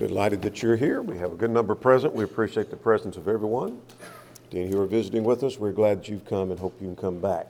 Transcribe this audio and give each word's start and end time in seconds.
Delighted 0.00 0.40
that 0.40 0.62
you're 0.62 0.76
here. 0.76 1.02
We 1.02 1.18
have 1.18 1.30
a 1.30 1.36
good 1.36 1.50
number 1.50 1.74
present. 1.74 2.14
We 2.14 2.24
appreciate 2.24 2.70
the 2.70 2.76
presence 2.76 3.18
of 3.18 3.28
everyone. 3.28 3.82
To 4.50 4.58
any 4.58 4.70
who 4.70 4.80
are 4.80 4.86
visiting 4.86 5.24
with 5.24 5.42
us, 5.42 5.58
we're 5.58 5.72
glad 5.72 5.98
that 5.98 6.08
you've 6.08 6.24
come 6.24 6.50
and 6.50 6.58
hope 6.58 6.80
you 6.80 6.86
can 6.86 6.96
come 6.96 7.20
back. 7.20 7.48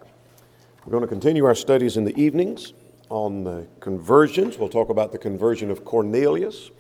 We're 0.85 0.90
going 0.90 1.03
to 1.03 1.06
continue 1.06 1.44
our 1.44 1.54
studies 1.54 1.97
in 1.97 2.03
the 2.03 2.21
evenings 2.21 2.72
on 3.08 3.44
the 3.44 3.69
conversions. 3.78 4.58
We'll 4.58 4.69
talk 4.69 4.88
about 4.88 5.13
the 5.13 5.19
conversion 5.19 5.71
of 5.71 5.85
Cornelius 5.85 6.72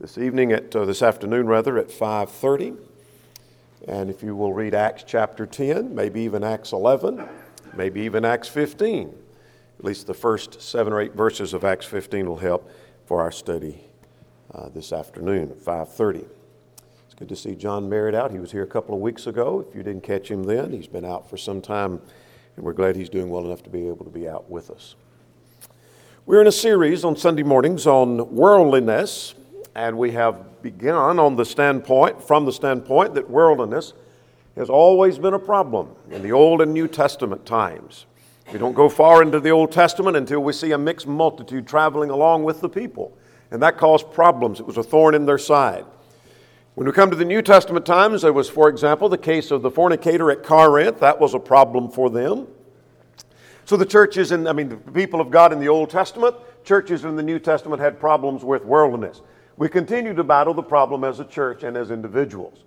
this 0.00 0.16
evening 0.16 0.52
at 0.52 0.74
uh, 0.74 0.86
this 0.86 1.02
afternoon 1.02 1.46
rather 1.46 1.76
at 1.76 1.88
5:30. 1.88 2.78
And 3.86 4.08
if 4.08 4.22
you 4.22 4.34
will 4.34 4.54
read 4.54 4.72
Acts 4.72 5.04
chapter 5.06 5.44
10, 5.44 5.94
maybe 5.94 6.22
even 6.22 6.42
Acts 6.42 6.72
11, 6.72 7.28
maybe 7.76 8.00
even 8.00 8.24
Acts 8.24 8.48
15. 8.48 9.14
At 9.78 9.84
least 9.84 10.06
the 10.06 10.14
first 10.14 10.62
7 10.62 10.90
or 10.90 11.02
8 11.02 11.12
verses 11.12 11.52
of 11.52 11.64
Acts 11.64 11.84
15 11.84 12.26
will 12.26 12.38
help 12.38 12.70
for 13.04 13.20
our 13.20 13.30
study 13.30 13.89
uh, 14.54 14.68
this 14.68 14.92
afternoon 14.92 15.50
at 15.50 15.58
5.30. 15.58 16.26
It's 17.06 17.14
good 17.14 17.28
to 17.28 17.36
see 17.36 17.54
John 17.54 17.88
Merritt 17.88 18.14
out. 18.14 18.30
He 18.30 18.38
was 18.38 18.52
here 18.52 18.62
a 18.62 18.66
couple 18.66 18.94
of 18.94 19.00
weeks 19.00 19.26
ago. 19.26 19.64
If 19.68 19.74
you 19.74 19.82
didn't 19.82 20.02
catch 20.02 20.30
him 20.30 20.44
then, 20.44 20.72
he's 20.72 20.86
been 20.86 21.04
out 21.04 21.28
for 21.28 21.36
some 21.36 21.60
time, 21.60 22.00
and 22.56 22.64
we're 22.64 22.72
glad 22.72 22.96
he's 22.96 23.08
doing 23.08 23.30
well 23.30 23.44
enough 23.44 23.62
to 23.64 23.70
be 23.70 23.86
able 23.88 24.04
to 24.04 24.10
be 24.10 24.28
out 24.28 24.50
with 24.50 24.70
us. 24.70 24.96
We're 26.26 26.40
in 26.40 26.46
a 26.46 26.52
series 26.52 27.04
on 27.04 27.16
Sunday 27.16 27.42
mornings 27.42 27.86
on 27.86 28.34
worldliness, 28.34 29.34
and 29.74 29.96
we 29.96 30.12
have 30.12 30.62
begun 30.62 31.18
on 31.18 31.36
the 31.36 31.44
standpoint, 31.44 32.22
from 32.22 32.44
the 32.44 32.52
standpoint 32.52 33.14
that 33.14 33.28
worldliness 33.30 33.94
has 34.56 34.68
always 34.68 35.18
been 35.18 35.34
a 35.34 35.38
problem 35.38 35.90
in 36.10 36.22
the 36.22 36.32
Old 36.32 36.60
and 36.60 36.72
New 36.72 36.88
Testament 36.88 37.46
times. 37.46 38.06
We 38.52 38.58
don't 38.58 38.74
go 38.74 38.88
far 38.88 39.22
into 39.22 39.38
the 39.38 39.50
Old 39.50 39.70
Testament 39.70 40.16
until 40.16 40.40
we 40.40 40.52
see 40.52 40.72
a 40.72 40.78
mixed 40.78 41.06
multitude 41.06 41.68
traveling 41.68 42.10
along 42.10 42.42
with 42.42 42.60
the 42.60 42.68
people 42.68 43.16
and 43.50 43.62
that 43.62 43.78
caused 43.78 44.12
problems. 44.12 44.60
It 44.60 44.66
was 44.66 44.76
a 44.76 44.82
thorn 44.82 45.14
in 45.14 45.26
their 45.26 45.38
side. 45.38 45.84
When 46.74 46.86
we 46.86 46.92
come 46.92 47.10
to 47.10 47.16
the 47.16 47.24
New 47.24 47.42
Testament 47.42 47.84
times, 47.84 48.22
there 48.22 48.32
was, 48.32 48.48
for 48.48 48.68
example, 48.68 49.08
the 49.08 49.18
case 49.18 49.50
of 49.50 49.62
the 49.62 49.70
fornicator 49.70 50.30
at 50.30 50.42
Corinth. 50.42 51.00
That 51.00 51.18
was 51.18 51.34
a 51.34 51.38
problem 51.38 51.90
for 51.90 52.08
them. 52.08 52.46
So 53.64 53.76
the 53.76 53.84
churches, 53.84 54.32
and 54.32 54.48
I 54.48 54.52
mean, 54.52 54.68
the 54.68 54.76
people 54.76 55.20
of 55.20 55.30
God 55.30 55.52
in 55.52 55.60
the 55.60 55.68
Old 55.68 55.90
Testament, 55.90 56.36
churches 56.64 57.04
in 57.04 57.16
the 57.16 57.22
New 57.22 57.38
Testament 57.38 57.82
had 57.82 58.00
problems 58.00 58.44
with 58.44 58.64
worldliness. 58.64 59.20
We 59.56 59.68
continue 59.68 60.14
to 60.14 60.24
battle 60.24 60.54
the 60.54 60.62
problem 60.62 61.04
as 61.04 61.20
a 61.20 61.24
church 61.24 61.64
and 61.64 61.76
as 61.76 61.90
individuals. 61.90 62.64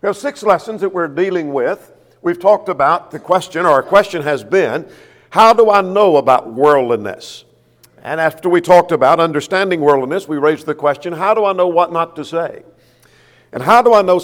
We 0.00 0.06
have 0.06 0.16
six 0.16 0.42
lessons 0.42 0.80
that 0.82 0.90
we're 0.90 1.08
dealing 1.08 1.52
with. 1.52 1.92
We've 2.22 2.38
talked 2.38 2.68
about 2.68 3.10
the 3.10 3.18
question, 3.18 3.66
or 3.66 3.70
our 3.70 3.82
question 3.82 4.22
has 4.22 4.44
been, 4.44 4.86
how 5.30 5.52
do 5.52 5.70
I 5.70 5.80
know 5.80 6.18
about 6.18 6.52
worldliness? 6.52 7.45
And 8.06 8.20
after 8.20 8.48
we 8.48 8.60
talked 8.60 8.92
about 8.92 9.18
understanding 9.18 9.80
worldliness, 9.80 10.28
we 10.28 10.36
raised 10.36 10.64
the 10.64 10.76
question 10.76 11.12
how 11.12 11.34
do 11.34 11.44
I 11.44 11.52
know 11.52 11.66
what 11.66 11.92
not 11.92 12.14
to 12.14 12.24
say? 12.24 12.62
And 13.52 13.60
how 13.60 13.82
do 13.82 13.94
I 13.94 14.02
know 14.02 14.20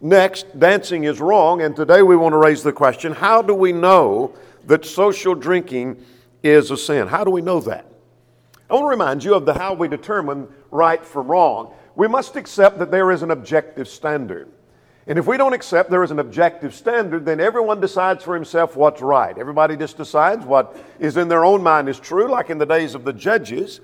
next 0.00 0.56
dancing 0.56 1.02
is 1.02 1.20
wrong? 1.20 1.60
And 1.60 1.74
today 1.74 2.00
we 2.02 2.14
want 2.14 2.32
to 2.32 2.36
raise 2.36 2.62
the 2.62 2.72
question 2.72 3.12
how 3.12 3.42
do 3.42 3.52
we 3.52 3.72
know 3.72 4.32
that 4.66 4.84
social 4.84 5.34
drinking 5.34 6.00
is 6.44 6.70
a 6.70 6.76
sin? 6.76 7.08
How 7.08 7.24
do 7.24 7.32
we 7.32 7.42
know 7.42 7.58
that? 7.62 7.86
I 8.70 8.74
want 8.74 8.84
to 8.84 8.88
remind 8.88 9.24
you 9.24 9.34
of 9.34 9.46
the 9.46 9.54
how 9.54 9.74
we 9.74 9.88
determine 9.88 10.46
right 10.70 11.04
from 11.04 11.26
wrong. 11.26 11.74
We 11.96 12.06
must 12.06 12.36
accept 12.36 12.78
that 12.78 12.92
there 12.92 13.10
is 13.10 13.22
an 13.22 13.32
objective 13.32 13.88
standard. 13.88 14.48
And 15.06 15.18
if 15.18 15.26
we 15.26 15.36
don't 15.36 15.52
accept 15.52 15.90
there 15.90 16.02
is 16.02 16.10
an 16.10 16.18
objective 16.18 16.74
standard, 16.74 17.26
then 17.26 17.38
everyone 17.38 17.80
decides 17.80 18.24
for 18.24 18.34
himself 18.34 18.74
what's 18.74 19.02
right. 19.02 19.36
Everybody 19.36 19.76
just 19.76 19.98
decides 19.98 20.46
what 20.46 20.76
is 20.98 21.18
in 21.18 21.28
their 21.28 21.44
own 21.44 21.62
mind 21.62 21.88
is 21.88 22.00
true, 22.00 22.28
like 22.28 22.48
in 22.48 22.56
the 22.56 22.64
days 22.64 22.94
of 22.94 23.04
the 23.04 23.12
judges. 23.12 23.80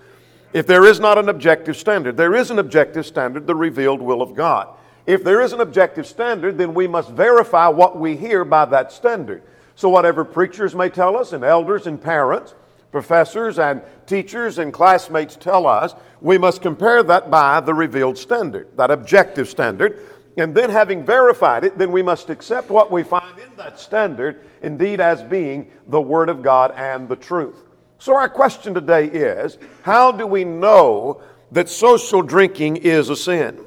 If 0.55 0.67
there 0.67 0.87
is 0.87 0.99
not 0.99 1.19
an 1.19 1.29
objective 1.29 1.77
standard, 1.77 2.17
there 2.17 2.35
is 2.35 2.51
an 2.51 2.59
objective 2.59 3.05
standard, 3.05 3.47
the 3.47 3.55
revealed 3.55 4.01
will 4.01 4.23
of 4.23 4.35
God. 4.35 4.69
If 5.07 5.23
there 5.23 5.43
is 5.43 5.53
an 5.53 5.61
objective 5.61 6.07
standard, 6.07 6.57
then 6.57 6.73
we 6.73 6.87
must 6.87 7.11
verify 7.11 7.69
what 7.69 7.99
we 7.99 8.17
hear 8.17 8.45
by 8.45 8.65
that 8.67 8.91
standard. 8.91 9.43
So, 9.75 9.89
whatever 9.89 10.25
preachers 10.25 10.75
may 10.75 10.89
tell 10.89 11.17
us, 11.17 11.33
and 11.33 11.45
elders 11.45 11.87
and 11.87 12.01
parents, 12.01 12.55
professors 12.93 13.59
and 13.59 13.83
teachers 14.07 14.59
and 14.59 14.73
classmates 14.73 15.37
tell 15.37 15.67
us, 15.67 15.95
we 16.21 16.37
must 16.39 16.61
compare 16.61 17.03
that 17.03 17.31
by 17.31 17.61
the 17.61 17.73
revealed 17.73 18.19
standard, 18.19 18.69
that 18.77 18.91
objective 18.91 19.49
standard 19.49 19.99
and 20.37 20.55
then, 20.55 20.71
having 20.71 21.05
verified 21.05 21.65
it, 21.65 21.77
then 21.77 21.91
we 21.91 22.03
must 22.03 22.31
accept 22.31 22.71
what 22.71 22.93
we 22.93 23.03
find 23.03 23.39
in 23.39 23.57
that 23.57 23.81
standard, 23.81 24.41
indeed, 24.63 25.01
as 25.01 25.23
being 25.23 25.71
the 25.89 26.01
Word 26.01 26.29
of 26.29 26.43
God 26.43 26.73
and 26.77 27.09
the 27.09 27.17
truth. 27.17 27.57
So, 27.99 28.15
our 28.15 28.29
question 28.29 28.73
today 28.73 29.07
is 29.07 29.59
how 29.83 30.13
do 30.13 30.27
we 30.27 30.45
know 30.45 31.21
that 31.51 31.69
social 31.69 32.23
drinking 32.23 32.77
is 32.79 33.09
a 33.09 33.17
sin? 33.17 33.61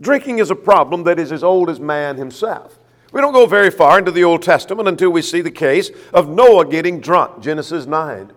Drinking 0.00 0.38
is 0.38 0.50
a 0.50 0.56
problem 0.56 1.04
that 1.04 1.18
is 1.18 1.32
as 1.32 1.42
old 1.42 1.70
as 1.70 1.80
man 1.80 2.16
himself. 2.16 2.78
We 3.12 3.20
don't 3.20 3.32
go 3.32 3.46
very 3.46 3.70
far 3.70 3.98
into 3.98 4.10
the 4.10 4.24
Old 4.24 4.42
Testament 4.42 4.88
until 4.88 5.10
we 5.10 5.22
see 5.22 5.40
the 5.40 5.50
case 5.50 5.90
of 6.12 6.28
Noah 6.28 6.66
getting 6.66 7.00
drunk, 7.00 7.42
Genesis 7.42 7.86
9. 7.86 8.32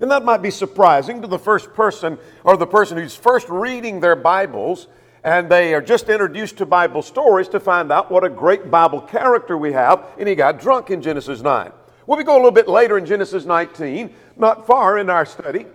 And 0.00 0.10
that 0.10 0.24
might 0.24 0.42
be 0.42 0.50
surprising 0.50 1.20
to 1.22 1.28
the 1.28 1.38
first 1.38 1.72
person 1.74 2.18
or 2.44 2.56
the 2.56 2.66
person 2.66 2.98
who's 2.98 3.16
first 3.16 3.48
reading 3.48 4.00
their 4.00 4.16
Bibles 4.16 4.86
and 5.24 5.50
they 5.50 5.74
are 5.74 5.80
just 5.80 6.08
introduced 6.08 6.58
to 6.58 6.66
Bible 6.66 7.02
stories 7.02 7.48
to 7.48 7.60
find 7.60 7.90
out 7.90 8.10
what 8.10 8.24
a 8.24 8.28
great 8.28 8.70
Bible 8.70 9.00
character 9.00 9.56
we 9.56 9.72
have, 9.72 10.04
and 10.18 10.28
he 10.28 10.34
got 10.34 10.60
drunk 10.60 10.90
in 10.90 11.02
Genesis 11.02 11.40
9. 11.40 11.72
Well, 12.06 12.16
we 12.16 12.24
go 12.24 12.34
a 12.34 12.36
little 12.36 12.50
bit 12.50 12.68
later 12.68 12.96
in 12.96 13.04
Genesis 13.04 13.44
19, 13.44 14.14
not 14.36 14.66
far 14.66 14.98
in 14.98 15.10
our 15.10 15.26
study. 15.26 15.66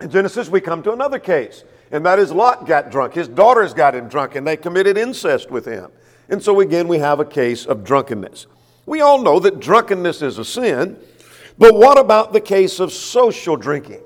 In 0.00 0.10
Genesis, 0.10 0.48
we 0.48 0.60
come 0.60 0.82
to 0.84 0.92
another 0.92 1.18
case, 1.18 1.64
and 1.90 2.06
that 2.06 2.18
is 2.18 2.32
Lot 2.32 2.66
got 2.66 2.90
drunk. 2.90 3.14
His 3.14 3.28
daughters 3.28 3.74
got 3.74 3.94
him 3.94 4.08
drunk, 4.08 4.34
and 4.34 4.46
they 4.46 4.56
committed 4.56 4.96
incest 4.96 5.50
with 5.50 5.66
him. 5.66 5.90
And 6.28 6.42
so, 6.42 6.60
again, 6.60 6.88
we 6.88 6.98
have 6.98 7.20
a 7.20 7.24
case 7.24 7.66
of 7.66 7.84
drunkenness. 7.84 8.46
We 8.86 9.00
all 9.00 9.20
know 9.20 9.38
that 9.40 9.60
drunkenness 9.60 10.22
is 10.22 10.38
a 10.38 10.44
sin, 10.44 10.96
but 11.58 11.74
what 11.74 11.98
about 11.98 12.32
the 12.32 12.40
case 12.40 12.80
of 12.80 12.92
social 12.92 13.56
drinking? 13.56 14.00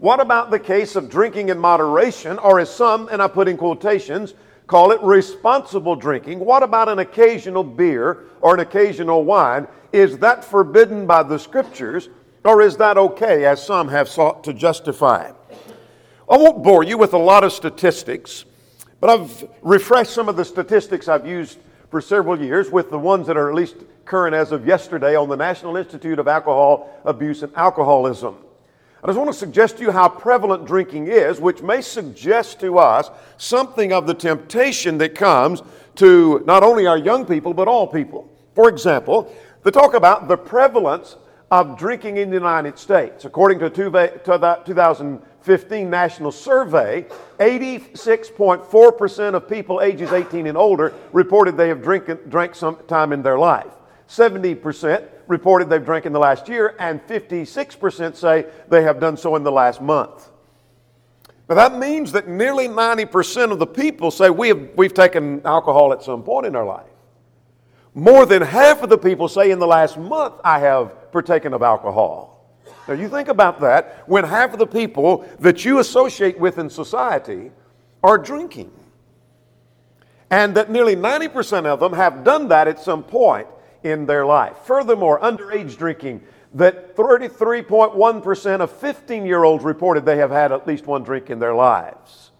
What 0.00 0.18
about 0.18 0.50
the 0.50 0.58
case 0.58 0.96
of 0.96 1.10
drinking 1.10 1.50
in 1.50 1.58
moderation, 1.58 2.38
or 2.38 2.58
as 2.58 2.74
some, 2.74 3.10
and 3.12 3.20
I 3.20 3.28
put 3.28 3.48
in 3.48 3.58
quotations, 3.58 4.32
call 4.66 4.92
it 4.92 5.02
responsible 5.02 5.94
drinking? 5.94 6.38
What 6.38 6.62
about 6.62 6.88
an 6.88 7.00
occasional 7.00 7.62
beer 7.62 8.24
or 8.40 8.54
an 8.54 8.60
occasional 8.60 9.24
wine? 9.24 9.68
Is 9.92 10.16
that 10.20 10.42
forbidden 10.42 11.06
by 11.06 11.22
the 11.22 11.38
scriptures, 11.38 12.08
or 12.44 12.62
is 12.62 12.78
that 12.78 12.96
okay, 12.96 13.44
as 13.44 13.62
some 13.62 13.88
have 13.88 14.08
sought 14.08 14.42
to 14.44 14.54
justify? 14.54 15.32
I 16.30 16.36
won't 16.38 16.64
bore 16.64 16.82
you 16.82 16.96
with 16.96 17.12
a 17.12 17.18
lot 17.18 17.44
of 17.44 17.52
statistics, 17.52 18.46
but 19.00 19.10
I've 19.10 19.50
refreshed 19.60 20.14
some 20.14 20.30
of 20.30 20.36
the 20.36 20.46
statistics 20.46 21.08
I've 21.08 21.26
used 21.26 21.58
for 21.90 22.00
several 22.00 22.40
years 22.40 22.70
with 22.70 22.88
the 22.88 22.98
ones 22.98 23.26
that 23.26 23.36
are 23.36 23.50
at 23.50 23.54
least 23.54 23.76
current 24.06 24.34
as 24.34 24.50
of 24.50 24.66
yesterday 24.66 25.14
on 25.14 25.28
the 25.28 25.36
National 25.36 25.76
Institute 25.76 26.18
of 26.18 26.26
Alcohol 26.26 26.90
Abuse 27.04 27.42
and 27.42 27.54
Alcoholism. 27.54 28.36
I 29.02 29.06
just 29.06 29.18
want 29.18 29.30
to 29.30 29.38
suggest 29.38 29.78
to 29.78 29.82
you 29.82 29.92
how 29.92 30.10
prevalent 30.10 30.66
drinking 30.66 31.06
is, 31.06 31.40
which 31.40 31.62
may 31.62 31.80
suggest 31.80 32.60
to 32.60 32.78
us 32.78 33.10
something 33.38 33.94
of 33.94 34.06
the 34.06 34.12
temptation 34.12 34.98
that 34.98 35.14
comes 35.14 35.62
to 35.96 36.44
not 36.46 36.62
only 36.62 36.86
our 36.86 36.98
young 36.98 37.24
people, 37.24 37.54
but 37.54 37.66
all 37.66 37.86
people. 37.86 38.30
For 38.54 38.68
example, 38.68 39.34
they 39.62 39.70
talk 39.70 39.94
about 39.94 40.28
the 40.28 40.36
prevalence 40.36 41.16
of 41.50 41.78
drinking 41.78 42.18
in 42.18 42.28
the 42.28 42.36
United 42.36 42.78
States. 42.78 43.24
According 43.24 43.58
to 43.60 43.66
a 43.66 43.70
2015 43.70 45.90
national 45.90 46.32
survey, 46.32 47.06
86.4% 47.38 49.34
of 49.34 49.48
people 49.48 49.80
ages 49.80 50.12
18 50.12 50.46
and 50.46 50.58
older 50.58 50.92
reported 51.12 51.56
they 51.56 51.68
have 51.68 51.82
drink, 51.82 52.10
drank 52.28 52.54
some 52.54 52.76
time 52.86 53.14
in 53.14 53.22
their 53.22 53.38
life. 53.38 53.72
70% 54.08 55.08
reported 55.30 55.70
they've 55.70 55.84
drank 55.84 56.04
in 56.04 56.12
the 56.12 56.18
last 56.18 56.48
year, 56.48 56.74
and 56.78 57.00
56% 57.06 58.16
say 58.16 58.46
they 58.68 58.82
have 58.82 59.00
done 59.00 59.16
so 59.16 59.36
in 59.36 59.44
the 59.44 59.52
last 59.52 59.80
month. 59.80 60.28
Now, 61.48 61.54
that 61.54 61.78
means 61.78 62.12
that 62.12 62.28
nearly 62.28 62.68
90% 62.68 63.52
of 63.52 63.58
the 63.58 63.66
people 63.66 64.10
say 64.10 64.28
we 64.28 64.48
have, 64.48 64.70
we've 64.76 64.92
taken 64.92 65.40
alcohol 65.44 65.92
at 65.92 66.02
some 66.02 66.22
point 66.22 66.46
in 66.46 66.54
our 66.54 66.66
life. 66.66 66.86
More 67.94 68.26
than 68.26 68.42
half 68.42 68.82
of 68.82 68.90
the 68.90 68.98
people 68.98 69.28
say 69.28 69.50
in 69.50 69.58
the 69.58 69.66
last 69.66 69.96
month, 69.96 70.34
I 70.44 70.58
have 70.60 71.10
partaken 71.12 71.54
of 71.54 71.62
alcohol. 71.62 72.54
Now, 72.86 72.94
you 72.94 73.08
think 73.08 73.28
about 73.28 73.60
that 73.60 74.08
when 74.08 74.24
half 74.24 74.52
of 74.52 74.58
the 74.58 74.66
people 74.66 75.28
that 75.38 75.64
you 75.64 75.78
associate 75.78 76.38
with 76.38 76.58
in 76.58 76.68
society 76.70 77.52
are 78.02 78.18
drinking. 78.18 78.72
And 80.30 80.56
that 80.56 80.70
nearly 80.70 80.96
90% 80.96 81.66
of 81.66 81.80
them 81.80 81.92
have 81.92 82.24
done 82.24 82.48
that 82.48 82.68
at 82.68 82.80
some 82.80 83.02
point 83.02 83.48
in 83.82 84.06
their 84.06 84.26
life. 84.26 84.56
Furthermore, 84.64 85.20
underage 85.20 85.76
drinking, 85.76 86.22
that 86.54 86.96
33.1% 86.96 88.60
of 88.60 88.70
15 88.72 89.26
year 89.26 89.44
olds 89.44 89.64
reported 89.64 90.04
they 90.04 90.16
have 90.16 90.30
had 90.30 90.52
at 90.52 90.66
least 90.66 90.86
one 90.86 91.02
drink 91.02 91.30
in 91.30 91.38
their 91.38 91.54
lives. 91.54 92.30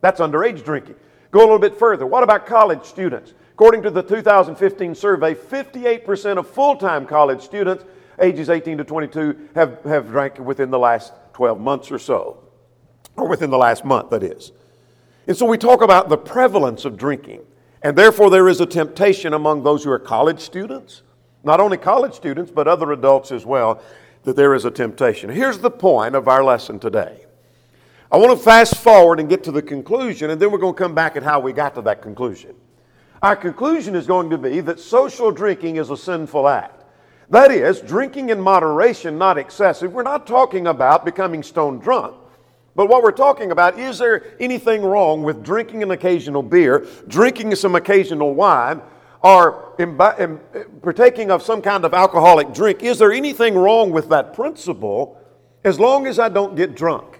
That's 0.00 0.20
underage 0.20 0.64
drinking. 0.64 0.96
Go 1.30 1.40
a 1.40 1.42
little 1.42 1.58
bit 1.58 1.78
further. 1.78 2.06
What 2.06 2.22
about 2.22 2.46
college 2.46 2.84
students? 2.84 3.34
According 3.52 3.82
to 3.82 3.90
the 3.90 4.02
2015 4.02 4.94
survey, 4.94 5.34
58% 5.34 6.38
of 6.38 6.48
full 6.48 6.76
time 6.76 7.06
college 7.06 7.42
students 7.42 7.84
ages 8.20 8.50
18 8.50 8.78
to 8.78 8.84
22 8.84 9.48
have, 9.54 9.82
have 9.84 10.08
drank 10.08 10.38
within 10.38 10.70
the 10.70 10.78
last 10.78 11.12
12 11.34 11.60
months 11.60 11.90
or 11.90 11.98
so, 11.98 12.42
or 13.16 13.28
within 13.28 13.50
the 13.50 13.58
last 13.58 13.84
month, 13.84 14.10
that 14.10 14.22
is. 14.22 14.52
And 15.26 15.36
so 15.36 15.46
we 15.46 15.58
talk 15.58 15.82
about 15.82 16.08
the 16.08 16.16
prevalence 16.16 16.84
of 16.84 16.96
drinking. 16.96 17.42
And 17.82 17.96
therefore, 17.96 18.30
there 18.30 18.48
is 18.48 18.60
a 18.60 18.66
temptation 18.66 19.34
among 19.34 19.62
those 19.62 19.84
who 19.84 19.90
are 19.90 19.98
college 19.98 20.40
students, 20.40 21.02
not 21.44 21.60
only 21.60 21.76
college 21.76 22.14
students, 22.14 22.50
but 22.50 22.66
other 22.66 22.92
adults 22.92 23.30
as 23.30 23.46
well, 23.46 23.80
that 24.24 24.36
there 24.36 24.54
is 24.54 24.64
a 24.64 24.70
temptation. 24.70 25.30
Here's 25.30 25.58
the 25.58 25.70
point 25.70 26.14
of 26.14 26.26
our 26.26 26.42
lesson 26.42 26.78
today. 26.78 27.24
I 28.10 28.16
want 28.16 28.36
to 28.36 28.42
fast 28.42 28.76
forward 28.76 29.20
and 29.20 29.28
get 29.28 29.44
to 29.44 29.52
the 29.52 29.62
conclusion, 29.62 30.30
and 30.30 30.40
then 30.40 30.50
we're 30.50 30.58
going 30.58 30.74
to 30.74 30.78
come 30.78 30.94
back 30.94 31.16
at 31.16 31.22
how 31.22 31.40
we 31.40 31.52
got 31.52 31.74
to 31.76 31.82
that 31.82 32.02
conclusion. 32.02 32.54
Our 33.22 33.36
conclusion 33.36 33.94
is 33.94 34.06
going 34.06 34.30
to 34.30 34.38
be 34.38 34.60
that 34.60 34.80
social 34.80 35.30
drinking 35.30 35.76
is 35.76 35.90
a 35.90 35.96
sinful 35.96 36.48
act. 36.48 36.84
That 37.30 37.50
is, 37.50 37.80
drinking 37.80 38.30
in 38.30 38.40
moderation, 38.40 39.18
not 39.18 39.36
excessive. 39.36 39.92
We're 39.92 40.02
not 40.02 40.26
talking 40.26 40.66
about 40.66 41.04
becoming 41.04 41.42
stone 41.42 41.78
drunk. 41.78 42.16
But 42.78 42.88
what 42.88 43.02
we're 43.02 43.10
talking 43.10 43.50
about 43.50 43.76
is 43.76 43.98
there 43.98 44.22
anything 44.38 44.82
wrong 44.82 45.24
with 45.24 45.42
drinking 45.42 45.82
an 45.82 45.90
occasional 45.90 46.44
beer, 46.44 46.86
drinking 47.08 47.56
some 47.56 47.74
occasional 47.74 48.34
wine, 48.34 48.80
or 49.20 49.74
imbi- 49.80 50.38
partaking 50.80 51.32
of 51.32 51.42
some 51.42 51.60
kind 51.60 51.84
of 51.84 51.92
alcoholic 51.92 52.54
drink? 52.54 52.84
Is 52.84 53.00
there 53.00 53.10
anything 53.10 53.56
wrong 53.56 53.90
with 53.90 54.08
that 54.10 54.32
principle 54.32 55.20
as 55.64 55.80
long 55.80 56.06
as 56.06 56.20
I 56.20 56.28
don't 56.28 56.54
get 56.54 56.76
drunk? 56.76 57.18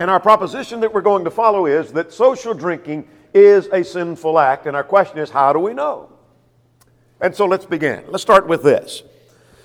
And 0.00 0.10
our 0.10 0.18
proposition 0.18 0.80
that 0.80 0.92
we're 0.92 1.02
going 1.02 1.22
to 1.22 1.30
follow 1.30 1.66
is 1.66 1.92
that 1.92 2.12
social 2.12 2.52
drinking 2.52 3.06
is 3.32 3.68
a 3.68 3.84
sinful 3.84 4.40
act. 4.40 4.66
And 4.66 4.74
our 4.74 4.82
question 4.82 5.18
is, 5.18 5.30
how 5.30 5.52
do 5.52 5.60
we 5.60 5.72
know? 5.72 6.10
And 7.20 7.32
so 7.32 7.46
let's 7.46 7.64
begin. 7.64 8.02
Let's 8.08 8.22
start 8.22 8.48
with 8.48 8.64
this. 8.64 9.04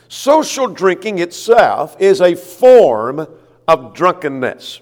Social 0.08 0.68
drinking 0.68 1.18
itself 1.18 1.96
is 2.00 2.22
a 2.22 2.36
form 2.36 3.26
of 3.68 3.96
drunkenness, 3.96 4.82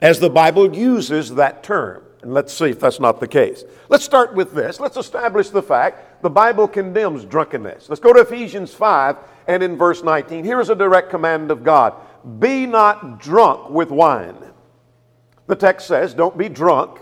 as 0.00 0.20
the 0.20 0.30
Bible 0.30 0.74
uses 0.74 1.34
that 1.34 1.62
term. 1.62 2.02
And 2.22 2.34
let's 2.34 2.52
see 2.52 2.66
if 2.66 2.80
that's 2.80 3.00
not 3.00 3.20
the 3.20 3.28
case. 3.28 3.64
Let's 3.88 4.04
start 4.04 4.34
with 4.34 4.52
this. 4.52 4.80
Let's 4.80 4.96
establish 4.96 5.50
the 5.50 5.62
fact 5.62 6.22
the 6.22 6.30
Bible 6.30 6.66
condemns 6.66 7.24
drunkenness. 7.24 7.88
Let's 7.88 8.00
go 8.00 8.12
to 8.12 8.20
Ephesians 8.20 8.74
5 8.74 9.16
and 9.46 9.62
in 9.62 9.76
verse 9.76 10.02
19. 10.02 10.44
Here 10.44 10.60
is 10.60 10.70
a 10.70 10.74
direct 10.74 11.10
command 11.10 11.50
of 11.50 11.62
God 11.62 11.94
Be 12.38 12.66
not 12.66 13.20
drunk 13.20 13.70
with 13.70 13.90
wine. 13.90 14.36
The 15.46 15.54
text 15.54 15.86
says, 15.86 16.14
Don't 16.14 16.36
be 16.36 16.48
drunk, 16.48 16.98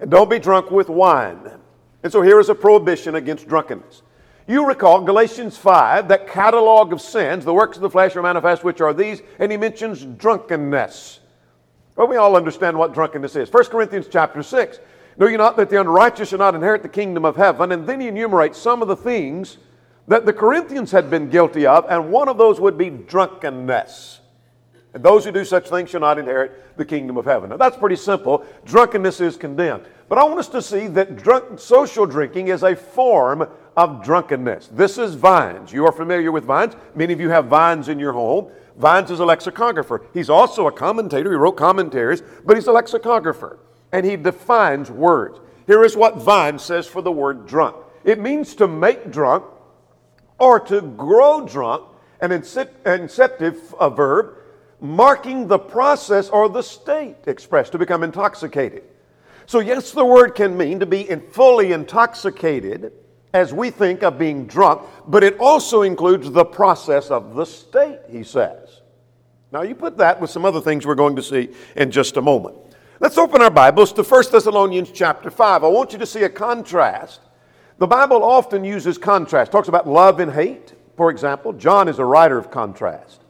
and 0.00 0.10
don't 0.10 0.30
be 0.30 0.38
drunk 0.38 0.70
with 0.70 0.88
wine. 0.88 1.50
And 2.02 2.10
so 2.10 2.22
here 2.22 2.40
is 2.40 2.48
a 2.48 2.54
prohibition 2.54 3.16
against 3.16 3.46
drunkenness. 3.46 4.02
You 4.46 4.66
recall 4.66 5.02
Galatians 5.02 5.56
5, 5.58 6.08
that 6.08 6.26
catalog 6.26 6.92
of 6.92 7.00
sins, 7.00 7.44
the 7.44 7.54
works 7.54 7.76
of 7.76 7.82
the 7.82 7.90
flesh 7.90 8.16
are 8.16 8.22
manifest, 8.22 8.64
which 8.64 8.80
are 8.80 8.94
these, 8.94 9.22
and 9.38 9.52
he 9.52 9.58
mentions 9.58 10.04
drunkenness. 10.04 11.19
Well, 11.96 12.06
we 12.06 12.16
all 12.16 12.36
understand 12.36 12.78
what 12.78 12.94
drunkenness 12.94 13.36
is. 13.36 13.52
1 13.52 13.64
Corinthians 13.66 14.08
chapter 14.10 14.42
6. 14.42 14.78
Know 15.18 15.26
you 15.26 15.36
not 15.36 15.56
that 15.56 15.70
the 15.70 15.80
unrighteous 15.80 16.30
shall 16.30 16.38
not 16.38 16.54
inherit 16.54 16.82
the 16.82 16.88
kingdom 16.88 17.24
of 17.24 17.36
heaven? 17.36 17.72
And 17.72 17.86
then 17.86 18.00
he 18.00 18.08
enumerates 18.08 18.58
some 18.58 18.80
of 18.80 18.88
the 18.88 18.96
things 18.96 19.58
that 20.08 20.24
the 20.24 20.32
Corinthians 20.32 20.90
had 20.90 21.10
been 21.10 21.28
guilty 21.28 21.66
of, 21.66 21.84
and 21.88 22.10
one 22.10 22.28
of 22.28 22.38
those 22.38 22.58
would 22.58 22.78
be 22.78 22.90
drunkenness. 22.90 24.20
And 24.92 25.02
those 25.04 25.24
who 25.24 25.30
do 25.30 25.44
such 25.44 25.68
things 25.68 25.90
shall 25.90 26.00
not 26.00 26.18
inherit 26.18 26.76
the 26.76 26.84
kingdom 26.84 27.16
of 27.16 27.24
heaven. 27.24 27.50
Now, 27.50 27.56
that's 27.56 27.76
pretty 27.76 27.96
simple. 27.96 28.44
Drunkenness 28.64 29.20
is 29.20 29.36
condemned. 29.36 29.84
But 30.08 30.18
I 30.18 30.24
want 30.24 30.40
us 30.40 30.48
to 30.48 30.62
see 30.62 30.88
that 30.88 31.16
drunk, 31.16 31.60
social 31.60 32.06
drinking 32.06 32.48
is 32.48 32.64
a 32.64 32.74
form 32.74 33.46
of 33.76 34.02
drunkenness. 34.02 34.68
This 34.68 34.98
is 34.98 35.14
Vines. 35.14 35.72
You 35.72 35.86
are 35.86 35.92
familiar 35.92 36.32
with 36.32 36.44
Vines. 36.44 36.74
Many 36.96 37.12
of 37.12 37.20
you 37.20 37.28
have 37.28 37.46
Vines 37.46 37.88
in 37.88 38.00
your 38.00 38.12
home. 38.12 38.50
Vines 38.80 39.10
is 39.10 39.20
a 39.20 39.24
lexicographer. 39.24 40.02
He's 40.14 40.30
also 40.30 40.66
a 40.66 40.72
commentator. 40.72 41.30
He 41.30 41.36
wrote 41.36 41.56
commentaries, 41.56 42.22
but 42.44 42.56
he's 42.56 42.66
a 42.66 42.72
lexicographer. 42.72 43.58
And 43.92 44.06
he 44.06 44.16
defines 44.16 44.90
words. 44.90 45.38
Here 45.66 45.84
is 45.84 45.96
what 45.96 46.16
Vines 46.16 46.62
says 46.62 46.86
for 46.86 47.02
the 47.02 47.12
word 47.12 47.46
drunk 47.46 47.76
it 48.02 48.18
means 48.18 48.54
to 48.56 48.66
make 48.66 49.10
drunk 49.10 49.44
or 50.38 50.58
to 50.58 50.80
grow 50.80 51.46
drunk, 51.46 51.84
an 52.20 52.30
inceptive 52.30 53.94
verb, 53.94 54.36
marking 54.80 55.46
the 55.46 55.58
process 55.58 56.30
or 56.30 56.48
the 56.48 56.62
state 56.62 57.16
expressed 57.26 57.72
to 57.72 57.78
become 57.78 58.02
intoxicated. 58.02 58.84
So, 59.44 59.58
yes, 59.58 59.92
the 59.92 60.04
word 60.04 60.34
can 60.34 60.56
mean 60.56 60.80
to 60.80 60.86
be 60.86 61.04
fully 61.04 61.72
intoxicated 61.72 62.92
as 63.32 63.52
we 63.52 63.70
think 63.70 64.02
of 64.02 64.18
being 64.18 64.46
drunk, 64.46 64.82
but 65.06 65.22
it 65.22 65.38
also 65.38 65.82
includes 65.82 66.30
the 66.30 66.44
process 66.44 67.10
of 67.10 67.34
the 67.34 67.44
state, 67.44 68.00
he 68.10 68.24
says. 68.24 68.80
Now, 69.52 69.62
you 69.62 69.74
put 69.74 69.96
that 69.98 70.20
with 70.20 70.30
some 70.30 70.44
other 70.44 70.60
things 70.60 70.86
we're 70.86 70.94
going 70.94 71.16
to 71.16 71.22
see 71.22 71.50
in 71.76 71.90
just 71.90 72.16
a 72.16 72.22
moment. 72.22 72.56
Let's 73.00 73.18
open 73.18 73.40
our 73.40 73.50
Bibles 73.50 73.92
to 73.94 74.02
1 74.02 74.24
Thessalonians 74.30 74.90
chapter 74.92 75.30
5. 75.30 75.64
I 75.64 75.68
want 75.68 75.92
you 75.92 75.98
to 75.98 76.06
see 76.06 76.22
a 76.22 76.28
contrast. 76.28 77.20
The 77.78 77.86
Bible 77.86 78.22
often 78.22 78.62
uses 78.62 78.98
contrast, 78.98 79.50
talks 79.50 79.68
about 79.68 79.88
love 79.88 80.20
and 80.20 80.30
hate, 80.30 80.74
for 80.96 81.10
example. 81.10 81.52
John 81.52 81.88
is 81.88 81.98
a 81.98 82.04
writer 82.04 82.36
of 82.36 82.50
contrast. 82.50 83.22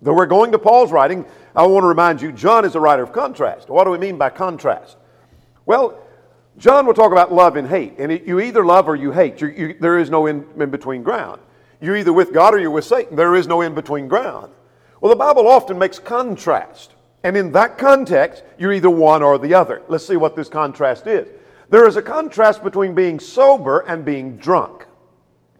Though 0.00 0.14
we're 0.14 0.26
going 0.26 0.52
to 0.52 0.58
Paul's 0.58 0.90
writing, 0.90 1.24
I 1.54 1.66
want 1.66 1.84
to 1.84 1.88
remind 1.88 2.20
you, 2.20 2.32
John 2.32 2.64
is 2.64 2.74
a 2.74 2.80
writer 2.80 3.02
of 3.02 3.12
contrast. 3.12 3.68
What 3.68 3.84
do 3.84 3.90
we 3.90 3.98
mean 3.98 4.18
by 4.18 4.30
contrast? 4.30 4.96
Well, 5.66 6.03
John 6.56 6.86
will 6.86 6.94
talk 6.94 7.12
about 7.12 7.32
love 7.32 7.56
and 7.56 7.68
hate, 7.68 7.94
and 7.98 8.12
it, 8.12 8.24
you 8.24 8.40
either 8.40 8.64
love 8.64 8.88
or 8.88 8.94
you 8.94 9.10
hate. 9.12 9.40
You, 9.40 9.48
you, 9.48 9.76
there 9.80 9.98
is 9.98 10.10
no 10.10 10.26
in, 10.26 10.46
in 10.56 10.70
between 10.70 11.02
ground. 11.02 11.40
You're 11.80 11.96
either 11.96 12.12
with 12.12 12.32
God 12.32 12.54
or 12.54 12.58
you're 12.58 12.70
with 12.70 12.84
Satan. 12.84 13.16
There 13.16 13.34
is 13.34 13.46
no 13.46 13.60
in 13.60 13.74
between 13.74 14.08
ground. 14.08 14.52
Well, 15.00 15.10
the 15.10 15.16
Bible 15.16 15.48
often 15.48 15.78
makes 15.78 15.98
contrast, 15.98 16.94
and 17.24 17.36
in 17.36 17.52
that 17.52 17.76
context, 17.76 18.44
you're 18.58 18.72
either 18.72 18.90
one 18.90 19.22
or 19.22 19.38
the 19.38 19.54
other. 19.54 19.82
Let's 19.88 20.06
see 20.06 20.16
what 20.16 20.36
this 20.36 20.48
contrast 20.48 21.06
is. 21.06 21.28
There 21.70 21.88
is 21.88 21.96
a 21.96 22.02
contrast 22.02 22.62
between 22.62 22.94
being 22.94 23.18
sober 23.18 23.80
and 23.80 24.04
being 24.04 24.36
drunk. 24.36 24.86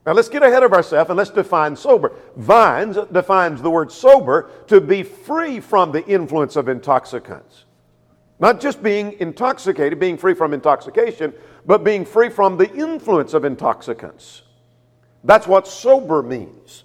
Now 0.06 0.12
let's 0.12 0.28
get 0.28 0.42
ahead 0.42 0.62
of 0.62 0.72
ourselves 0.72 1.08
and 1.10 1.16
let's 1.16 1.30
define 1.30 1.74
sober. 1.74 2.12
Vines 2.36 2.98
defines 3.10 3.62
the 3.62 3.70
word 3.70 3.90
sober 3.90 4.50
to 4.66 4.80
be 4.80 5.02
free 5.02 5.60
from 5.60 5.92
the 5.92 6.06
influence 6.06 6.56
of 6.56 6.68
intoxicants. 6.68 7.64
Not 8.40 8.60
just 8.60 8.82
being 8.82 9.16
intoxicated, 9.20 10.00
being 10.00 10.16
free 10.16 10.34
from 10.34 10.52
intoxication, 10.52 11.32
but 11.66 11.84
being 11.84 12.04
free 12.04 12.28
from 12.28 12.56
the 12.56 12.72
influence 12.74 13.32
of 13.32 13.44
intoxicants. 13.44 14.42
That's 15.22 15.46
what 15.46 15.66
sober 15.66 16.22
means. 16.22 16.84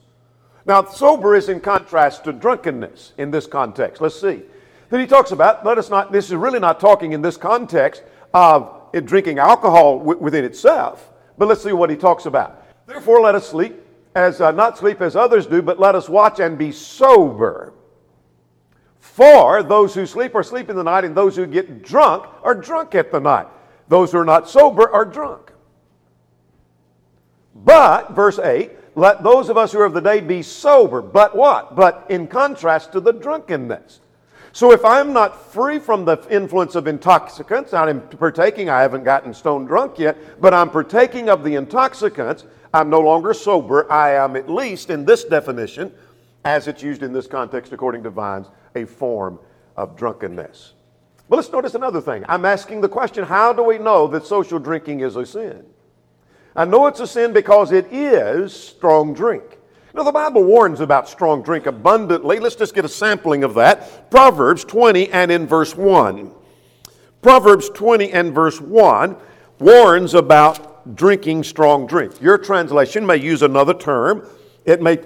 Now, 0.66 0.86
sober 0.86 1.36
is 1.36 1.50
in 1.50 1.60
contrast 1.60 2.24
to 2.26 2.34
drunkenness 2.34 3.14
in 3.18 3.32
this 3.32 3.48
context. 3.48 4.02
Let's 4.02 4.20
see. 4.20 4.44
Then 4.90 5.00
he 5.00 5.08
talks 5.08 5.32
about, 5.32 5.66
let 5.66 5.78
us 5.78 5.90
not, 5.90 6.12
this 6.12 6.26
is 6.26 6.36
really 6.36 6.60
not 6.60 6.80
talking 6.80 7.12
in 7.14 7.22
this 7.22 7.38
context 7.38 8.04
of 8.34 8.76
drinking 9.06 9.40
alcohol 9.40 10.00
within 10.00 10.46
itself, 10.46 11.12
but 11.38 11.48
let's 11.48 11.64
see 11.64 11.74
what 11.74 11.90
he 11.90 11.96
talks 11.96 12.26
about. 12.26 12.66
Therefore, 12.88 13.22
let 13.22 13.36
us 13.36 13.48
sleep, 13.48 13.76
as 14.16 14.42
uh, 14.42 14.52
not 14.52 14.78
sleep 14.78 15.02
as 15.02 15.16
others 15.16 15.46
do, 15.46 15.62
but 15.62 15.80
let 15.80 15.96
us 15.96 16.10
watch 16.10 16.40
and 16.40 16.58
be 16.58 16.72
sober. 16.72 17.74
For 19.20 19.64
those 19.64 19.94
who 19.94 20.06
sleep 20.06 20.34
are 20.34 20.44
sleep 20.44 20.70
in 20.70 20.78
the 20.78 20.84
night, 20.84 21.04
and 21.04 21.14
those 21.14 21.36
who 21.36 21.46
get 21.46 21.84
drunk 21.84 22.26
are 22.42 22.56
drunk 22.56 22.96
at 22.96 23.12
the 23.12 23.20
night. 23.20 23.48
Those 23.90 24.14
who 24.14 24.20
are 24.20 24.24
not 24.24 24.50
sober 24.50 24.90
are 24.90 25.04
drunk. 25.04 25.52
But, 27.54 28.12
verse 28.12 28.40
8, 28.40 28.72
let 28.96 29.22
those 29.22 29.50
of 29.50 29.58
us 29.58 29.74
who 29.74 29.82
are 29.82 29.86
of 29.86 29.94
the 29.94 30.00
day 30.00 30.22
be 30.22 30.42
sober. 30.42 31.02
But 31.02 31.36
what? 31.36 31.76
But 31.76 32.06
in 32.08 32.28
contrast 32.28 32.94
to 32.94 33.02
the 33.02 33.12
drunkenness. 33.12 34.00
So 34.54 34.72
if 34.72 34.86
I'm 34.86 35.12
not 35.12 35.52
free 35.52 35.80
from 35.80 36.06
the 36.06 36.26
influence 36.32 36.76
of 36.76 36.88
intoxicants, 36.88 37.74
I'm 37.74 38.00
partaking, 38.00 38.70
I 38.70 38.82
haven't 38.82 39.04
gotten 39.04 39.34
stone 39.34 39.66
drunk 39.66 40.00
yet, 40.00 40.40
but 40.40 40.54
I'm 40.54 40.70
partaking 40.70 41.28
of 41.28 41.44
the 41.44 41.56
intoxicants, 41.56 42.46
I'm 42.74 42.90
no 42.90 43.02
longer 43.02 43.34
sober. 43.34 43.92
I 43.92 44.14
am, 44.14 44.38
at 44.38 44.50
least 44.50 44.90
in 44.90 45.04
this 45.04 45.26
definition, 45.26 45.92
as 46.46 46.70
it's 46.70 46.82
used 46.82 47.04
in 47.04 47.12
this 47.12 47.28
context 47.28 47.74
according 47.74 48.04
to 48.04 48.10
Vines, 48.10 48.48
a 48.82 48.86
form 48.86 49.40
of 49.76 49.96
drunkenness. 49.96 50.74
But 51.30 51.38
let's 51.38 51.52
notice 51.52 51.76
another 51.76 52.02
thing. 52.02 52.26
I'm 52.28 52.46
asking 52.46 52.82
the 52.82 52.90
question 52.90 53.24
how 53.24 53.54
do 53.54 53.64
we 53.64 53.78
know 53.78 54.08
that 54.08 54.26
social 54.26 54.60
drinking 54.60 55.02
is 55.02 55.16
a 55.16 55.26
sin? 55.26 55.66
I 56.56 56.66
know 56.66 56.88
it's 56.88 57.00
a 57.00 57.08
sin 57.08 57.32
because 57.32 57.72
it 57.72 57.88
is 57.92 58.54
strong 58.54 59.14
drink. 59.14 59.60
Now, 59.94 60.04
the 60.04 60.12
Bible 60.12 60.44
warns 60.44 60.82
about 60.82 61.10
strong 61.10 61.42
drink 61.42 61.66
abundantly. 61.66 62.40
Let's 62.40 62.56
just 62.56 62.76
get 62.76 62.86
a 62.86 62.90
sampling 62.90 63.44
of 63.44 63.56
that. 63.56 64.12
Proverbs 64.12 64.64
20 64.64 65.10
and 65.12 65.32
in 65.32 65.48
verse 65.48 65.76
1. 65.76 66.32
Proverbs 67.22 67.70
20 67.70 68.12
and 68.12 68.34
verse 68.34 68.62
1 68.62 69.16
warns 69.60 70.14
about 70.14 70.96
drinking 70.96 71.44
strong 71.44 71.88
drink. 71.88 72.22
Your 72.22 72.38
translation 72.38 73.06
may 73.06 73.18
use 73.18 73.42
another 73.42 73.74
term. 73.74 74.28
It 74.66 74.82
may 74.82 75.00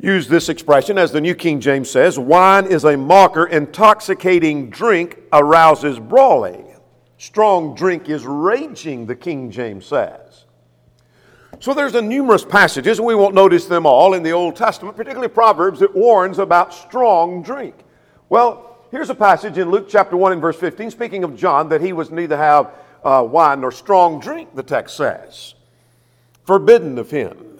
use 0.00 0.28
this 0.28 0.48
expression, 0.48 0.98
as 0.98 1.12
the 1.12 1.20
New 1.20 1.34
King 1.34 1.60
James 1.60 1.90
says 1.90 2.18
wine 2.18 2.66
is 2.66 2.84
a 2.84 2.96
mocker, 2.96 3.46
intoxicating 3.46 4.70
drink 4.70 5.18
arouses 5.32 5.98
brawling. 5.98 6.66
Strong 7.18 7.74
drink 7.74 8.08
is 8.08 8.24
raging, 8.24 9.06
the 9.06 9.16
King 9.16 9.50
James 9.50 9.86
says. 9.86 10.44
So 11.60 11.74
there's 11.74 11.96
a 11.96 12.02
numerous 12.02 12.44
passages, 12.44 12.98
and 12.98 13.06
we 13.06 13.16
won't 13.16 13.34
notice 13.34 13.66
them 13.66 13.84
all 13.84 14.14
in 14.14 14.22
the 14.22 14.30
Old 14.30 14.54
Testament, 14.54 14.96
particularly 14.96 15.28
Proverbs, 15.28 15.80
that 15.80 15.94
warns 15.94 16.38
about 16.38 16.72
strong 16.72 17.42
drink. 17.42 17.74
Well, 18.28 18.76
here's 18.92 19.10
a 19.10 19.14
passage 19.14 19.58
in 19.58 19.68
Luke 19.68 19.88
chapter 19.88 20.16
1 20.16 20.32
and 20.32 20.40
verse 20.40 20.56
15, 20.56 20.92
speaking 20.92 21.24
of 21.24 21.34
John, 21.34 21.68
that 21.70 21.80
he 21.80 21.92
was 21.92 22.12
neither 22.12 22.36
have 22.36 22.70
uh, 23.02 23.26
wine 23.28 23.62
nor 23.62 23.72
strong 23.72 24.20
drink, 24.20 24.54
the 24.54 24.62
text 24.62 24.96
says. 24.96 25.54
Forbidden 26.44 26.96
of 26.98 27.10
him. 27.10 27.57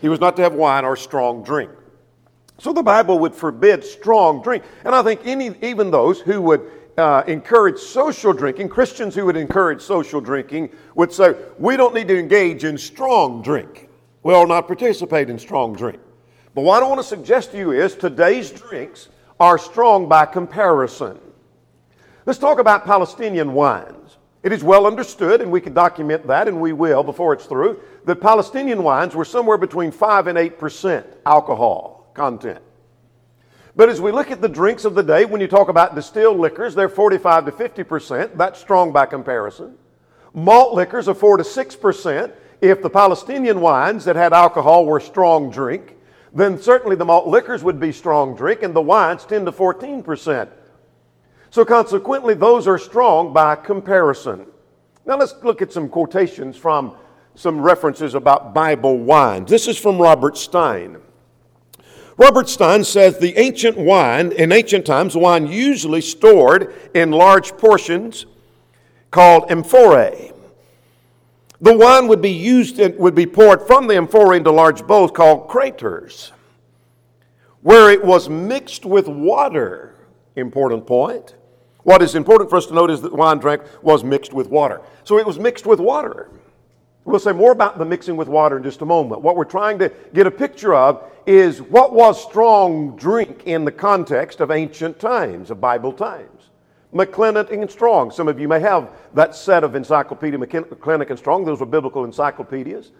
He 0.00 0.08
was 0.08 0.20
not 0.20 0.36
to 0.36 0.42
have 0.42 0.54
wine 0.54 0.84
or 0.84 0.96
strong 0.96 1.42
drink. 1.42 1.70
So 2.58 2.72
the 2.72 2.82
Bible 2.82 3.18
would 3.20 3.34
forbid 3.34 3.84
strong 3.84 4.42
drink. 4.42 4.64
And 4.84 4.94
I 4.94 5.02
think 5.02 5.20
any, 5.24 5.54
even 5.62 5.90
those 5.90 6.20
who 6.20 6.42
would 6.42 6.70
uh, 6.96 7.22
encourage 7.26 7.78
social 7.78 8.32
drinking, 8.32 8.68
Christians 8.68 9.14
who 9.14 9.26
would 9.26 9.36
encourage 9.36 9.80
social 9.80 10.20
drinking, 10.20 10.70
would 10.96 11.12
say, 11.12 11.36
we 11.58 11.76
don't 11.76 11.94
need 11.94 12.08
to 12.08 12.18
engage 12.18 12.64
in 12.64 12.76
strong 12.76 13.42
drink. 13.42 13.88
We 14.24 14.32
will 14.32 14.48
not 14.48 14.66
participate 14.66 15.30
in 15.30 15.38
strong 15.38 15.74
drink. 15.74 16.00
But 16.54 16.62
what 16.62 16.82
I 16.82 16.86
want 16.86 16.98
to 16.98 17.06
suggest 17.06 17.52
to 17.52 17.58
you 17.58 17.70
is 17.70 17.94
today's 17.94 18.50
drinks 18.50 19.08
are 19.38 19.58
strong 19.58 20.08
by 20.08 20.26
comparison. 20.26 21.20
Let's 22.26 22.40
talk 22.40 22.58
about 22.58 22.84
Palestinian 22.84 23.54
wines. 23.54 24.16
It 24.42 24.52
is 24.52 24.64
well 24.64 24.86
understood, 24.86 25.40
and 25.40 25.50
we 25.50 25.60
can 25.60 25.72
document 25.72 26.26
that, 26.26 26.48
and 26.48 26.60
we 26.60 26.72
will 26.72 27.02
before 27.04 27.32
it's 27.32 27.46
through, 27.46 27.80
that 28.08 28.22
Palestinian 28.22 28.82
wines 28.82 29.14
were 29.14 29.24
somewhere 29.26 29.58
between 29.58 29.90
5 29.90 30.28
and 30.28 30.38
8% 30.38 31.04
alcohol 31.26 32.10
content. 32.14 32.62
But 33.76 33.90
as 33.90 34.00
we 34.00 34.12
look 34.12 34.30
at 34.30 34.40
the 34.40 34.48
drinks 34.48 34.86
of 34.86 34.94
the 34.94 35.02
day, 35.02 35.26
when 35.26 35.42
you 35.42 35.46
talk 35.46 35.68
about 35.68 35.94
distilled 35.94 36.38
liquors, 36.38 36.74
they're 36.74 36.88
45 36.88 37.44
to 37.44 37.52
50%. 37.52 38.34
That's 38.38 38.58
strong 38.58 38.92
by 38.92 39.04
comparison. 39.04 39.76
Malt 40.32 40.72
liquors 40.72 41.06
are 41.06 41.14
4 41.14 41.36
to 41.36 41.42
6%. 41.42 42.32
If 42.62 42.80
the 42.80 42.88
Palestinian 42.88 43.60
wines 43.60 44.06
that 44.06 44.16
had 44.16 44.32
alcohol 44.32 44.86
were 44.86 45.00
strong 45.00 45.50
drink, 45.50 45.94
then 46.32 46.58
certainly 46.58 46.96
the 46.96 47.04
malt 47.04 47.26
liquors 47.26 47.62
would 47.62 47.78
be 47.78 47.92
strong 47.92 48.34
drink 48.34 48.62
and 48.62 48.74
the 48.74 48.80
wines 48.80 49.26
10 49.26 49.44
to 49.44 49.52
14%. 49.52 50.48
So 51.50 51.62
consequently, 51.62 52.32
those 52.32 52.66
are 52.66 52.78
strong 52.78 53.34
by 53.34 53.54
comparison. 53.56 54.46
Now 55.04 55.18
let's 55.18 55.34
look 55.42 55.60
at 55.60 55.74
some 55.74 55.90
quotations 55.90 56.56
from 56.56 56.96
some 57.38 57.60
references 57.60 58.16
about 58.16 58.52
Bible 58.52 58.98
wines. 58.98 59.48
This 59.48 59.68
is 59.68 59.78
from 59.78 60.02
Robert 60.02 60.36
Stein. 60.36 60.98
Robert 62.16 62.48
Stein 62.48 62.82
says 62.82 63.16
the 63.16 63.38
ancient 63.38 63.76
wine, 63.76 64.32
in 64.32 64.50
ancient 64.50 64.84
times, 64.84 65.16
wine 65.16 65.46
usually 65.46 66.00
stored 66.00 66.74
in 66.94 67.12
large 67.12 67.56
portions 67.56 68.26
called 69.12 69.48
amphorae. 69.52 70.32
The 71.60 71.76
wine 71.76 72.08
would 72.08 72.20
be 72.20 72.32
used, 72.32 72.80
in, 72.80 72.96
would 72.98 73.14
be 73.14 73.26
poured 73.26 73.68
from 73.68 73.86
the 73.86 73.96
amphorae 73.96 74.38
into 74.38 74.50
large 74.50 74.84
bowls 74.84 75.12
called 75.12 75.48
kraters, 75.48 76.32
where 77.62 77.88
it 77.92 78.04
was 78.04 78.28
mixed 78.28 78.84
with 78.84 79.06
water. 79.06 79.94
Important 80.34 80.88
point. 80.88 81.36
What 81.84 82.02
is 82.02 82.16
important 82.16 82.50
for 82.50 82.56
us 82.56 82.66
to 82.66 82.74
note 82.74 82.90
is 82.90 83.00
that 83.02 83.12
wine 83.12 83.38
drank 83.38 83.62
was 83.80 84.02
mixed 84.02 84.32
with 84.32 84.48
water. 84.48 84.80
So 85.04 85.18
it 85.18 85.26
was 85.26 85.38
mixed 85.38 85.66
with 85.66 85.78
water. 85.78 86.28
We'll 87.08 87.18
say 87.18 87.32
more 87.32 87.52
about 87.52 87.78
the 87.78 87.86
mixing 87.86 88.18
with 88.18 88.28
water 88.28 88.58
in 88.58 88.62
just 88.62 88.82
a 88.82 88.84
moment. 88.84 89.22
What 89.22 89.34
we're 89.34 89.44
trying 89.44 89.78
to 89.78 89.90
get 90.12 90.26
a 90.26 90.30
picture 90.30 90.74
of 90.74 91.10
is 91.24 91.62
what 91.62 91.94
was 91.94 92.22
strong 92.22 92.96
drink 92.96 93.44
in 93.46 93.64
the 93.64 93.72
context 93.72 94.40
of 94.40 94.50
ancient 94.50 95.00
times, 95.00 95.50
of 95.50 95.58
Bible 95.58 95.90
times. 95.90 96.50
McClintock 96.92 97.50
and 97.50 97.70
Strong. 97.70 98.10
Some 98.10 98.28
of 98.28 98.38
you 98.38 98.46
may 98.46 98.60
have 98.60 98.90
that 99.14 99.34
set 99.34 99.64
of 99.64 99.74
Encyclopedia 99.74 100.38
McClintock 100.38 101.08
and 101.08 101.18
Strong. 101.18 101.46
Those 101.46 101.60
were 101.60 101.66
biblical 101.66 102.04
encyclopedias. 102.04 102.92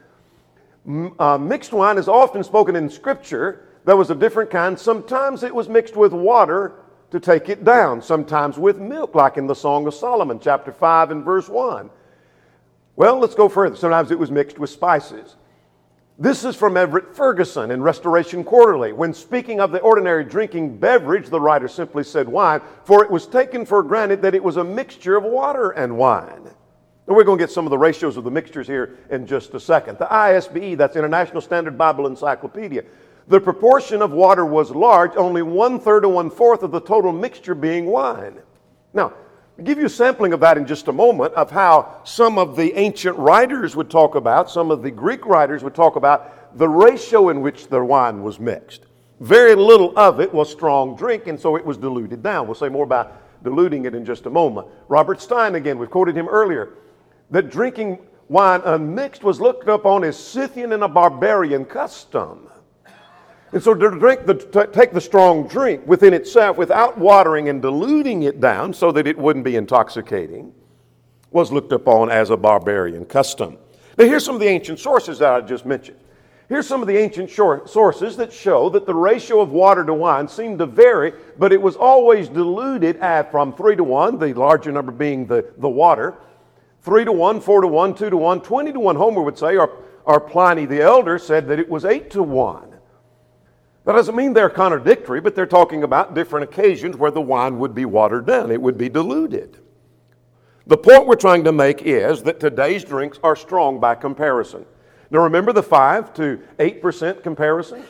Uh, 1.19 1.37
mixed 1.37 1.75
wine 1.75 1.99
is 1.99 2.09
often 2.09 2.43
spoken 2.43 2.77
in 2.77 2.89
Scripture. 2.89 3.67
That 3.85 3.99
was 3.99 4.09
a 4.09 4.15
different 4.15 4.49
kind. 4.49 4.79
Sometimes 4.79 5.43
it 5.43 5.55
was 5.55 5.69
mixed 5.69 5.97
with 5.97 6.15
water 6.15 6.73
to 7.11 7.21
take 7.21 7.51
it 7.51 7.63
down. 7.63 8.01
Sometimes 8.01 8.57
with 8.57 8.79
milk, 8.79 9.15
like 9.15 9.37
in 9.37 9.47
the 9.47 9.55
Song 9.55 9.87
of 9.87 9.93
Solomon, 9.93 10.41
chapter 10.41 10.73
5 10.73 11.11
and 11.11 11.23
verse 11.23 11.51
1. 11.51 11.91
Well, 12.99 13.21
let's 13.21 13.37
go 13.37 13.49
further. 13.49 13.77
Sometimes 13.77 14.11
it 14.11 14.19
was 14.19 14.33
mixed 14.33 14.59
with 14.59 14.71
spices. 14.71 15.37
This 16.19 16.45
is 16.45 16.57
from 16.57 16.77
Everett 16.77 17.15
Ferguson 17.15 17.71
in 17.71 17.81
Restoration 17.81 18.43
Quarterly. 18.43 18.93
When 18.93 19.15
speaking 19.15 19.61
of 19.61 19.71
the 19.71 19.79
ordinary 19.79 20.25
drinking 20.25 20.79
beverage, 20.79 21.29
the 21.29 21.41
writer 21.41 21.69
simply 21.69 22.03
said 22.03 22.29
wine, 22.29 22.61
for 22.83 23.05
it 23.05 23.11
was 23.13 23.29
taken 23.29 23.65
for 23.65 23.85
granted 23.85 24.21
that 24.23 24.35
it 24.35 24.43
was 24.43 24.57
a 24.57 24.65
mixture 24.65 25.15
of 25.15 25.23
water 25.23 25.71
and 25.71 25.97
wine. 25.97 26.43
And 27.07 27.17
we're 27.17 27.23
going 27.23 27.39
to 27.39 27.43
get 27.43 27.53
some 27.53 27.67
of 27.67 27.71
the 27.71 27.79
ratios 27.79 28.17
of 28.17 28.25
the 28.25 28.33
mixtures 28.33 28.67
here 28.67 28.99
in 29.11 29.29
just 29.29 29.55
a 29.55 29.61
second. 29.61 30.01
The 30.01 30.07
ISBE, 30.07 30.77
that's 30.77 30.97
International 30.97 31.41
Standard 31.41 31.79
Bible 31.79 32.09
Encyclopedia, 32.09 32.83
the 33.29 33.41
proportion 33.41 34.03
of 34.03 34.11
water 34.11 34.45
was 34.45 34.73
large, 34.73 35.13
only 35.15 35.43
one 35.43 35.79
third 35.79 36.05
or 36.05 36.13
one 36.13 36.31
fourth 36.31 36.65
of 36.65 36.73
the 36.73 36.81
total 36.81 37.13
mixture 37.13 37.55
being 37.55 37.87
wine. 37.87 38.41
Now, 38.93 39.13
I'll 39.59 39.65
give 39.65 39.79
you 39.79 39.87
a 39.87 39.91
sampling 39.91 40.33
of 40.33 40.41
that 40.41 40.57
in 40.57 40.67
just 40.67 40.87
a 40.87 40.93
moment 40.93 41.35
of 41.35 41.51
how 41.51 42.01
some 42.05 42.39
of 42.39 42.55
the 42.55 42.79
ancient 42.79 43.17
writers 43.17 43.75
would 43.75 43.91
talk 43.91 44.15
about, 44.15 44.49
some 44.49 44.71
of 44.71 44.83
the 44.83 44.91
Greek 44.93 45.27
writers 45.27 45.65
would 45.65 45.75
talk 45.75 45.97
about 45.97 46.57
the 46.57 46.69
ratio 46.69 47.31
in 47.31 47.41
which 47.41 47.67
the 47.67 47.83
wine 47.83 48.23
was 48.23 48.39
mixed. 48.39 48.87
Very 49.19 49.57
little 49.57 49.99
of 49.99 50.21
it 50.21 50.33
was 50.33 50.49
strong 50.49 50.95
drink, 50.95 51.27
and 51.27 51.41
so 51.41 51.57
it 51.57 51.67
was 51.67 51.77
diluted 51.77 52.23
down. 52.23 52.47
We'll 52.47 52.55
say 52.55 52.69
more 52.69 52.85
about 52.85 53.43
diluting 53.43 53.85
it 53.85 53.97
in 53.97 54.05
just 54.05 54.27
a 54.27 54.31
moment. 54.31 54.69
Robert 54.87 55.21
Stein, 55.21 55.57
again, 55.57 55.77
we've 55.77 55.91
quoted 55.91 56.17
him 56.17 56.29
earlier, 56.29 56.75
that 57.33 57.51
drinking 57.51 57.99
wine 58.29 58.61
unmixed 58.65 59.25
was 59.25 59.41
looked 59.41 59.67
upon 59.67 60.05
as 60.05 60.17
Scythian 60.17 60.73
and 60.73 60.85
a 60.85 60.89
barbarian 60.89 61.65
custom. 61.65 62.49
And 63.53 63.63
so 63.63 63.75
to 63.75 63.91
drink 63.91 64.27
the, 64.27 64.35
to 64.35 64.67
take 64.67 64.93
the 64.93 65.01
strong 65.01 65.49
drink 65.49 65.87
within 65.87 66.13
itself 66.13 66.57
without 66.59 66.99
watering 66.99 67.49
and 67.49 67.63
diluting 67.63 68.25
it 68.25 68.41
down 68.41 68.75
so 68.75 68.93
that 68.93 69.07
it 69.07 69.17
wouldn't 69.17 69.45
be 69.45 69.57
intoxicating 69.57 70.53
was 71.31 71.53
looked 71.53 71.73
upon 71.73 72.11
as 72.11 72.31
a 72.31 72.37
barbarian 72.37 73.05
custom. 73.05 73.57
Now 73.97 74.05
here's 74.05 74.25
some 74.25 74.35
of 74.35 74.41
the 74.41 74.49
ancient 74.49 74.79
sources 74.79 75.19
that 75.19 75.33
I 75.33 75.41
just 75.41 75.67
mentioned. 75.67 75.99
Here's 76.49 76.67
some 76.67 76.81
of 76.81 76.89
the 76.89 76.97
ancient 76.97 77.31
sources 77.31 78.17
that 78.17 78.33
show 78.33 78.71
that 78.71 78.87
the 78.87 78.95
ratio 78.95 79.41
of 79.41 79.51
water 79.51 79.85
to 79.85 79.93
wine 79.93 80.27
seemed 80.27 80.59
to 80.61 80.67
vary, 80.67 81.13
but 81.37 81.53
it 81.53 81.61
was 81.61 81.77
always 81.77 82.31
diluted 82.31 82.97
at 82.99 83.31
from 83.31 83.53
3 83.53 83.77
to 83.77 83.85
1, 83.85 84.19
the 84.19 84.33
larger 84.33 84.73
number 84.73 84.91
being 84.91 85.27
the, 85.27 85.45
the 85.59 85.69
water, 85.69 86.15
3 86.83 87.05
to 87.05 87.13
1, 87.13 87.41
4 87.43 87.61
to 87.61 87.69
1, 87.69 87.95
2 87.95 88.09
to 88.09 88.17
1, 88.17 88.41
20 88.41 88.73
to 88.73 88.81
1, 88.81 88.97
Homer 88.97 89.21
would 89.21 89.37
say, 89.37 89.59
or, 89.59 89.71
or 90.05 90.21
Pliny 90.21 90.65
the 90.65 90.81
Elder 90.81 91.19
said 91.19 91.47
that 91.49 91.59
it 91.59 91.69
was 91.69 91.85
8 91.85 92.11
to 92.13 92.23
1. 92.23 92.68
That 93.89 93.95
doesn't 93.95 94.17
mean 94.17 94.35
they're 94.35 94.51
contradictory, 94.51 95.23
but 95.23 95.35
they're 95.35 95.47
talking 95.47 95.83
about 95.83 96.15
different 96.15 96.45
occasions 96.45 96.99
where 96.99 97.11
the 97.11 97.23
wine 97.23 97.59
would 97.59 97.75
be 97.75 97.87
watered 97.87 98.27
down, 98.27 98.51
it 98.51 98.61
would 98.61 98.77
be 98.77 98.91
diluted. 98.91 99.57
The 100.67 100.77
point 100.77 101.07
we're 101.07 101.17
trying 101.17 101.45
to 101.45 101.53
make 101.53 101.81
is 101.81 102.23
that 102.25 102.39
today's 102.39 102.85
drinks 102.85 103.19
are 103.25 103.35
strong 103.35 103.81
by 103.81 103.95
comparison. 103.95 104.67
Now, 105.11 105.21
remember 105.21 105.55
the 105.55 105.63
5 105.63 106.13
to 106.17 106.39
8% 106.59 107.23
comparison? 107.23 107.83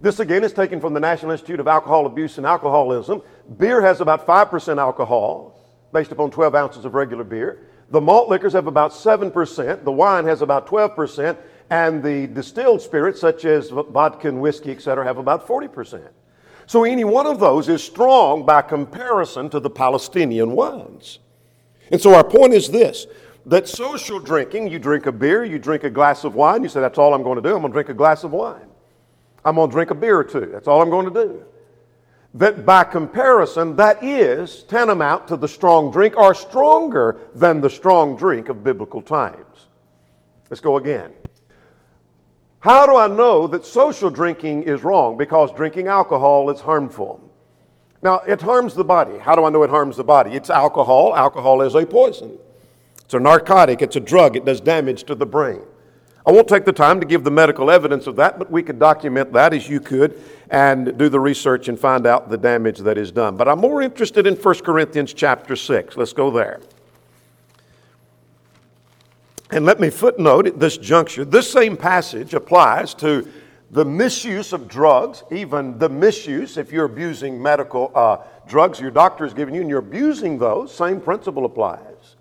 This 0.00 0.18
again 0.18 0.42
is 0.42 0.52
taken 0.52 0.80
from 0.80 0.94
the 0.94 1.00
National 1.00 1.30
Institute 1.30 1.60
of 1.60 1.68
Alcohol 1.68 2.04
Abuse 2.06 2.36
and 2.36 2.44
Alcoholism. 2.44 3.22
Beer 3.56 3.80
has 3.80 4.00
about 4.00 4.26
5% 4.26 4.78
alcohol, 4.78 5.60
based 5.92 6.10
upon 6.10 6.32
12 6.32 6.56
ounces 6.56 6.84
of 6.84 6.94
regular 6.94 7.22
beer. 7.22 7.68
The 7.90 8.00
malt 8.00 8.28
liquors 8.28 8.52
have 8.52 8.66
about 8.66 8.90
7%. 8.90 9.84
The 9.84 9.92
wine 9.92 10.24
has 10.24 10.42
about 10.42 10.66
12% 10.66 11.38
and 11.70 12.02
the 12.02 12.26
distilled 12.28 12.80
spirits, 12.80 13.20
such 13.20 13.44
as 13.44 13.70
vodka 13.70 14.28
and 14.28 14.40
whiskey, 14.40 14.72
etc., 14.72 15.04
have 15.04 15.18
about 15.18 15.46
40%. 15.46 16.08
So 16.66 16.84
any 16.84 17.04
one 17.04 17.26
of 17.26 17.40
those 17.40 17.68
is 17.68 17.82
strong 17.82 18.44
by 18.44 18.62
comparison 18.62 19.48
to 19.50 19.60
the 19.60 19.70
Palestinian 19.70 20.52
wines. 20.52 21.18
And 21.90 22.00
so 22.00 22.14
our 22.14 22.24
point 22.24 22.52
is 22.52 22.68
this 22.68 23.06
that 23.46 23.66
social 23.66 24.18
drinking, 24.20 24.68
you 24.68 24.78
drink 24.78 25.06
a 25.06 25.12
beer, 25.12 25.42
you 25.44 25.58
drink 25.58 25.84
a 25.84 25.90
glass 25.90 26.24
of 26.24 26.34
wine, 26.34 26.62
you 26.62 26.68
say, 26.68 26.80
That's 26.80 26.98
all 26.98 27.14
I'm 27.14 27.22
going 27.22 27.36
to 27.36 27.42
do. 27.42 27.54
I'm 27.54 27.62
going 27.62 27.72
to 27.72 27.76
drink 27.76 27.88
a 27.88 27.94
glass 27.94 28.24
of 28.24 28.32
wine. 28.32 28.66
I'm 29.44 29.54
going 29.54 29.70
to 29.70 29.72
drink 29.72 29.90
a 29.90 29.94
beer 29.94 30.18
or 30.18 30.24
two. 30.24 30.46
That's 30.46 30.68
all 30.68 30.82
I'm 30.82 30.90
going 30.90 31.12
to 31.12 31.26
do. 31.26 31.44
That 32.34 32.66
by 32.66 32.84
comparison, 32.84 33.76
that 33.76 34.04
is 34.04 34.64
tantamount 34.64 35.28
to 35.28 35.36
the 35.36 35.48
strong 35.48 35.90
drink 35.90 36.16
or 36.18 36.34
stronger 36.34 37.16
than 37.34 37.62
the 37.62 37.70
strong 37.70 38.16
drink 38.16 38.50
of 38.50 38.62
biblical 38.62 39.00
times. 39.00 39.68
Let's 40.50 40.60
go 40.60 40.76
again. 40.76 41.12
How 42.60 42.86
do 42.86 42.96
I 42.96 43.06
know 43.06 43.46
that 43.46 43.64
social 43.64 44.10
drinking 44.10 44.64
is 44.64 44.82
wrong? 44.82 45.16
Because 45.16 45.52
drinking 45.52 45.86
alcohol 45.86 46.50
is 46.50 46.60
harmful. 46.60 47.20
Now, 48.02 48.20
it 48.20 48.40
harms 48.40 48.74
the 48.74 48.84
body. 48.84 49.18
How 49.18 49.34
do 49.34 49.44
I 49.44 49.50
know 49.50 49.62
it 49.62 49.70
harms 49.70 49.96
the 49.96 50.04
body? 50.04 50.32
It's 50.32 50.50
alcohol. 50.50 51.14
Alcohol 51.16 51.62
is 51.62 51.74
a 51.74 51.86
poison. 51.86 52.38
It's 53.08 53.14
a 53.14 53.20
narcotic, 53.20 53.80
it's 53.80 53.96
a 53.96 54.00
drug, 54.00 54.36
it 54.36 54.44
does 54.44 54.60
damage 54.60 55.04
to 55.04 55.14
the 55.14 55.24
brain. 55.24 55.62
I 56.26 56.30
won't 56.30 56.46
take 56.46 56.66
the 56.66 56.74
time 56.74 57.00
to 57.00 57.06
give 57.06 57.24
the 57.24 57.30
medical 57.30 57.70
evidence 57.70 58.06
of 58.06 58.16
that, 58.16 58.38
but 58.38 58.50
we 58.50 58.62
could 58.62 58.78
document 58.78 59.32
that 59.32 59.54
as 59.54 59.66
you 59.66 59.80
could 59.80 60.22
and 60.50 60.98
do 60.98 61.08
the 61.08 61.18
research 61.18 61.68
and 61.68 61.80
find 61.80 62.06
out 62.06 62.28
the 62.28 62.36
damage 62.36 62.80
that 62.80 62.98
is 62.98 63.10
done. 63.10 63.34
But 63.34 63.48
I'm 63.48 63.60
more 63.60 63.80
interested 63.80 64.26
in 64.26 64.34
1 64.34 64.54
Corinthians 64.56 65.14
chapter 65.14 65.56
6. 65.56 65.96
Let's 65.96 66.12
go 66.12 66.30
there. 66.30 66.60
And 69.50 69.64
let 69.64 69.80
me 69.80 69.88
footnote 69.88 70.46
at 70.46 70.60
this 70.60 70.76
juncture 70.76 71.24
this 71.24 71.50
same 71.50 71.76
passage 71.76 72.34
applies 72.34 72.94
to 72.94 73.28
the 73.70 73.84
misuse 73.84 74.52
of 74.52 74.66
drugs, 74.68 75.24
even 75.30 75.78
the 75.78 75.88
misuse, 75.88 76.56
if 76.56 76.72
you're 76.72 76.86
abusing 76.86 77.40
medical 77.40 77.92
uh, 77.94 78.18
drugs 78.46 78.80
your 78.80 78.90
doctor 78.90 79.24
is 79.24 79.34
giving 79.34 79.54
you 79.54 79.60
and 79.60 79.68
you're 79.68 79.78
abusing 79.78 80.38
those, 80.38 80.74
same 80.74 81.00
principle 81.00 81.44
applies. 81.44 82.16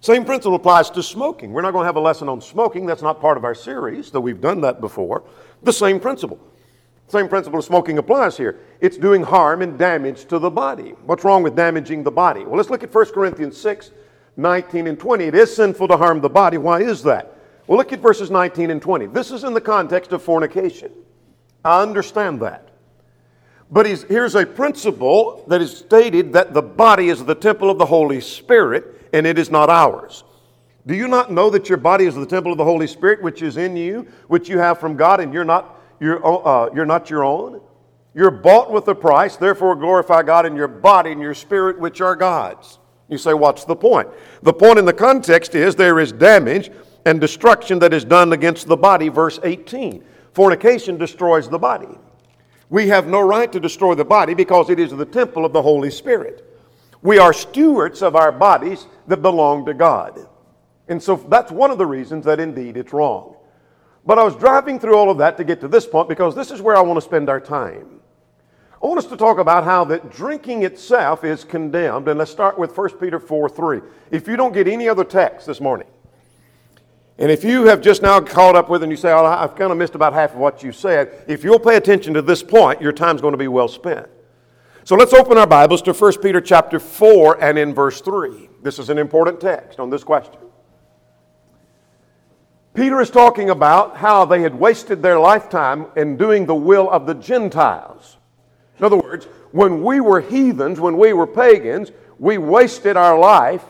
Same 0.00 0.24
principle 0.24 0.54
applies 0.54 0.88
to 0.90 1.02
smoking. 1.02 1.52
We're 1.52 1.62
not 1.62 1.72
going 1.72 1.82
to 1.82 1.86
have 1.86 1.96
a 1.96 2.00
lesson 2.00 2.28
on 2.28 2.40
smoking. 2.40 2.86
That's 2.86 3.02
not 3.02 3.20
part 3.20 3.36
of 3.36 3.44
our 3.44 3.54
series, 3.54 4.10
though 4.10 4.20
we've 4.20 4.40
done 4.40 4.62
that 4.62 4.80
before. 4.80 5.24
The 5.62 5.72
same 5.72 6.00
principle. 6.00 6.38
Same 7.08 7.28
principle 7.28 7.58
of 7.58 7.64
smoking 7.64 7.98
applies 7.98 8.36
here. 8.36 8.60
It's 8.80 8.96
doing 8.96 9.22
harm 9.22 9.62
and 9.62 9.76
damage 9.76 10.24
to 10.26 10.38
the 10.38 10.48
body. 10.48 10.94
What's 11.04 11.24
wrong 11.24 11.42
with 11.42 11.54
damaging 11.54 12.02
the 12.02 12.10
body? 12.10 12.44
Well, 12.44 12.56
let's 12.56 12.70
look 12.70 12.82
at 12.82 12.94
1 12.94 13.06
Corinthians 13.12 13.58
6, 13.58 13.90
19 14.36 14.86
and 14.86 14.98
20. 14.98 15.24
It 15.24 15.34
is 15.34 15.54
sinful 15.54 15.88
to 15.88 15.96
harm 15.96 16.20
the 16.20 16.28
body. 16.28 16.58
Why 16.58 16.80
is 16.80 17.02
that? 17.02 17.36
Well, 17.66 17.78
look 17.78 17.92
at 17.92 18.00
verses 18.00 18.30
19 18.30 18.70
and 18.70 18.82
20. 18.82 19.06
This 19.06 19.30
is 19.30 19.44
in 19.44 19.54
the 19.54 19.60
context 19.60 20.12
of 20.12 20.22
fornication. 20.22 20.90
I 21.64 21.82
understand 21.82 22.40
that. 22.40 22.68
But 23.70 23.86
here's 23.86 24.34
a 24.34 24.44
principle 24.44 25.44
that 25.46 25.60
is 25.60 25.76
stated 25.76 26.32
that 26.32 26.52
the 26.52 26.62
body 26.62 27.08
is 27.08 27.24
the 27.24 27.34
temple 27.34 27.70
of 27.70 27.78
the 27.78 27.86
Holy 27.86 28.20
Spirit 28.20 29.08
and 29.12 29.26
it 29.26 29.38
is 29.38 29.50
not 29.50 29.70
ours. 29.70 30.24
Do 30.86 30.96
you 30.96 31.06
not 31.06 31.30
know 31.30 31.50
that 31.50 31.68
your 31.68 31.78
body 31.78 32.06
is 32.06 32.16
the 32.16 32.26
temple 32.26 32.50
of 32.50 32.58
the 32.58 32.64
Holy 32.64 32.88
Spirit 32.88 33.22
which 33.22 33.42
is 33.42 33.56
in 33.56 33.76
you, 33.76 34.08
which 34.26 34.48
you 34.48 34.58
have 34.58 34.80
from 34.80 34.96
God, 34.96 35.20
and 35.20 35.32
you're 35.32 35.44
not, 35.44 35.80
you're, 36.00 36.20
uh, 36.26 36.70
you're 36.74 36.86
not 36.86 37.10
your 37.10 37.22
own? 37.22 37.60
You're 38.14 38.32
bought 38.32 38.72
with 38.72 38.88
a 38.88 38.94
price, 38.94 39.36
therefore 39.36 39.76
glorify 39.76 40.24
God 40.24 40.46
in 40.46 40.56
your 40.56 40.66
body 40.66 41.12
and 41.12 41.20
your 41.20 41.34
spirit, 41.34 41.78
which 41.78 42.00
are 42.00 42.16
God's. 42.16 42.79
You 43.10 43.18
say, 43.18 43.34
what's 43.34 43.64
the 43.64 43.76
point? 43.76 44.08
The 44.42 44.52
point 44.52 44.78
in 44.78 44.84
the 44.84 44.92
context 44.92 45.54
is 45.54 45.74
there 45.74 45.98
is 45.98 46.12
damage 46.12 46.70
and 47.04 47.20
destruction 47.20 47.80
that 47.80 47.92
is 47.92 48.04
done 48.04 48.32
against 48.32 48.68
the 48.68 48.76
body, 48.76 49.08
verse 49.08 49.40
18. 49.42 50.04
Fornication 50.32 50.96
destroys 50.96 51.48
the 51.48 51.58
body. 51.58 51.98
We 52.68 52.86
have 52.86 53.08
no 53.08 53.20
right 53.20 53.50
to 53.50 53.58
destroy 53.58 53.96
the 53.96 54.04
body 54.04 54.32
because 54.32 54.70
it 54.70 54.78
is 54.78 54.92
the 54.92 55.04
temple 55.04 55.44
of 55.44 55.52
the 55.52 55.60
Holy 55.60 55.90
Spirit. 55.90 56.46
We 57.02 57.18
are 57.18 57.32
stewards 57.32 58.00
of 58.00 58.14
our 58.14 58.30
bodies 58.30 58.86
that 59.08 59.22
belong 59.22 59.66
to 59.66 59.74
God. 59.74 60.28
And 60.86 61.02
so 61.02 61.16
that's 61.16 61.50
one 61.50 61.72
of 61.72 61.78
the 61.78 61.86
reasons 61.86 62.24
that 62.26 62.38
indeed 62.38 62.76
it's 62.76 62.92
wrong. 62.92 63.36
But 64.06 64.18
I 64.20 64.22
was 64.22 64.36
driving 64.36 64.78
through 64.78 64.96
all 64.96 65.10
of 65.10 65.18
that 65.18 65.36
to 65.38 65.44
get 65.44 65.60
to 65.62 65.68
this 65.68 65.86
point 65.86 66.08
because 66.08 66.36
this 66.36 66.52
is 66.52 66.62
where 66.62 66.76
I 66.76 66.80
want 66.80 66.96
to 66.96 67.04
spend 67.04 67.28
our 67.28 67.40
time. 67.40 67.99
I 68.82 68.86
want 68.86 68.98
us 68.98 69.06
to 69.06 69.16
talk 69.16 69.38
about 69.38 69.64
how 69.64 69.84
that 69.84 70.10
drinking 70.10 70.62
itself 70.62 71.22
is 71.22 71.44
condemned. 71.44 72.08
And 72.08 72.18
let's 72.18 72.30
start 72.30 72.58
with 72.58 72.76
1 72.76 72.98
Peter 72.98 73.20
4 73.20 73.48
3. 73.48 73.80
If 74.10 74.26
you 74.26 74.36
don't 74.36 74.52
get 74.52 74.66
any 74.66 74.88
other 74.88 75.04
text 75.04 75.46
this 75.46 75.60
morning, 75.60 75.86
and 77.18 77.30
if 77.30 77.44
you 77.44 77.64
have 77.64 77.82
just 77.82 78.00
now 78.00 78.18
caught 78.20 78.56
up 78.56 78.70
with 78.70 78.82
and 78.82 78.90
you 78.90 78.96
say, 78.96 79.12
oh, 79.12 79.26
I've 79.26 79.54
kind 79.54 79.70
of 79.70 79.76
missed 79.76 79.94
about 79.94 80.14
half 80.14 80.32
of 80.32 80.38
what 80.38 80.62
you 80.62 80.72
said, 80.72 81.24
if 81.28 81.44
you'll 81.44 81.58
pay 81.58 81.76
attention 81.76 82.14
to 82.14 82.22
this 82.22 82.42
point, 82.42 82.80
your 82.80 82.92
time's 82.92 83.20
going 83.20 83.32
to 83.32 83.38
be 83.38 83.48
well 83.48 83.68
spent. 83.68 84.08
So 84.84 84.96
let's 84.96 85.12
open 85.12 85.36
our 85.36 85.46
Bibles 85.46 85.82
to 85.82 85.92
1 85.92 86.22
Peter 86.22 86.40
chapter 86.40 86.80
4 86.80 87.44
and 87.44 87.58
in 87.58 87.74
verse 87.74 88.00
3. 88.00 88.48
This 88.62 88.78
is 88.78 88.88
an 88.88 88.96
important 88.96 89.38
text 89.38 89.78
on 89.78 89.90
this 89.90 90.02
question. 90.02 90.40
Peter 92.72 92.98
is 93.02 93.10
talking 93.10 93.50
about 93.50 93.98
how 93.98 94.24
they 94.24 94.40
had 94.40 94.54
wasted 94.54 95.02
their 95.02 95.20
lifetime 95.20 95.88
in 95.96 96.16
doing 96.16 96.46
the 96.46 96.54
will 96.54 96.88
of 96.88 97.06
the 97.06 97.14
Gentiles. 97.14 98.16
In 98.80 98.86
other 98.86 98.96
words, 98.96 99.26
when 99.52 99.82
we 99.82 100.00
were 100.00 100.22
heathens, 100.22 100.80
when 100.80 100.96
we 100.96 101.12
were 101.12 101.26
pagans, 101.26 101.92
we 102.18 102.38
wasted 102.38 102.96
our 102.96 103.18
life 103.18 103.62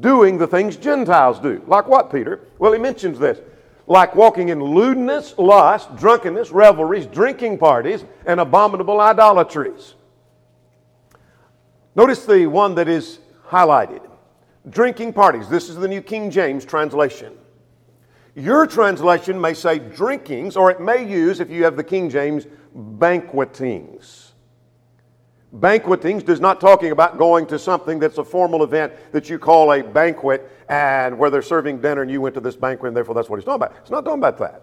doing 0.00 0.36
the 0.36 0.48
things 0.48 0.76
Gentiles 0.76 1.38
do. 1.38 1.62
Like 1.68 1.86
what, 1.86 2.10
Peter? 2.10 2.40
Well, 2.58 2.72
he 2.72 2.78
mentions 2.80 3.20
this. 3.20 3.38
Like 3.86 4.16
walking 4.16 4.48
in 4.48 4.60
lewdness, 4.60 5.38
lust, 5.38 5.94
drunkenness, 5.94 6.50
revelries, 6.50 7.06
drinking 7.06 7.58
parties, 7.58 8.04
and 8.26 8.40
abominable 8.40 9.00
idolatries. 9.00 9.94
Notice 11.94 12.26
the 12.26 12.46
one 12.48 12.74
that 12.74 12.88
is 12.88 13.20
highlighted 13.46 14.02
drinking 14.68 15.12
parties. 15.12 15.48
This 15.48 15.68
is 15.68 15.76
the 15.76 15.88
New 15.88 16.02
King 16.02 16.32
James 16.32 16.64
translation. 16.64 17.32
Your 18.34 18.66
translation 18.66 19.40
may 19.40 19.54
say 19.54 19.78
drinkings, 19.78 20.56
or 20.56 20.68
it 20.70 20.80
may 20.80 21.08
use, 21.08 21.38
if 21.38 21.48
you 21.48 21.62
have 21.62 21.76
the 21.76 21.84
King 21.84 22.10
James, 22.10 22.46
banquetings. 22.74 24.27
Banquetings 25.52 26.22
does 26.22 26.40
not 26.40 26.60
talking 26.60 26.90
about 26.90 27.16
going 27.16 27.46
to 27.46 27.58
something 27.58 27.98
that's 27.98 28.18
a 28.18 28.24
formal 28.24 28.62
event 28.62 28.92
that 29.12 29.30
you 29.30 29.38
call 29.38 29.72
a 29.72 29.82
banquet 29.82 30.50
and 30.68 31.18
where 31.18 31.30
they're 31.30 31.40
serving 31.40 31.80
dinner 31.80 32.02
and 32.02 32.10
you 32.10 32.20
went 32.20 32.34
to 32.34 32.40
this 32.40 32.56
banquet 32.56 32.88
and 32.88 32.96
therefore 32.96 33.14
that's 33.14 33.30
what 33.30 33.36
he's 33.36 33.46
talking 33.46 33.62
about. 33.62 33.76
It's 33.80 33.90
not 33.90 34.04
talking 34.04 34.20
about 34.20 34.36
that. 34.38 34.62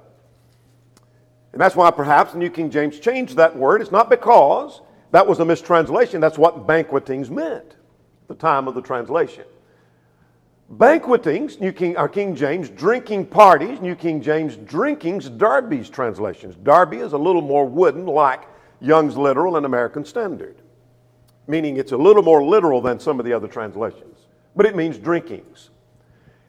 And 1.53 1.61
that's 1.61 1.75
why 1.75 1.89
perhaps 1.89 2.33
the 2.33 2.37
New 2.37 2.51
King 2.51 2.69
James 2.69 2.99
changed 2.99 3.35
that 3.37 3.55
word. 3.55 3.81
It's 3.81 3.91
not 3.91 4.11
because 4.11 4.81
that 5.11 5.25
was 5.25 5.39
a 5.39 5.45
mistranslation. 5.45 6.21
That's 6.21 6.37
what 6.37 6.67
banquetings 6.67 7.31
meant 7.31 7.65
at 7.65 8.27
the 8.27 8.35
time 8.35 8.67
of 8.67 8.75
the 8.75 8.81
translation. 8.81 9.45
Banquetings, 10.69 11.59
New 11.59 11.71
King, 11.71 11.97
our 11.97 12.09
King 12.09 12.35
James, 12.35 12.69
drinking 12.69 13.27
parties, 13.27 13.79
New 13.81 13.95
King 13.95 14.21
James, 14.21 14.55
drinkings, 14.57 15.29
Darby's 15.29 15.89
translations. 15.89 16.55
Darby 16.57 16.97
is 16.97 17.13
a 17.13 17.17
little 17.17 17.41
more 17.41 17.65
wooden, 17.65 18.05
like 18.05 18.43
Young's 18.81 19.15
Literal 19.15 19.57
and 19.57 19.65
American 19.65 20.05
Standard 20.05 20.57
meaning 21.47 21.77
it's 21.77 21.91
a 21.91 21.97
little 21.97 22.23
more 22.23 22.43
literal 22.43 22.81
than 22.81 22.99
some 22.99 23.19
of 23.19 23.25
the 23.25 23.33
other 23.33 23.47
translations, 23.47 24.27
but 24.55 24.65
it 24.65 24.75
means 24.75 24.97
drinkings. 24.97 25.69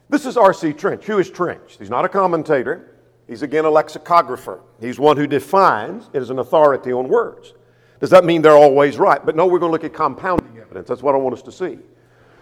This 0.09 0.25
is 0.25 0.37
R.C. 0.37 0.73
Trench. 0.73 1.05
Who 1.05 1.19
is 1.19 1.29
Trench? 1.29 1.77
He's 1.77 1.89
not 1.89 2.05
a 2.05 2.09
commentator. 2.09 2.95
He's 3.27 3.41
again 3.41 3.65
a 3.65 3.69
lexicographer. 3.69 4.61
He's 4.79 4.99
one 4.99 5.17
who 5.17 5.27
defines 5.27 6.09
it 6.13 6.21
as 6.21 6.29
an 6.29 6.39
authority 6.39 6.93
on 6.93 7.09
words. 7.09 7.53
Does 7.99 8.09
that 8.11 8.23
mean 8.23 8.41
they're 8.41 8.53
always 8.53 8.97
right? 8.97 9.23
But 9.23 9.35
no, 9.35 9.45
we're 9.45 9.59
going 9.59 9.69
to 9.69 9.73
look 9.73 9.83
at 9.83 9.93
compounding 9.93 10.59
evidence. 10.59 10.87
That's 10.87 11.03
what 11.03 11.15
I 11.15 11.17
want 11.17 11.33
us 11.33 11.41
to 11.43 11.51
see. 11.51 11.79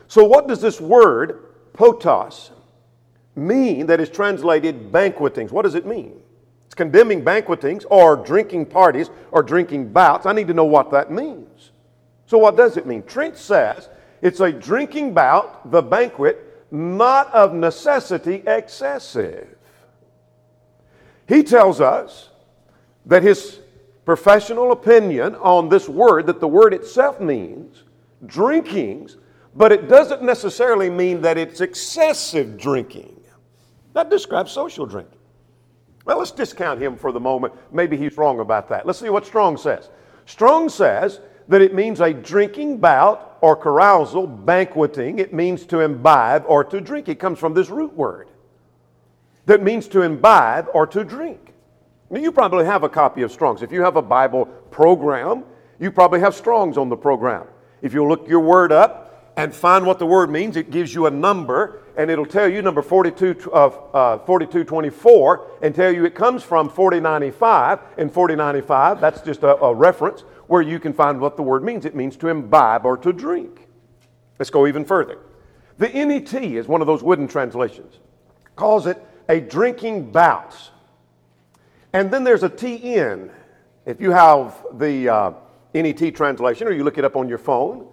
So, 0.08 0.24
what 0.24 0.48
does 0.48 0.62
this 0.62 0.80
word, 0.80 1.54
potos, 1.74 2.52
mean 3.36 3.88
that 3.88 4.00
is 4.00 4.10
translated 4.10 4.92
banquetings? 4.92 5.52
What 5.52 5.64
does 5.64 5.76
it 5.76 5.86
mean? 5.86 6.22
It's 6.66 6.76
condemning 6.76 7.24
banquetings 7.24 7.86
or 7.86 8.16
drinking 8.16 8.68
parties 8.68 9.10
or 9.32 9.42
drinking 9.42 9.92
bouts. 9.92 10.26
I 10.26 10.34
need 10.34 10.48
to 10.48 10.54
know 10.54 10.66
what 10.66 10.92
that 10.92 11.12
means. 11.12 11.72
So, 12.26 12.38
what 12.38 12.58
does 12.58 12.78
it 12.78 12.86
mean? 12.86 13.04
Trench 13.04 13.38
says 13.38 13.90
it's 14.22 14.40
a 14.40 14.52
drinking 14.52 15.14
bout, 15.14 15.72
the 15.72 15.82
banquet, 15.82 16.66
not 16.72 17.34
of 17.34 17.54
necessity 17.54 18.44
excessive. 18.48 19.48
He 21.28 21.44
tells 21.44 21.82
us 21.82 22.30
that 23.06 23.24
his 23.24 23.60
professional 24.06 24.72
opinion 24.72 25.36
on 25.36 25.70
this 25.70 25.90
word, 25.90 26.28
that 26.28 26.40
the 26.40 26.48
word 26.48 26.74
itself 26.74 27.20
means 27.20 27.84
drinkings, 28.26 29.18
but 29.56 29.72
it 29.72 29.88
doesn't 29.88 30.22
necessarily 30.22 30.90
mean 30.90 31.22
that 31.22 31.38
it's 31.38 31.62
excessive 31.62 32.58
drinking. 32.58 33.20
That 33.94 34.10
describes 34.10 34.52
social 34.52 34.86
drinking. 34.86 35.18
Well, 36.06 36.20
let's 36.20 36.32
discount 36.32 36.82
him 36.82 36.98
for 36.98 37.12
the 37.12 37.20
moment. 37.20 37.54
Maybe 37.72 37.98
he's 37.98 38.16
wrong 38.18 38.40
about 38.40 38.70
that. 38.70 38.86
Let's 38.86 39.00
see 39.00 39.10
what 39.10 39.26
Strong 39.26 39.58
says. 39.58 39.90
Strong 40.26 40.70
says 40.70 41.20
that 41.48 41.62
it 41.62 41.74
means 41.74 42.02
a 42.02 42.14
drinking 42.14 42.78
bout 42.78 43.38
or 43.42 43.56
carousal, 43.56 44.28
banqueting. 44.28 45.20
It 45.20 45.34
means 45.34 45.66
to 45.68 45.82
imbibe 45.82 46.44
or 46.48 46.64
to 46.64 46.82
drink. 46.82 47.10
It 47.10 47.20
comes 47.20 47.40
from 47.40 47.54
this 47.54 47.70
root 47.70 47.94
word 47.94 48.30
that 49.46 49.62
means 49.62 49.88
to 49.90 50.02
imbibe 50.02 50.68
or 50.74 50.88
to 50.88 51.04
drink. 51.04 51.54
Now, 52.10 52.20
you 52.20 52.32
probably 52.32 52.66
have 52.66 52.84
a 52.84 52.90
copy 52.90 53.22
of 53.22 53.32
Strong's. 53.32 53.62
If 53.62 53.72
you 53.72 53.82
have 53.82 53.96
a 53.96 54.02
Bible 54.02 54.46
program, 54.46 55.44
you 55.80 55.92
probably 55.92 56.20
have 56.20 56.36
Strong's 56.36 56.78
on 56.78 56.90
the 56.90 56.98
program. 56.98 57.48
If 57.82 57.94
you 57.94 58.06
look 58.08 58.28
your 58.28 58.40
word 58.40 58.72
up 58.72 59.34
and 59.38 59.54
find 59.54 59.86
what 59.86 60.00
the 60.00 60.06
word 60.06 60.30
means, 60.30 60.56
it 60.56 60.72
gives 60.72 60.94
you 60.94 61.08
a 61.08 61.12
number 61.12 61.82
and 61.98 62.12
it'll 62.12 62.26
tell 62.26 62.48
you 62.48 62.62
number 62.62 62.82
42, 62.82 63.52
uh, 63.52 63.68
uh, 63.94 64.18
4224 64.20 65.48
and 65.62 65.74
tell 65.74 65.92
you 65.92 66.06
it 66.06 66.16
comes 66.16 66.44
from 66.44 66.70
4095 66.70 67.80
and 67.98 68.12
4095. 68.12 69.02
That's 69.02 69.22
just 69.22 69.44
a, 69.44 69.56
a 69.58 69.74
reference 69.74 70.24
where 70.48 70.62
you 70.62 70.80
can 70.80 70.94
find 70.94 71.20
what 71.20 71.38
the 71.38 71.44
word 71.44 71.64
means. 71.64 71.86
It 71.86 71.96
means 71.96 72.18
to 72.18 72.28
imbibe 72.28 72.86
or 72.86 72.98
to 72.98 73.12
drink. 73.12 73.68
Let's 74.40 74.50
go 74.50 74.68
even 74.68 74.86
further. 74.86 75.20
The 75.78 75.90
NET 75.90 76.34
is 76.34 76.68
one 76.68 76.82
of 76.82 76.88
those 76.88 77.04
wooden 77.04 77.28
translations, 77.28 78.00
calls 78.56 78.88
it 78.88 79.04
a 79.28 79.40
drinking 79.40 80.12
bout. 80.12 80.56
And 81.94 82.12
then 82.12 82.24
there's 82.24 82.44
a 82.44 82.50
TN. 82.50 83.32
If 83.86 84.02
you 84.02 84.12
have 84.12 84.66
the 84.74 85.10
uh, 85.10 85.32
NET 85.74 86.16
translation 86.16 86.68
or 86.68 86.72
you 86.72 86.84
look 86.84 86.98
it 86.98 87.06
up 87.06 87.16
on 87.16 87.28
your 87.28 87.38
phone, 87.38 87.88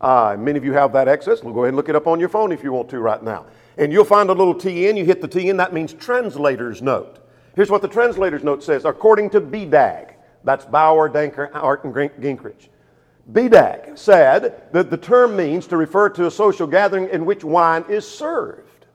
uh, 0.00 0.36
many 0.38 0.58
of 0.58 0.64
you 0.64 0.72
have 0.72 0.92
that 0.92 1.08
access. 1.08 1.42
We'll 1.42 1.54
go 1.54 1.60
ahead 1.60 1.68
and 1.68 1.76
look 1.76 1.88
it 1.88 1.96
up 1.96 2.06
on 2.06 2.18
your 2.18 2.28
phone 2.28 2.52
if 2.52 2.62
you 2.62 2.72
want 2.72 2.88
to 2.90 2.98
right 2.98 3.22
now. 3.22 3.46
And 3.78 3.92
you'll 3.92 4.04
find 4.04 4.28
a 4.28 4.32
little 4.32 4.54
TN. 4.54 4.96
You 4.96 5.04
hit 5.04 5.20
the 5.20 5.28
TN, 5.28 5.56
that 5.58 5.72
means 5.72 5.94
translator's 5.94 6.82
note. 6.82 7.18
Here's 7.54 7.70
what 7.70 7.82
the 7.82 7.88
translator's 7.88 8.42
note 8.42 8.62
says 8.62 8.84
according 8.84 9.30
to 9.30 9.40
BDAG. 9.40 10.11
That's 10.44 10.64
Bauer, 10.64 11.08
Danker, 11.08 11.50
Arndt, 11.54 11.84
and 11.84 11.94
Gingrich. 11.94 12.68
BDAG 13.30 13.96
said 13.96 14.64
that 14.72 14.90
the 14.90 14.96
term 14.96 15.36
means 15.36 15.66
to 15.68 15.76
refer 15.76 16.08
to 16.10 16.26
a 16.26 16.30
social 16.30 16.66
gathering 16.66 17.08
in 17.10 17.24
which 17.24 17.44
wine 17.44 17.84
is 17.88 18.08
served. 18.08 18.86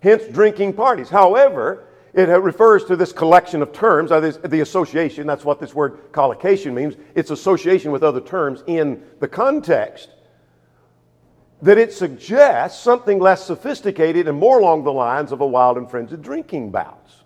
Hence, 0.00 0.24
drinking 0.26 0.72
parties. 0.72 1.08
However, 1.08 1.84
it 2.14 2.28
refers 2.28 2.84
to 2.86 2.96
this 2.96 3.12
collection 3.12 3.62
of 3.62 3.72
terms, 3.72 4.10
the 4.10 4.60
association. 4.60 5.26
That's 5.26 5.44
what 5.44 5.60
this 5.60 5.74
word 5.74 6.12
collocation 6.12 6.74
means. 6.74 6.94
It's 7.14 7.30
association 7.30 7.92
with 7.92 8.02
other 8.02 8.20
terms 8.20 8.64
in 8.66 9.02
the 9.20 9.28
context. 9.28 10.10
That 11.62 11.78
it 11.78 11.92
suggests 11.92 12.82
something 12.82 13.18
less 13.18 13.44
sophisticated 13.44 14.28
and 14.28 14.38
more 14.38 14.58
along 14.60 14.84
the 14.84 14.92
lines 14.92 15.30
of 15.30 15.40
a 15.40 15.46
wild 15.46 15.76
and 15.76 15.90
frenzied 15.90 16.22
drinking 16.22 16.70
bouts. 16.70 17.22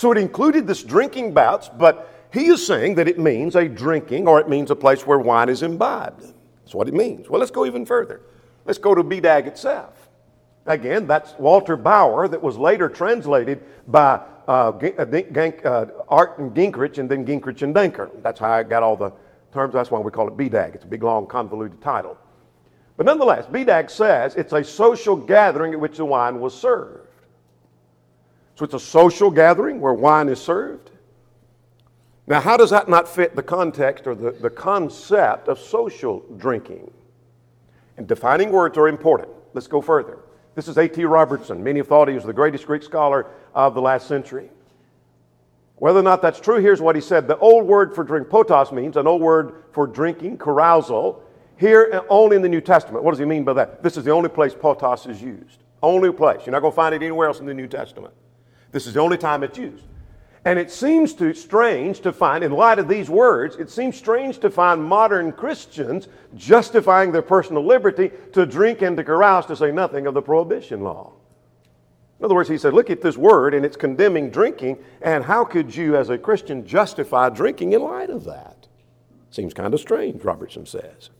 So 0.00 0.10
it 0.12 0.16
included 0.16 0.66
this 0.66 0.82
drinking 0.82 1.34
bouts, 1.34 1.68
but 1.68 2.26
he 2.32 2.46
is 2.46 2.66
saying 2.66 2.94
that 2.94 3.06
it 3.06 3.18
means 3.18 3.54
a 3.54 3.68
drinking 3.68 4.26
or 4.26 4.40
it 4.40 4.48
means 4.48 4.70
a 4.70 4.74
place 4.74 5.06
where 5.06 5.18
wine 5.18 5.50
is 5.50 5.62
imbibed. 5.62 6.22
That's 6.62 6.74
what 6.74 6.88
it 6.88 6.94
means. 6.94 7.28
Well, 7.28 7.38
let's 7.38 7.50
go 7.50 7.66
even 7.66 7.84
further. 7.84 8.22
Let's 8.64 8.78
go 8.78 8.94
to 8.94 9.04
BDAG 9.04 9.46
itself. 9.46 10.08
Again, 10.64 11.06
that's 11.06 11.34
Walter 11.38 11.76
Bauer 11.76 12.28
that 12.28 12.42
was 12.42 12.56
later 12.56 12.88
translated 12.88 13.62
by 13.88 14.22
uh, 14.48 14.72
Gank, 14.72 15.66
uh, 15.66 15.68
uh, 15.68 15.86
Arndt 16.08 16.38
and 16.38 16.54
Gingrich 16.54 16.96
and 16.96 17.06
then 17.06 17.26
Gingrich 17.26 17.60
and 17.60 17.74
Danker. 17.74 18.08
That's 18.22 18.40
how 18.40 18.52
I 18.52 18.62
got 18.62 18.82
all 18.82 18.96
the 18.96 19.12
terms. 19.52 19.74
That's 19.74 19.90
why 19.90 20.00
we 20.00 20.10
call 20.10 20.28
it 20.28 20.34
BDAG. 20.34 20.76
It's 20.76 20.84
a 20.84 20.88
big, 20.88 21.02
long, 21.02 21.26
convoluted 21.26 21.82
title. 21.82 22.16
But 22.96 23.04
nonetheless, 23.04 23.44
BDAG 23.44 23.90
says 23.90 24.34
it's 24.34 24.54
a 24.54 24.64
social 24.64 25.14
gathering 25.14 25.74
at 25.74 25.80
which 25.80 25.98
the 25.98 26.06
wine 26.06 26.40
was 26.40 26.58
served. 26.58 27.09
So 28.60 28.64
it's 28.64 28.74
a 28.74 28.78
social 28.78 29.30
gathering 29.30 29.80
where 29.80 29.94
wine 29.94 30.28
is 30.28 30.38
served. 30.38 30.90
Now, 32.26 32.42
how 32.42 32.58
does 32.58 32.68
that 32.68 32.90
not 32.90 33.08
fit 33.08 33.34
the 33.34 33.42
context 33.42 34.06
or 34.06 34.14
the, 34.14 34.32
the 34.32 34.50
concept 34.50 35.48
of 35.48 35.58
social 35.58 36.22
drinking? 36.36 36.90
And 37.96 38.06
defining 38.06 38.52
words 38.52 38.76
are 38.76 38.86
important. 38.86 39.30
Let's 39.54 39.66
go 39.66 39.80
further. 39.80 40.18
This 40.56 40.68
is 40.68 40.76
A.T. 40.76 41.02
Robertson. 41.06 41.64
Many 41.64 41.78
have 41.78 41.88
thought 41.88 42.08
he 42.08 42.14
was 42.14 42.24
the 42.24 42.34
greatest 42.34 42.66
Greek 42.66 42.82
scholar 42.82 43.28
of 43.54 43.72
the 43.72 43.80
last 43.80 44.06
century. 44.06 44.50
Whether 45.76 46.00
or 46.00 46.02
not 46.02 46.20
that's 46.20 46.38
true, 46.38 46.60
here's 46.60 46.82
what 46.82 46.94
he 46.94 47.00
said. 47.00 47.26
The 47.26 47.38
old 47.38 47.66
word 47.66 47.94
for 47.94 48.04
drink, 48.04 48.28
potos, 48.28 48.72
means 48.72 48.98
an 48.98 49.06
old 49.06 49.22
word 49.22 49.54
for 49.72 49.86
drinking, 49.86 50.36
carousal, 50.36 51.22
here 51.56 52.04
only 52.10 52.36
in 52.36 52.42
the 52.42 52.48
New 52.50 52.60
Testament. 52.60 53.04
What 53.04 53.12
does 53.12 53.20
he 53.20 53.24
mean 53.24 53.42
by 53.42 53.54
that? 53.54 53.82
This 53.82 53.96
is 53.96 54.04
the 54.04 54.10
only 54.10 54.28
place 54.28 54.52
potos 54.52 55.08
is 55.08 55.22
used. 55.22 55.62
Only 55.82 56.12
place. 56.12 56.42
You're 56.44 56.52
not 56.52 56.60
going 56.60 56.72
to 56.72 56.76
find 56.76 56.94
it 56.94 57.00
anywhere 57.00 57.26
else 57.26 57.40
in 57.40 57.46
the 57.46 57.54
New 57.54 57.66
Testament. 57.66 58.12
This 58.72 58.86
is 58.86 58.94
the 58.94 59.00
only 59.00 59.18
time 59.18 59.42
it's 59.42 59.58
used. 59.58 59.84
And 60.44 60.58
it 60.58 60.70
seems 60.70 61.14
strange 61.38 62.00
to 62.00 62.12
find, 62.12 62.42
in 62.42 62.52
light 62.52 62.78
of 62.78 62.88
these 62.88 63.10
words, 63.10 63.56
it 63.56 63.70
seems 63.70 63.96
strange 63.96 64.38
to 64.38 64.50
find 64.50 64.82
modern 64.82 65.32
Christians 65.32 66.08
justifying 66.34 67.12
their 67.12 67.20
personal 67.20 67.64
liberty 67.64 68.10
to 68.32 68.46
drink 68.46 68.80
and 68.80 68.96
to 68.96 69.04
carouse, 69.04 69.44
to 69.46 69.56
say 69.56 69.70
nothing 69.70 70.06
of 70.06 70.14
the 70.14 70.22
prohibition 70.22 70.80
law. 70.80 71.12
In 72.18 72.24
other 72.24 72.34
words, 72.34 72.48
he 72.48 72.56
said, 72.56 72.72
look 72.72 72.90
at 72.90 73.02
this 73.02 73.18
word 73.18 73.52
and 73.52 73.66
it's 73.66 73.76
condemning 73.76 74.30
drinking, 74.30 74.78
and 75.02 75.24
how 75.24 75.44
could 75.44 75.74
you, 75.74 75.96
as 75.96 76.08
a 76.08 76.16
Christian, 76.16 76.66
justify 76.66 77.28
drinking 77.28 77.72
in 77.72 77.82
light 77.82 78.10
of 78.10 78.24
that? 78.24 78.66
Seems 79.30 79.52
kind 79.52 79.74
of 79.74 79.80
strange, 79.80 80.24
Robertson 80.24 80.64
says. 80.64 81.10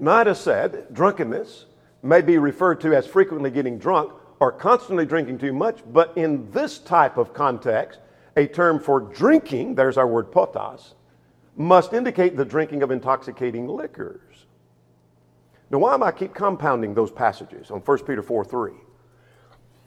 Nida 0.00 0.36
said 0.36 0.86
drunkenness 0.92 1.66
may 2.02 2.20
be 2.20 2.38
referred 2.38 2.80
to 2.80 2.94
as 2.94 3.06
frequently 3.06 3.50
getting 3.50 3.78
drunk 3.78 4.12
or 4.40 4.50
constantly 4.50 5.04
drinking 5.04 5.38
too 5.38 5.52
much, 5.52 5.80
but 5.92 6.16
in 6.16 6.50
this 6.50 6.78
type 6.78 7.18
of 7.18 7.34
context, 7.34 8.00
a 8.36 8.46
term 8.46 8.80
for 8.80 9.00
drinking, 9.00 9.74
there's 9.74 9.98
our 9.98 10.06
word 10.06 10.32
potos, 10.32 10.94
must 11.56 11.92
indicate 11.92 12.36
the 12.36 12.44
drinking 12.44 12.82
of 12.82 12.90
intoxicating 12.90 13.68
liquors. 13.68 14.46
Now, 15.70 15.78
why 15.78 15.94
am 15.94 16.02
I 16.02 16.10
keep 16.10 16.34
compounding 16.34 16.94
those 16.94 17.10
passages 17.10 17.70
on 17.70 17.80
1 17.80 17.98
Peter 17.98 18.22
4 18.22 18.44
3? 18.44 18.72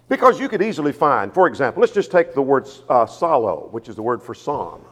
Because 0.07 0.39
you 0.39 0.47
could 0.47 0.61
easily 0.61 0.91
find, 0.91 1.33
for 1.33 1.47
example, 1.47 1.81
let's 1.81 1.93
just 1.93 2.11
take 2.11 2.33
the 2.33 2.41
word 2.41 2.67
uh, 2.89 3.05
psallo, 3.05 3.71
which 3.71 3.89
is 3.89 3.95
the 3.95 4.01
word 4.01 4.21
for 4.21 4.35
psalm. 4.35 4.85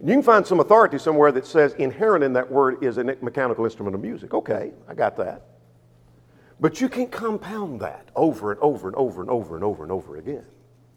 You 0.00 0.12
can 0.12 0.22
find 0.22 0.46
some 0.46 0.60
authority 0.60 0.98
somewhere 0.98 1.32
that 1.32 1.46
says 1.46 1.74
inherent 1.74 2.24
in 2.24 2.32
that 2.32 2.50
word 2.50 2.82
is 2.82 2.98
a 2.98 3.04
mechanical 3.04 3.64
instrument 3.64 3.94
of 3.94 4.00
music. 4.00 4.34
Okay, 4.34 4.72
I 4.88 4.94
got 4.94 5.16
that. 5.16 5.57
But 6.60 6.80
you 6.80 6.88
can't 6.88 7.10
compound 7.10 7.80
that 7.80 8.08
over 8.16 8.52
and 8.52 8.60
over 8.60 8.88
and 8.88 8.96
over 8.96 9.20
and 9.20 9.30
over 9.30 9.54
and 9.54 9.64
over 9.64 9.82
and 9.84 9.92
over 9.92 10.16
again. 10.16 10.44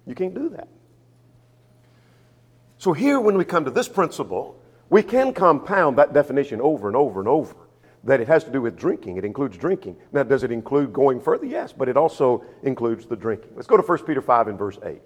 You 0.08 0.16
can't 0.16 0.34
do 0.34 0.50
that. 0.50 0.68
So, 2.78 2.94
here, 2.94 3.20
when 3.20 3.38
we 3.38 3.46
come 3.46 3.66
to 3.66 3.72
this 3.72 3.88
principle, 3.88 4.60
we 4.90 5.04
can 5.04 5.34
compound 5.34 5.98
that 6.00 6.14
definition 6.14 6.60
over 6.60 6.88
and 6.88 6.98
over 6.98 7.20
and 7.20 7.30
over 7.30 7.56
that 8.04 8.20
it 8.20 8.28
has 8.28 8.44
to 8.44 8.52
do 8.52 8.62
with 8.62 8.76
drinking. 8.76 9.18
It 9.18 9.26
includes 9.26 9.56
drinking. 9.58 9.98
Now, 10.12 10.24
does 10.24 10.44
it 10.44 10.52
include 10.52 10.92
going 10.92 11.22
further? 11.22 11.46
Yes, 11.46 11.72
but 11.72 11.88
it 11.88 11.96
also 11.96 12.44
includes 12.64 13.06
the 13.06 13.16
drinking. 13.16 13.52
Let's 13.56 13.68
go 13.68 13.78
to 13.78 13.84
1 13.84 14.00
Peter 14.00 14.22
5 14.22 14.48
and 14.48 14.58
verse 14.58 14.80
8. 14.84 15.00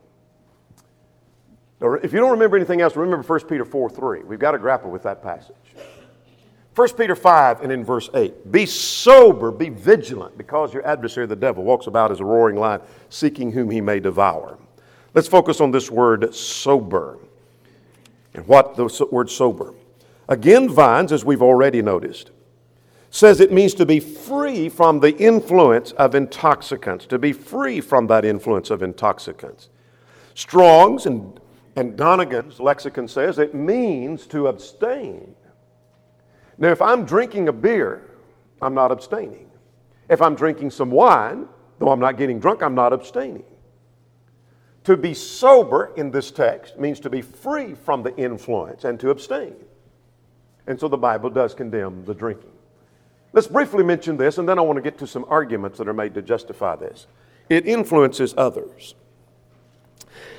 Now, 1.81 1.93
if 1.93 2.13
you 2.13 2.19
don't 2.19 2.31
remember 2.31 2.55
anything 2.55 2.79
else, 2.79 2.95
remember 2.95 3.21
1 3.21 3.39
Peter 3.41 3.65
4 3.65 3.89
3. 3.89 4.23
We've 4.23 4.39
got 4.39 4.51
to 4.51 4.57
grapple 4.57 4.89
with 4.89 5.03
that 5.03 5.21
passage. 5.21 5.55
1 6.75 6.89
Peter 6.95 7.15
5 7.15 7.61
and 7.61 7.71
in 7.71 7.85
verse 7.85 8.09
8 8.13 8.51
Be 8.51 8.65
sober, 8.65 9.51
be 9.51 9.69
vigilant, 9.69 10.37
because 10.37 10.73
your 10.73 10.85
adversary, 10.85 11.25
the 11.25 11.35
devil, 11.35 11.63
walks 11.63 11.87
about 11.87 12.11
as 12.11 12.19
a 12.19 12.25
roaring 12.25 12.57
lion, 12.57 12.81
seeking 13.09 13.51
whom 13.51 13.69
he 13.71 13.79
may 13.79 13.99
devour. 13.99 14.57
Let's 15.13 15.29
focus 15.29 15.61
on 15.61 15.71
this 15.71 15.89
word 15.89 16.35
sober. 16.35 17.17
And 18.33 18.45
what 18.47 18.75
the 18.75 19.07
word 19.09 19.29
sober? 19.29 19.73
Again, 20.27 20.67
Vines, 20.67 21.13
as 21.13 21.23
we've 21.23 21.41
already 21.41 21.81
noticed, 21.81 22.31
says 23.09 23.39
it 23.39 23.53
means 23.53 23.73
to 23.75 23.85
be 23.85 24.01
free 24.01 24.67
from 24.67 24.99
the 24.99 25.15
influence 25.15 25.93
of 25.93 26.13
intoxicants, 26.13 27.05
to 27.05 27.17
be 27.17 27.31
free 27.31 27.79
from 27.79 28.07
that 28.07 28.25
influence 28.25 28.69
of 28.69 28.83
intoxicants. 28.83 29.69
Strong's 30.33 31.05
and, 31.05 31.39
and 31.77 31.95
Donnegan's 31.95 32.59
lexicon 32.59 33.07
says 33.07 33.39
it 33.39 33.55
means 33.55 34.27
to 34.27 34.47
abstain 34.47 35.33
now, 36.57 36.69
if 36.69 36.81
I'm 36.81 37.05
drinking 37.05 37.49
a 37.49 37.53
beer, 37.53 38.09
I'm 38.61 38.73
not 38.73 38.91
abstaining. 38.91 39.49
If 40.09 40.21
I'm 40.21 40.35
drinking 40.35 40.71
some 40.71 40.91
wine, 40.91 41.47
though 41.79 41.89
I'm 41.89 41.99
not 41.99 42.17
getting 42.17 42.39
drunk, 42.39 42.63
I'm 42.63 42.75
not 42.75 42.93
abstaining. 42.93 43.43
To 44.85 44.95
be 44.95 45.13
sober 45.13 45.91
in 45.97 46.11
this 46.11 46.31
text 46.31 46.77
means 46.77 46.99
to 47.01 47.09
be 47.09 47.21
free 47.21 47.73
from 47.73 48.03
the 48.03 48.15
influence 48.15 48.83
and 48.83 48.99
to 48.99 49.09
abstain. 49.09 49.55
And 50.67 50.79
so 50.79 50.87
the 50.87 50.97
Bible 50.97 51.29
does 51.29 51.53
condemn 51.53 52.05
the 52.05 52.13
drinking. 52.13 52.51
Let's 53.33 53.47
briefly 53.47 53.83
mention 53.83 54.15
this, 54.15 54.37
and 54.37 54.47
then 54.47 54.57
I 54.57 54.61
want 54.61 54.77
to 54.77 54.81
get 54.81 54.97
to 54.99 55.07
some 55.07 55.25
arguments 55.27 55.77
that 55.79 55.89
are 55.89 55.93
made 55.93 56.13
to 56.13 56.21
justify 56.21 56.75
this. 56.75 57.07
It 57.49 57.67
influences 57.67 58.33
others. 58.37 58.95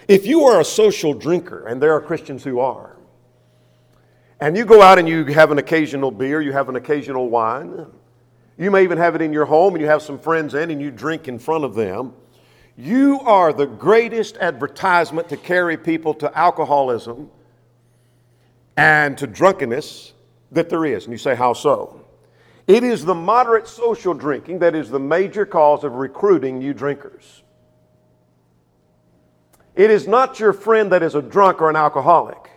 If 0.09 0.27
you 0.27 0.45
are 0.45 0.61
a 0.61 0.65
social 0.65 1.13
drinker, 1.13 1.67
and 1.67 1.83
there 1.83 1.93
are 1.93 2.01
Christians 2.01 2.43
who 2.45 2.61
are, 2.61 2.96
and 4.41 4.57
you 4.57 4.65
go 4.65 4.83
out 4.83 4.99
and 4.99 5.09
you 5.09 5.25
have 5.27 5.51
an 5.51 5.59
occasional 5.59 6.11
beer, 6.11 6.41
you 6.41 6.53
have 6.53 6.69
an 6.69 6.77
occasional 6.77 7.31
wine. 7.31 7.87
You 8.59 8.71
may 8.71 8.83
even 8.83 8.99
have 8.99 9.15
it 9.15 9.23
in 9.23 9.33
your 9.33 9.47
home 9.47 9.75
and 9.75 9.83
you 9.83 9.89
have 9.89 10.03
some 10.03 10.19
friends 10.19 10.55
in 10.55 10.71
and 10.71 10.81
you 10.81 10.91
drink 10.91 11.29
in 11.29 11.39
front 11.39 11.65
of 11.65 11.75
them. 11.75 12.13
You 12.77 13.21
are 13.21 13.53
the 13.53 13.67
greatest 13.67 14.37
advertisement 14.39 15.29
to 15.31 15.37
carry 15.37 15.77
people 15.77 16.13
to 16.15 16.39
alcoholism 16.39 17.31
and 18.77 19.17
to 19.19 19.27
drunkenness 19.27 20.13
that 20.53 20.69
there 20.69 20.85
is. 20.85 21.05
And 21.05 21.13
you 21.13 21.19
say, 21.19 21.35
How 21.35 21.55
so? 21.55 22.03
It 22.67 22.83
is 22.83 23.05
the 23.05 23.15
moderate 23.15 23.69
social 23.69 24.13
drinking 24.13 24.59
that 24.59 24.75
is 24.75 24.91
the 24.91 24.99
major 24.99 25.47
cause 25.47 25.85
of 25.85 25.95
recruiting 25.95 26.59
new 26.59 26.75
drinkers. 26.75 27.43
It 29.75 29.91
is 29.91 30.09
not 30.09 30.41
your 30.41 30.53
friend 30.53 30.93
that 30.93 31.03
is 31.03 31.15
a 31.15 31.23
drunk 31.23 31.63
or 31.63 31.71
an 31.71 31.77
alcoholic 31.77 32.51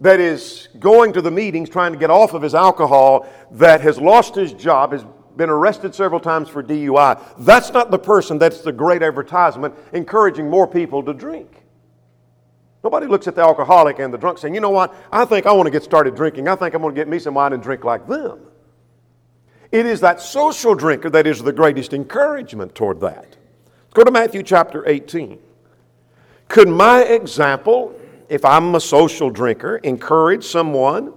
that 0.00 0.18
is 0.18 0.68
going 0.78 1.12
to 1.12 1.22
the 1.22 1.30
meetings 1.30 1.68
trying 1.68 1.92
to 1.92 1.98
get 1.98 2.10
off 2.10 2.32
of 2.32 2.42
his 2.42 2.54
alcohol, 2.54 3.26
that 3.52 3.80
has 3.82 3.98
lost 3.98 4.34
his 4.34 4.52
job, 4.52 4.92
has 4.92 5.04
been 5.36 5.50
arrested 5.50 5.94
several 5.94 6.20
times 6.20 6.48
for 6.48 6.62
DUI. 6.62 7.22
That's 7.38 7.70
not 7.72 7.90
the 7.90 7.98
person 7.98 8.38
that's 8.38 8.62
the 8.62 8.72
great 8.72 9.02
advertisement 9.02 9.74
encouraging 9.92 10.48
more 10.48 10.66
people 10.66 11.02
to 11.02 11.12
drink. 11.12 11.62
Nobody 12.82 13.06
looks 13.06 13.28
at 13.28 13.34
the 13.34 13.42
alcoholic 13.42 13.98
and 13.98 14.12
the 14.12 14.18
drunk 14.18 14.38
saying, 14.38 14.54
you 14.54 14.60
know 14.60 14.70
what, 14.70 14.94
I 15.12 15.26
think 15.26 15.44
I 15.44 15.52
want 15.52 15.66
to 15.66 15.70
get 15.70 15.82
started 15.82 16.16
drinking. 16.16 16.48
I 16.48 16.56
think 16.56 16.74
I'm 16.74 16.80
going 16.80 16.94
to 16.94 16.98
get 16.98 17.08
me 17.08 17.18
some 17.18 17.34
wine 17.34 17.52
and 17.52 17.62
drink 17.62 17.84
like 17.84 18.06
them. 18.06 18.40
It 19.70 19.86
is 19.86 20.00
that 20.00 20.20
social 20.20 20.74
drinker 20.74 21.10
that 21.10 21.26
is 21.26 21.42
the 21.42 21.52
greatest 21.52 21.92
encouragement 21.92 22.74
toward 22.74 23.00
that. 23.00 23.36
Let's 23.84 23.94
go 23.94 24.04
to 24.04 24.10
Matthew 24.10 24.42
chapter 24.42 24.88
18. 24.88 25.38
Could 26.48 26.68
my 26.68 27.02
example 27.02 27.94
if 28.30 28.44
I'm 28.44 28.74
a 28.76 28.80
social 28.80 29.28
drinker, 29.28 29.76
encourage 29.78 30.44
someone 30.44 31.12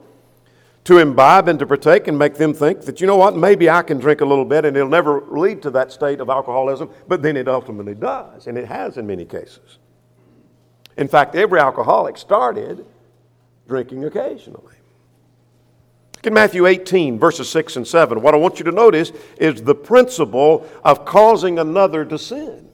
to 0.84 0.98
imbibe 0.98 1.48
and 1.48 1.60
to 1.60 1.66
partake 1.66 2.08
and 2.08 2.18
make 2.18 2.34
them 2.34 2.54
think 2.54 2.82
that, 2.82 3.00
you 3.00 3.08
know 3.08 3.16
what, 3.16 3.38
maybe 3.38 3.70
I 3.70 3.84
can 3.84 4.00
drink 4.00 4.20
a 4.22 4.26
little 4.26 4.44
bit 4.44 4.66
and 4.66 4.76
it'll 4.76 4.90
never 4.90 5.22
lead 5.22 5.62
to 5.62 5.70
that 5.72 5.92
state 5.92 6.20
of 6.20 6.30
alcoholism, 6.30 6.90
but 7.08 7.22
then 7.22 7.38
it 7.38 7.48
ultimately 7.48 7.96
does, 7.96 8.48
and 8.48 8.58
it 8.58 8.66
has 8.66 8.98
in 8.98 9.08
many 9.08 9.24
cases. 9.24 9.78
In 10.98 11.08
fact, 11.08 11.36
every 11.36 11.60
alcoholic 11.60 12.18
started 12.18 12.86
drinking 13.68 14.04
occasionally. 14.04 14.76
Look 16.16 16.28
in 16.28 16.34
Matthew 16.34 16.66
18, 16.66 17.20
verses 17.20 17.48
6 17.50 17.78
and 17.78 17.88
7. 17.88 18.22
What 18.22 18.34
I 18.34 18.38
want 18.38 18.58
you 18.58 18.66
to 18.66 18.72
notice 18.72 19.12
is 19.38 19.62
the 19.62 19.76
principle 19.76 20.68
of 20.84 21.06
causing 21.06 21.60
another 21.60 22.04
to 22.06 22.18
sin. 22.18 22.70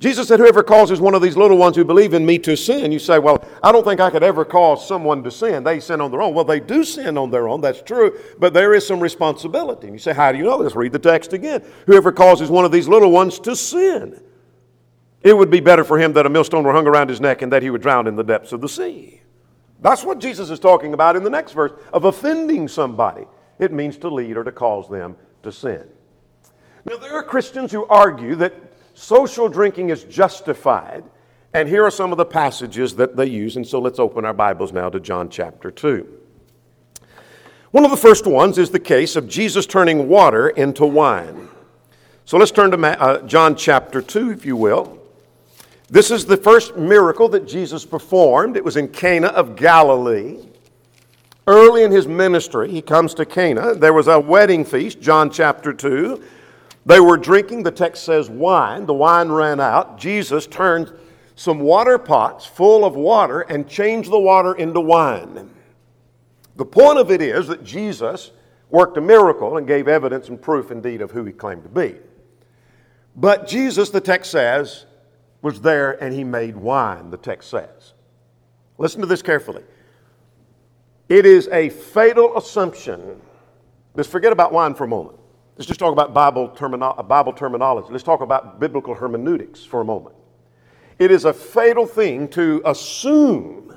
Jesus 0.00 0.28
said, 0.28 0.38
Whoever 0.38 0.62
causes 0.62 1.00
one 1.00 1.14
of 1.14 1.22
these 1.22 1.36
little 1.36 1.58
ones 1.58 1.74
who 1.74 1.84
believe 1.84 2.14
in 2.14 2.24
me 2.24 2.38
to 2.40 2.56
sin, 2.56 2.92
you 2.92 3.00
say, 3.00 3.18
Well, 3.18 3.44
I 3.62 3.72
don't 3.72 3.84
think 3.84 4.00
I 4.00 4.10
could 4.10 4.22
ever 4.22 4.44
cause 4.44 4.86
someone 4.86 5.24
to 5.24 5.30
sin. 5.30 5.64
They 5.64 5.80
sin 5.80 6.00
on 6.00 6.12
their 6.12 6.22
own. 6.22 6.34
Well, 6.34 6.44
they 6.44 6.60
do 6.60 6.84
sin 6.84 7.18
on 7.18 7.30
their 7.30 7.48
own, 7.48 7.60
that's 7.60 7.82
true, 7.82 8.16
but 8.38 8.54
there 8.54 8.74
is 8.74 8.86
some 8.86 9.00
responsibility. 9.00 9.88
And 9.88 9.94
you 9.94 9.98
say, 9.98 10.14
How 10.14 10.30
do 10.30 10.38
you 10.38 10.44
know 10.44 10.62
this? 10.62 10.76
Read 10.76 10.92
the 10.92 11.00
text 11.00 11.32
again. 11.32 11.64
Whoever 11.86 12.12
causes 12.12 12.48
one 12.48 12.64
of 12.64 12.70
these 12.70 12.86
little 12.86 13.10
ones 13.10 13.40
to 13.40 13.56
sin, 13.56 14.22
it 15.22 15.36
would 15.36 15.50
be 15.50 15.60
better 15.60 15.82
for 15.82 15.98
him 15.98 16.12
that 16.12 16.26
a 16.26 16.30
millstone 16.30 16.62
were 16.62 16.72
hung 16.72 16.86
around 16.86 17.08
his 17.08 17.20
neck 17.20 17.42
and 17.42 17.52
that 17.52 17.62
he 17.64 17.70
would 17.70 17.82
drown 17.82 18.06
in 18.06 18.14
the 18.14 18.22
depths 18.22 18.52
of 18.52 18.60
the 18.60 18.68
sea. 18.68 19.20
That's 19.80 20.04
what 20.04 20.20
Jesus 20.20 20.50
is 20.50 20.60
talking 20.60 20.94
about 20.94 21.16
in 21.16 21.24
the 21.24 21.30
next 21.30 21.52
verse 21.52 21.72
of 21.92 22.04
offending 22.04 22.68
somebody. 22.68 23.26
It 23.58 23.72
means 23.72 23.96
to 23.98 24.08
lead 24.08 24.36
or 24.36 24.44
to 24.44 24.52
cause 24.52 24.88
them 24.88 25.16
to 25.42 25.50
sin. 25.50 25.88
Now, 26.84 26.96
there 26.96 27.14
are 27.14 27.22
Christians 27.24 27.72
who 27.72 27.84
argue 27.86 28.36
that 28.36 28.67
social 28.98 29.48
drinking 29.48 29.90
is 29.90 30.02
justified, 30.04 31.04
and 31.54 31.68
here 31.68 31.84
are 31.84 31.90
some 31.90 32.10
of 32.10 32.18
the 32.18 32.24
passages 32.24 32.96
that 32.96 33.16
they 33.16 33.26
use. 33.26 33.56
And 33.56 33.66
so 33.66 33.78
let's 33.78 34.00
open 34.00 34.24
our 34.24 34.34
Bibles 34.34 34.72
now 34.72 34.90
to 34.90 34.98
John 34.98 35.30
chapter 35.30 35.70
2. 35.70 36.06
One 37.70 37.84
of 37.84 37.90
the 37.90 37.96
first 37.96 38.26
ones 38.26 38.58
is 38.58 38.70
the 38.70 38.80
case 38.80 39.14
of 39.14 39.28
Jesus 39.28 39.66
turning 39.66 40.08
water 40.08 40.48
into 40.48 40.84
wine. 40.84 41.48
So 42.24 42.38
let's 42.38 42.50
turn 42.50 42.72
to 42.72 43.00
uh, 43.00 43.22
John 43.22 43.54
chapter 43.54 44.02
2, 44.02 44.32
if 44.32 44.44
you 44.44 44.56
will. 44.56 44.98
This 45.88 46.10
is 46.10 46.26
the 46.26 46.36
first 46.36 46.76
miracle 46.76 47.28
that 47.28 47.46
Jesus 47.46 47.84
performed. 47.86 48.56
It 48.56 48.64
was 48.64 48.76
in 48.76 48.88
Cana 48.88 49.28
of 49.28 49.54
Galilee. 49.54 50.38
Early 51.46 51.84
in 51.84 51.92
his 51.92 52.06
ministry, 52.06 52.70
he 52.70 52.82
comes 52.82 53.14
to 53.14 53.24
Cana. 53.24 53.74
There 53.74 53.94
was 53.94 54.08
a 54.08 54.18
wedding 54.18 54.64
feast, 54.64 55.00
John 55.00 55.30
chapter 55.30 55.72
2. 55.72 56.22
They 56.86 57.00
were 57.00 57.16
drinking, 57.16 57.64
the 57.64 57.70
text 57.70 58.04
says, 58.04 58.30
wine. 58.30 58.86
The 58.86 58.94
wine 58.94 59.28
ran 59.28 59.60
out. 59.60 59.98
Jesus 59.98 60.46
turned 60.46 60.92
some 61.34 61.60
water 61.60 61.98
pots 61.98 62.46
full 62.46 62.84
of 62.84 62.96
water 62.96 63.42
and 63.42 63.68
changed 63.68 64.10
the 64.10 64.18
water 64.18 64.54
into 64.54 64.80
wine. 64.80 65.50
The 66.56 66.64
point 66.64 66.98
of 66.98 67.10
it 67.10 67.22
is 67.22 67.46
that 67.48 67.62
Jesus 67.62 68.32
worked 68.70 68.96
a 68.96 69.00
miracle 69.00 69.56
and 69.56 69.66
gave 69.66 69.86
evidence 69.86 70.28
and 70.28 70.40
proof 70.40 70.70
indeed 70.70 71.00
of 71.00 71.10
who 71.10 71.24
he 71.24 71.32
claimed 71.32 71.62
to 71.62 71.68
be. 71.68 71.96
But 73.14 73.46
Jesus, 73.46 73.90
the 73.90 74.00
text 74.00 74.30
says, 74.30 74.86
was 75.42 75.60
there 75.60 76.02
and 76.02 76.12
he 76.12 76.24
made 76.24 76.56
wine, 76.56 77.10
the 77.10 77.16
text 77.16 77.50
says. 77.50 77.94
Listen 78.76 79.00
to 79.00 79.06
this 79.06 79.22
carefully. 79.22 79.62
It 81.08 81.24
is 81.24 81.48
a 81.48 81.68
fatal 81.68 82.36
assumption. 82.36 83.20
Let's 83.94 84.08
forget 84.08 84.32
about 84.32 84.52
wine 84.52 84.74
for 84.74 84.84
a 84.84 84.88
moment. 84.88 85.18
Let's 85.58 85.66
just 85.66 85.80
talk 85.80 85.92
about 85.92 86.14
Bible, 86.14 86.50
termino- 86.50 86.96
uh, 86.96 87.02
Bible 87.02 87.32
terminology. 87.32 87.88
Let's 87.90 88.04
talk 88.04 88.20
about 88.20 88.60
biblical 88.60 88.94
hermeneutics 88.94 89.64
for 89.64 89.80
a 89.80 89.84
moment. 89.84 90.14
It 91.00 91.10
is 91.10 91.24
a 91.24 91.32
fatal 91.32 91.84
thing 91.84 92.28
to 92.28 92.62
assume 92.64 93.76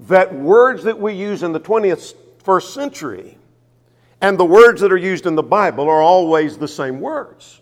that 0.00 0.34
words 0.34 0.82
that 0.82 0.98
we 0.98 1.12
use 1.12 1.44
in 1.44 1.52
the 1.52 1.60
20th 1.60 2.14
first 2.42 2.74
century 2.74 3.38
and 4.20 4.36
the 4.36 4.44
words 4.44 4.80
that 4.80 4.90
are 4.90 4.96
used 4.96 5.26
in 5.26 5.36
the 5.36 5.42
Bible 5.42 5.88
are 5.88 6.02
always 6.02 6.58
the 6.58 6.66
same 6.66 7.00
words. 7.00 7.60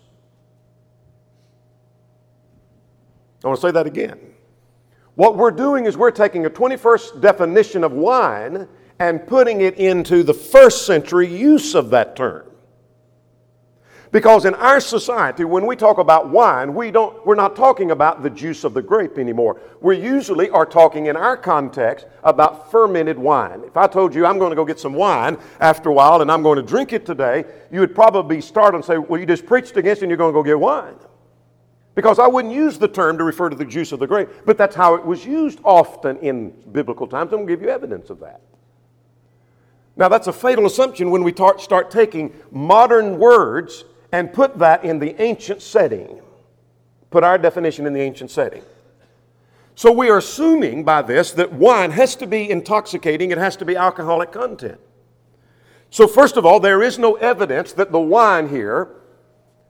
I 3.43 3.49
want 3.49 3.61
to 3.61 3.67
say 3.67 3.71
that 3.71 3.85
again. 3.85 4.19
What 5.13 5.37
we're 5.37 5.51
doing 5.51 5.85
is 5.85 5.95
we're 5.95 6.09
taking 6.09 6.47
a 6.47 6.49
21st 6.49 7.21
definition 7.21 7.83
of 7.83 7.91
wine 7.91 8.67
and 8.97 9.27
putting 9.27 9.61
it 9.61 9.75
into 9.75 10.23
the 10.23 10.33
first 10.33 10.87
century 10.87 11.27
use 11.27 11.75
of 11.75 11.91
that 11.91 12.15
term. 12.15 12.47
Because 14.13 14.45
in 14.45 14.53
our 14.53 14.79
society, 14.79 15.43
when 15.43 15.65
we 15.65 15.75
talk 15.75 15.97
about 15.97 16.29
wine, 16.29 16.75
we 16.75 16.91
don't, 16.91 17.25
we're 17.25 17.33
not 17.33 17.55
talking 17.55 17.89
about 17.89 18.21
the 18.21 18.29
juice 18.29 18.63
of 18.63 18.75
the 18.75 18.81
grape 18.81 19.17
anymore. 19.17 19.59
We 19.81 19.99
usually 19.99 20.51
are 20.51 20.67
talking 20.67 21.07
in 21.07 21.17
our 21.17 21.35
context 21.35 22.05
about 22.23 22.69
fermented 22.69 23.17
wine. 23.17 23.63
If 23.65 23.75
I 23.75 23.87
told 23.87 24.13
you 24.13 24.27
I'm 24.27 24.37
going 24.37 24.51
to 24.51 24.55
go 24.55 24.65
get 24.65 24.79
some 24.79 24.93
wine 24.93 25.39
after 25.59 25.89
a 25.89 25.93
while 25.93 26.21
and 26.21 26.31
I'm 26.31 26.43
going 26.43 26.57
to 26.57 26.61
drink 26.61 26.93
it 26.93 27.07
today, 27.07 27.43
you 27.71 27.79
would 27.79 27.95
probably 27.95 28.39
start 28.39 28.75
and 28.75 28.85
say, 28.85 28.99
Well, 28.99 29.19
you 29.19 29.25
just 29.25 29.47
preached 29.47 29.77
against 29.77 30.03
it 30.03 30.05
and 30.05 30.11
you're 30.11 30.17
going 30.17 30.31
to 30.31 30.37
go 30.37 30.43
get 30.43 30.59
wine. 30.59 30.93
Because 31.95 32.19
I 32.19 32.27
wouldn't 32.27 32.53
use 32.53 32.77
the 32.77 32.87
term 32.87 33.17
to 33.17 33.23
refer 33.23 33.49
to 33.49 33.55
the 33.55 33.65
juice 33.65 33.91
of 33.93 33.99
the 33.99 34.05
grape, 34.05 34.29
but 34.45 34.59
that's 34.59 34.75
how 34.75 34.93
it 34.93 35.03
was 35.03 35.25
used 35.25 35.59
often 35.63 36.17
in 36.17 36.51
biblical 36.71 37.07
times. 37.07 37.33
I'm 37.33 37.39
going 37.39 37.47
to 37.47 37.53
give 37.53 37.63
you 37.63 37.69
evidence 37.69 38.11
of 38.11 38.19
that. 38.19 38.41
Now, 39.95 40.07
that's 40.07 40.27
a 40.27 40.33
fatal 40.33 40.67
assumption 40.67 41.09
when 41.09 41.23
we 41.23 41.31
tar- 41.31 41.57
start 41.57 41.89
taking 41.89 42.31
modern 42.51 43.17
words 43.17 43.85
and 44.13 44.31
put 44.31 44.59
that 44.59 44.85
in 44.85 44.99
the 44.99 45.19
ancient 45.21 45.61
setting. 45.61 46.21
Put 47.09 47.23
our 47.23 47.37
definition 47.37 47.87
in 47.87 47.93
the 47.93 47.99
ancient 47.99 48.29
setting. 48.31 48.61
So 49.75 49.91
we 49.91 50.09
are 50.09 50.19
assuming 50.19 50.83
by 50.83 51.01
this 51.01 51.31
that 51.31 51.51
wine 51.51 51.89
has 51.91 52.15
to 52.17 52.27
be 52.27 52.49
intoxicating, 52.49 53.31
it 53.31 53.39
has 53.39 53.57
to 53.57 53.65
be 53.65 53.75
alcoholic 53.75 54.31
content. 54.31 54.79
So, 55.89 56.07
first 56.07 56.37
of 56.37 56.45
all, 56.45 56.59
there 56.59 56.81
is 56.81 56.97
no 56.97 57.15
evidence 57.15 57.73
that 57.73 57.91
the 57.91 57.99
wine 57.99 58.49
here 58.49 58.89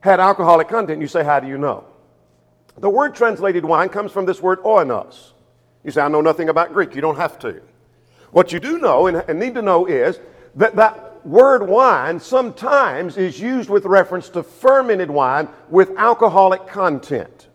had 0.00 0.20
alcoholic 0.20 0.68
content. 0.68 1.00
You 1.00 1.08
say, 1.08 1.24
How 1.24 1.40
do 1.40 1.48
you 1.48 1.58
know? 1.58 1.84
The 2.78 2.88
word 2.88 3.14
translated 3.14 3.64
wine 3.64 3.88
comes 3.88 4.12
from 4.12 4.26
this 4.26 4.40
word 4.40 4.62
oinos. 4.62 5.32
You 5.84 5.90
say, 5.90 6.02
I 6.02 6.08
know 6.08 6.22
nothing 6.22 6.48
about 6.48 6.72
Greek. 6.72 6.94
You 6.94 7.00
don't 7.00 7.16
have 7.16 7.38
to. 7.40 7.60
What 8.30 8.52
you 8.52 8.60
do 8.60 8.78
know 8.78 9.06
and 9.06 9.38
need 9.38 9.54
to 9.54 9.62
know 9.62 9.86
is 9.86 10.18
that 10.54 10.76
that 10.76 11.03
word 11.24 11.66
wine 11.66 12.20
sometimes 12.20 13.16
is 13.16 13.40
used 13.40 13.70
with 13.70 13.84
reference 13.84 14.28
to 14.30 14.42
fermented 14.42 15.10
wine 15.10 15.48
with 15.68 15.90
alcoholic 15.96 16.66
content. 16.66 17.48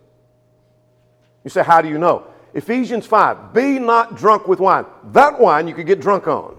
You 1.43 1.49
say, 1.49 1.63
How 1.63 1.81
do 1.81 1.89
you 1.89 1.97
know? 1.97 2.27
Ephesians 2.53 3.05
5 3.05 3.53
Be 3.53 3.79
not 3.79 4.15
drunk 4.15 4.47
with 4.47 4.59
wine. 4.59 4.85
That 5.11 5.39
wine 5.39 5.67
you 5.67 5.73
could 5.73 5.87
get 5.87 6.01
drunk 6.01 6.27
on. 6.27 6.55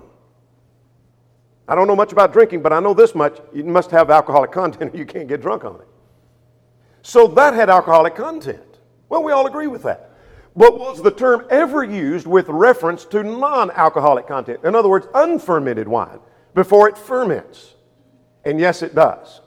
I 1.68 1.74
don't 1.74 1.86
know 1.86 1.96
much 1.96 2.12
about 2.12 2.32
drinking, 2.32 2.62
but 2.62 2.72
I 2.72 2.80
know 2.80 2.94
this 2.94 3.14
much. 3.14 3.38
You 3.52 3.64
must 3.64 3.90
have 3.92 4.10
alcoholic 4.10 4.50
content 4.50 4.94
or 4.94 4.96
you 4.96 5.06
can't 5.06 5.28
get 5.28 5.40
drunk 5.40 5.64
on 5.64 5.76
it. 5.76 5.86
So 7.02 7.28
that 7.28 7.54
had 7.54 7.70
alcoholic 7.70 8.14
content. 8.14 8.78
Well, 9.08 9.22
we 9.22 9.32
all 9.32 9.46
agree 9.46 9.68
with 9.68 9.82
that. 9.84 10.10
But 10.56 10.78
was 10.78 11.00
the 11.00 11.12
term 11.12 11.46
ever 11.48 11.84
used 11.84 12.26
with 12.26 12.48
reference 12.48 13.04
to 13.06 13.22
non 13.22 13.70
alcoholic 13.70 14.26
content? 14.26 14.60
In 14.64 14.74
other 14.74 14.88
words, 14.88 15.06
unfermented 15.14 15.86
wine 15.86 16.18
before 16.54 16.88
it 16.88 16.98
ferments? 16.98 17.74
And 18.44 18.58
yes, 18.58 18.82
it 18.82 18.94
does. 18.94 19.40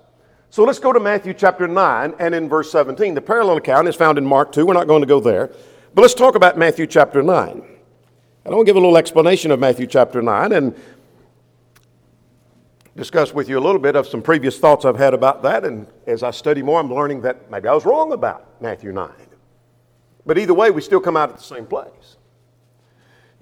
So 0.50 0.64
let's 0.64 0.80
go 0.80 0.94
to 0.94 1.00
Matthew 1.00 1.34
chapter 1.34 1.68
9 1.68 2.14
and 2.20 2.36
in 2.36 2.48
verse 2.48 2.72
17. 2.72 3.16
The 3.16 3.22
parallel 3.22 3.58
account 3.58 3.88
is 3.88 3.96
found 3.96 4.18
in 4.18 4.26
Mark 4.26 4.52
2. 4.52 4.66
We're 4.66 4.74
not 4.74 4.88
going 4.88 5.02
to 5.02 5.08
go 5.08 5.20
there. 5.20 5.52
But 5.96 6.04
let's 6.04 6.14
talk 6.14 6.36
about 6.36 6.58
Matthew 6.58 6.86
chapter 6.86 7.24
9. 7.24 7.50
And 7.50 7.66
I 8.46 8.50
want 8.50 8.68
to 8.68 8.70
give 8.70 8.76
a 8.76 8.80
little 8.80 8.98
explanation 8.98 9.52
of 9.52 9.60
Matthew 9.60 9.88
chapter 9.88 10.22
9 10.22 10.52
and 10.52 10.76
discuss 12.96 13.34
with 13.34 13.50
you 13.50 13.58
a 13.58 13.62
little 13.62 13.82
bit 13.82 13.96
of 13.96 14.06
some 14.06 14.22
previous 14.22 14.60
thoughts 14.60 14.86
I've 14.86 14.98
had 14.98 15.14
about 15.14 15.42
that. 15.44 15.66
And 15.66 15.88
as 16.06 16.22
I 16.22 16.32
study 16.32 16.62
more, 16.62 16.80
I'm 16.80 16.94
learning 16.94 17.22
that 17.22 17.50
maybe 17.50 17.68
I 17.68 17.74
was 17.74 17.86
wrong 17.86 18.12
about 18.14 18.62
Matthew 18.62 18.92
9. 18.92 19.10
But 20.26 20.38
either 20.38 20.54
way, 20.54 20.72
we 20.72 20.82
still 20.82 21.00
come 21.00 21.18
out 21.18 21.30
at 21.30 21.38
the 21.38 21.44
same 21.44 21.66
place. 21.66 22.18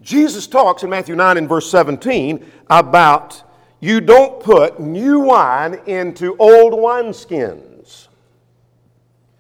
Jesus 0.02 0.48
talks 0.48 0.84
in 0.84 0.90
Matthew 0.90 1.16
9 1.16 1.38
and 1.38 1.50
verse 1.50 1.70
17 1.70 2.50
about 2.70 3.44
you 3.82 4.00
don't 4.00 4.40
put 4.42 4.80
new 4.80 5.20
wine 5.20 5.82
into 5.88 6.38
old 6.38 6.74
wineskins, 6.74 8.08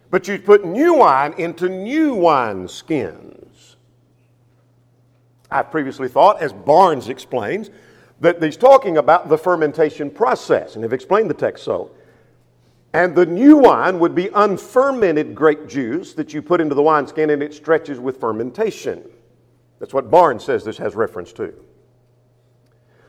but 0.09 0.27
you 0.27 0.39
put 0.39 0.65
new 0.65 0.95
wine 0.95 1.33
into 1.37 1.69
new 1.69 2.15
wineskins. 2.15 3.75
I 5.51 5.61
previously 5.61 6.09
thought, 6.09 6.41
as 6.41 6.51
Barnes 6.51 7.07
explains, 7.07 7.69
that 8.19 8.41
he's 8.41 8.57
talking 8.57 8.97
about 8.97 9.29
the 9.29 9.37
fermentation 9.37 10.09
process, 10.09 10.75
and 10.75 10.83
have 10.83 10.93
explained 10.93 11.29
the 11.29 11.35
text 11.35 11.63
so. 11.63 11.91
And 12.93 13.15
the 13.15 13.25
new 13.25 13.57
wine 13.57 13.99
would 13.99 14.15
be 14.15 14.29
unfermented 14.33 15.35
grape 15.35 15.67
juice 15.67 16.13
that 16.15 16.33
you 16.33 16.41
put 16.41 16.59
into 16.59 16.75
the 16.75 16.81
wineskin 16.81 17.29
and 17.29 17.41
it 17.41 17.53
stretches 17.53 17.99
with 17.99 18.19
fermentation. 18.19 19.03
That's 19.79 19.93
what 19.93 20.11
Barnes 20.11 20.43
says 20.43 20.63
this 20.63 20.77
has 20.77 20.95
reference 20.95 21.31
to. 21.33 21.53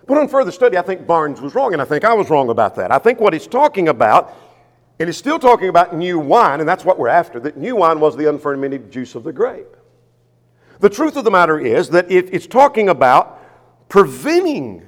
But 0.06 0.18
on 0.18 0.28
further 0.28 0.50
study, 0.50 0.76
I 0.76 0.82
think 0.82 1.06
Barnes 1.06 1.40
was 1.40 1.54
wrong, 1.54 1.72
and 1.72 1.80
I 1.80 1.84
think 1.84 2.04
I 2.04 2.12
was 2.14 2.28
wrong 2.28 2.50
about 2.50 2.74
that. 2.76 2.90
I 2.90 2.98
think 2.98 3.20
what 3.20 3.32
he's 3.32 3.46
talking 3.46 3.88
about, 3.88 4.34
and 4.98 5.08
he's 5.08 5.16
still 5.16 5.38
talking 5.38 5.68
about 5.68 5.94
new 5.94 6.18
wine, 6.18 6.60
and 6.60 6.68
that's 6.68 6.84
what 6.84 6.98
we're 6.98 7.08
after, 7.08 7.38
that 7.40 7.56
new 7.56 7.76
wine 7.76 8.00
was 8.00 8.16
the 8.16 8.28
unfermented 8.28 8.90
juice 8.90 9.14
of 9.14 9.24
the 9.24 9.32
grape. 9.32 9.76
The 10.80 10.90
truth 10.90 11.16
of 11.16 11.24
the 11.24 11.30
matter 11.30 11.60
is 11.60 11.90
that 11.90 12.10
if 12.10 12.28
it's 12.32 12.46
talking 12.46 12.88
about 12.88 13.40
preventing 13.88 14.82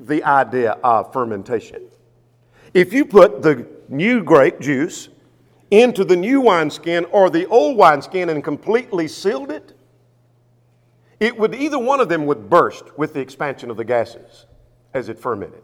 the 0.00 0.24
idea 0.24 0.72
of 0.82 1.12
fermentation. 1.12 1.82
If 2.74 2.92
you 2.92 3.04
put 3.04 3.42
the 3.42 3.66
new 3.88 4.22
grape 4.22 4.60
juice 4.60 5.08
into 5.70 6.04
the 6.04 6.16
new 6.16 6.40
wineskin 6.40 7.04
or 7.06 7.30
the 7.30 7.46
old 7.46 7.76
wineskin 7.76 8.28
and 8.28 8.42
completely 8.42 9.08
sealed 9.08 9.50
it, 9.50 9.72
it 11.20 11.38
would 11.38 11.54
either 11.54 11.78
one 11.78 12.00
of 12.00 12.08
them 12.08 12.26
would 12.26 12.50
burst 12.50 12.98
with 12.98 13.14
the 13.14 13.20
expansion 13.20 13.70
of 13.70 13.76
the 13.76 13.84
gases 13.84 14.45
as 14.96 15.08
it 15.08 15.18
fermented. 15.18 15.62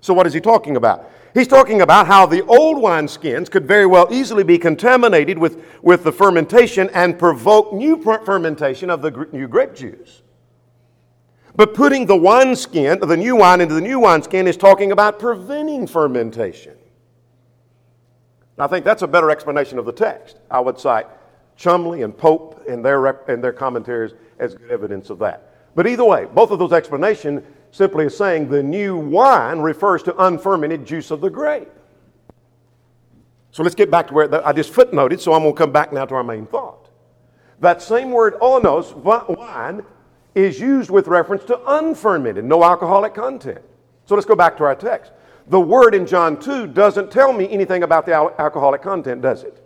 So, 0.00 0.12
what 0.12 0.26
is 0.26 0.34
he 0.34 0.40
talking 0.40 0.76
about? 0.76 1.10
He's 1.32 1.48
talking 1.48 1.80
about 1.80 2.06
how 2.06 2.26
the 2.26 2.44
old 2.44 2.80
wine 2.80 3.08
skins 3.08 3.48
could 3.48 3.66
very 3.66 3.86
well 3.86 4.06
easily 4.10 4.44
be 4.44 4.58
contaminated 4.58 5.38
with, 5.38 5.64
with 5.82 6.04
the 6.04 6.12
fermentation 6.12 6.90
and 6.90 7.18
provoke 7.18 7.72
new 7.72 8.00
fermentation 8.02 8.90
of 8.90 9.02
the 9.02 9.28
new 9.32 9.48
grape 9.48 9.74
juice. 9.74 10.22
But 11.56 11.74
putting 11.74 12.06
the 12.06 12.16
wine 12.16 12.54
skin, 12.54 12.98
the 13.00 13.16
new 13.16 13.36
wine 13.36 13.60
into 13.60 13.74
the 13.74 13.80
new 13.80 14.00
wine 14.00 14.22
skin 14.22 14.46
is 14.46 14.56
talking 14.56 14.92
about 14.92 15.18
preventing 15.18 15.86
fermentation. 15.86 16.74
I 18.58 18.66
think 18.68 18.84
that's 18.84 19.02
a 19.02 19.08
better 19.08 19.30
explanation 19.30 19.78
of 19.78 19.86
the 19.86 19.92
text. 19.92 20.38
I 20.50 20.60
would 20.60 20.78
cite 20.78 21.06
Chumley 21.56 22.02
and 22.02 22.16
Pope 22.16 22.64
in 22.68 22.82
their, 22.82 23.06
in 23.28 23.40
their 23.40 23.52
commentaries 23.52 24.12
as 24.38 24.54
good 24.54 24.70
evidence 24.70 25.10
of 25.10 25.18
that. 25.20 25.50
But 25.74 25.86
either 25.88 26.04
way, 26.04 26.26
both 26.26 26.50
of 26.50 26.58
those 26.58 26.72
explanations 26.72 27.42
simply 27.74 28.04
is 28.04 28.16
saying 28.16 28.48
the 28.48 28.62
new 28.62 28.96
wine 28.96 29.58
refers 29.58 30.00
to 30.00 30.16
unfermented 30.26 30.86
juice 30.86 31.10
of 31.10 31.20
the 31.20 31.28
grape. 31.28 31.68
So 33.50 33.64
let's 33.64 33.74
get 33.74 33.90
back 33.90 34.06
to 34.08 34.14
where 34.14 34.46
I 34.46 34.52
just 34.52 34.72
footnoted, 34.72 35.18
so 35.18 35.32
I'm 35.32 35.42
going 35.42 35.54
to 35.54 35.58
come 35.58 35.72
back 35.72 35.92
now 35.92 36.04
to 36.04 36.14
our 36.14 36.22
main 36.22 36.46
thought. 36.46 36.88
That 37.58 37.82
same 37.82 38.12
word, 38.12 38.34
oinos, 38.34 38.94
wine, 38.94 39.84
is 40.36 40.60
used 40.60 40.88
with 40.88 41.08
reference 41.08 41.42
to 41.46 41.60
unfermented, 41.66 42.44
no 42.44 42.62
alcoholic 42.62 43.12
content. 43.12 43.62
So 44.06 44.14
let's 44.14 44.26
go 44.26 44.36
back 44.36 44.56
to 44.58 44.64
our 44.64 44.76
text. 44.76 45.10
The 45.48 45.60
word 45.60 45.96
in 45.96 46.06
John 46.06 46.38
2 46.38 46.68
doesn't 46.68 47.10
tell 47.10 47.32
me 47.32 47.50
anything 47.50 47.82
about 47.82 48.06
the 48.06 48.14
alcoholic 48.14 48.82
content, 48.82 49.20
does 49.20 49.42
it? 49.42 49.60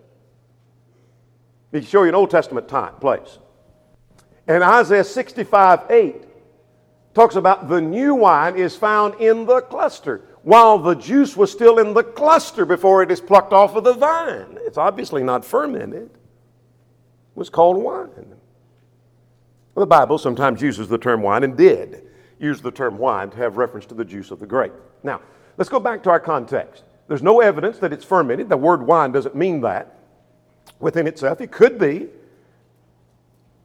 He 1.73 1.83
show 1.83 2.05
you 2.05 2.09
an 2.09 2.15
Old 2.15 2.31
Testament 2.31 2.69
time, 2.69 2.95
place. 2.95 3.39
And 4.47 4.63
Isaiah 4.63 5.05
65 5.05 5.91
8 5.91 6.28
talks 7.19 7.35
about 7.35 7.69
the 7.69 7.81
new 7.81 8.15
wine 8.15 8.55
is 8.55 8.77
found 8.77 9.13
in 9.21 9.45
the 9.45 9.61
cluster, 9.63 10.21
while 10.43 10.79
the 10.79 10.95
juice 10.95 11.37
was 11.37 11.51
still 11.51 11.81
in 11.81 11.93
the 11.93 12.05
cluster 12.05 12.65
before 12.65 13.03
it 13.03 13.11
is 13.11 13.21
plucked 13.21 13.53
off 13.53 13.75
of 13.75 13.83
the 13.83 13.93
vine. 13.93 14.57
It's 14.61 14.79
obviously 14.79 15.25
not 15.25 15.45
fermented. 15.45 16.05
It 16.05 16.11
was 17.35 17.51
called 17.51 17.77
wine. 17.77 18.37
Well, 19.75 19.81
the 19.81 19.87
Bible 19.87 20.17
sometimes 20.19 20.63
uses 20.63 20.87
the 20.87 20.97
term 20.97 21.21
wine 21.21 21.43
and 21.43 21.57
did 21.57 22.07
use 22.39 22.61
the 22.61 22.71
term 22.71 22.99
wine 22.99 23.31
to 23.31 23.37
have 23.39 23.57
reference 23.57 23.87
to 23.87 23.95
the 23.95 24.05
juice 24.05 24.31
of 24.31 24.39
the 24.39 24.47
grape. 24.47 24.73
Now, 25.03 25.21
let's 25.57 25.69
go 25.69 25.81
back 25.81 26.05
to 26.05 26.11
our 26.11 26.21
context. 26.21 26.85
There's 27.09 27.23
no 27.23 27.41
evidence 27.41 27.79
that 27.79 27.93
it's 27.93 28.05
fermented. 28.05 28.49
The 28.49 28.57
word 28.57 28.87
wine 28.87 29.11
doesn't 29.11 29.35
mean 29.35 29.61
that 29.63 29.99
within 30.79 31.09
itself. 31.09 31.41
It 31.41 31.51
could 31.51 31.81
be. 31.81 32.11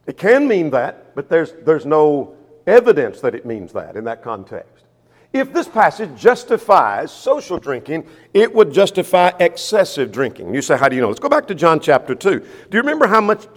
It 0.08 0.16
can 0.18 0.48
mean 0.48 0.70
that, 0.70 1.14
but 1.14 1.28
there's, 1.28 1.52
there's 1.64 1.86
no 1.86 2.34
evidence 2.66 3.20
that 3.20 3.34
it 3.34 3.46
means 3.46 3.72
that 3.72 3.96
in 3.96 4.04
that 4.04 4.22
context. 4.22 4.84
If 5.32 5.52
this 5.52 5.66
passage 5.66 6.10
justifies 6.16 7.10
social 7.10 7.58
drinking, 7.58 8.06
it 8.32 8.54
would 8.54 8.72
justify 8.72 9.32
excessive 9.40 10.12
drinking. 10.12 10.54
You 10.54 10.62
say, 10.62 10.76
how 10.76 10.88
do 10.88 10.94
you 10.94 11.02
know? 11.02 11.08
Let's 11.08 11.18
go 11.18 11.28
back 11.28 11.48
to 11.48 11.54
John 11.54 11.80
chapter 11.80 12.14
2. 12.14 12.38
Do 12.38 12.46
you 12.70 12.78
remember 12.78 13.08
how 13.08 13.20
much 13.20 13.48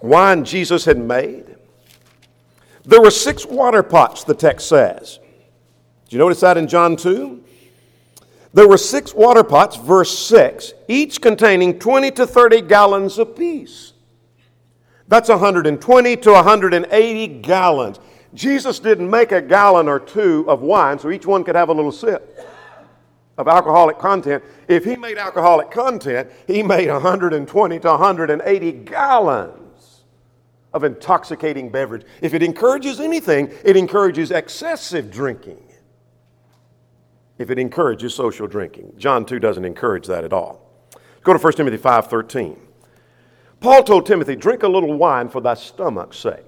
wine 0.00 0.44
Jesus 0.44 0.84
had 0.84 0.96
made? 0.96 1.56
There 2.84 3.02
were 3.02 3.10
six 3.10 3.44
water 3.44 3.82
pots, 3.82 4.22
the 4.22 4.34
text 4.34 4.68
says. 4.68 5.18
Do 6.08 6.16
you 6.16 6.18
notice 6.18 6.40
that 6.40 6.56
in 6.56 6.68
John 6.68 6.96
2? 6.96 7.44
There 8.54 8.68
were 8.68 8.78
six 8.78 9.12
water 9.12 9.44
pots, 9.44 9.76
verse 9.76 10.16
6, 10.18 10.72
each 10.86 11.20
containing 11.20 11.78
20 11.78 12.12
to 12.12 12.26
30 12.26 12.62
gallons 12.62 13.18
apiece. 13.18 13.92
That's 15.06 15.28
120 15.28 16.16
to 16.16 16.32
180 16.32 17.26
gallons. 17.40 17.98
Jesus 18.34 18.78
didn't 18.78 19.10
make 19.10 19.32
a 19.32 19.40
gallon 19.40 19.88
or 19.88 19.98
two 19.98 20.44
of 20.48 20.60
wine 20.60 20.98
so 20.98 21.10
each 21.10 21.26
one 21.26 21.44
could 21.44 21.54
have 21.54 21.68
a 21.68 21.72
little 21.72 21.92
sip 21.92 22.38
of 23.38 23.48
alcoholic 23.48 23.98
content. 23.98 24.44
If 24.66 24.84
he 24.84 24.96
made 24.96 25.16
alcoholic 25.16 25.70
content, 25.70 26.30
he 26.46 26.62
made 26.62 26.90
120 26.90 27.78
to 27.78 27.88
180 27.88 28.72
gallons 28.72 30.04
of 30.74 30.84
intoxicating 30.84 31.70
beverage. 31.70 32.04
If 32.20 32.34
it 32.34 32.42
encourages 32.42 33.00
anything, 33.00 33.50
it 33.64 33.76
encourages 33.76 34.30
excessive 34.30 35.10
drinking. 35.10 35.62
If 37.38 37.50
it 37.50 37.58
encourages 37.58 38.14
social 38.14 38.46
drinking. 38.46 38.94
John 38.98 39.24
2 39.24 39.38
doesn't 39.38 39.64
encourage 39.64 40.06
that 40.08 40.24
at 40.24 40.32
all. 40.32 40.68
Go 41.22 41.32
to 41.32 41.38
1 41.38 41.56
Timothy 41.56 41.78
5:13. 41.78 42.56
Paul 43.60 43.82
told 43.82 44.06
Timothy, 44.06 44.36
"Drink 44.36 44.62
a 44.62 44.68
little 44.68 44.94
wine 44.94 45.28
for 45.28 45.40
thy 45.40 45.54
stomach's 45.54 46.18
sake." 46.18 46.47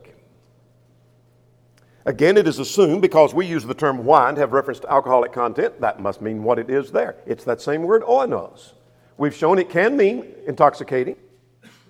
Again, 2.06 2.36
it 2.36 2.48
is 2.48 2.58
assumed 2.58 3.02
because 3.02 3.34
we 3.34 3.46
use 3.46 3.64
the 3.64 3.74
term 3.74 4.04
wine 4.04 4.34
to 4.34 4.40
have 4.40 4.52
reference 4.52 4.80
to 4.80 4.90
alcoholic 4.90 5.32
content, 5.32 5.80
that 5.80 6.00
must 6.00 6.22
mean 6.22 6.42
what 6.42 6.58
it 6.58 6.70
is 6.70 6.90
there. 6.90 7.16
It's 7.26 7.44
that 7.44 7.60
same 7.60 7.82
word, 7.82 8.02
oinos. 8.02 8.72
We've 9.18 9.34
shown 9.34 9.58
it 9.58 9.68
can 9.68 9.96
mean 9.96 10.26
intoxicating 10.46 11.16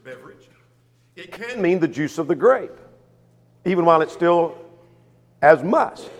beverage. 0.05 0.49
It 1.17 1.33
can 1.33 1.61
mean 1.61 1.79
the 1.79 1.89
juice 1.89 2.19
of 2.19 2.27
the 2.29 2.35
grape, 2.35 2.77
even 3.65 3.85
while 3.85 4.03
it's 4.03 4.13
still 4.13 4.57
as 5.43 5.63
must. 5.63 6.11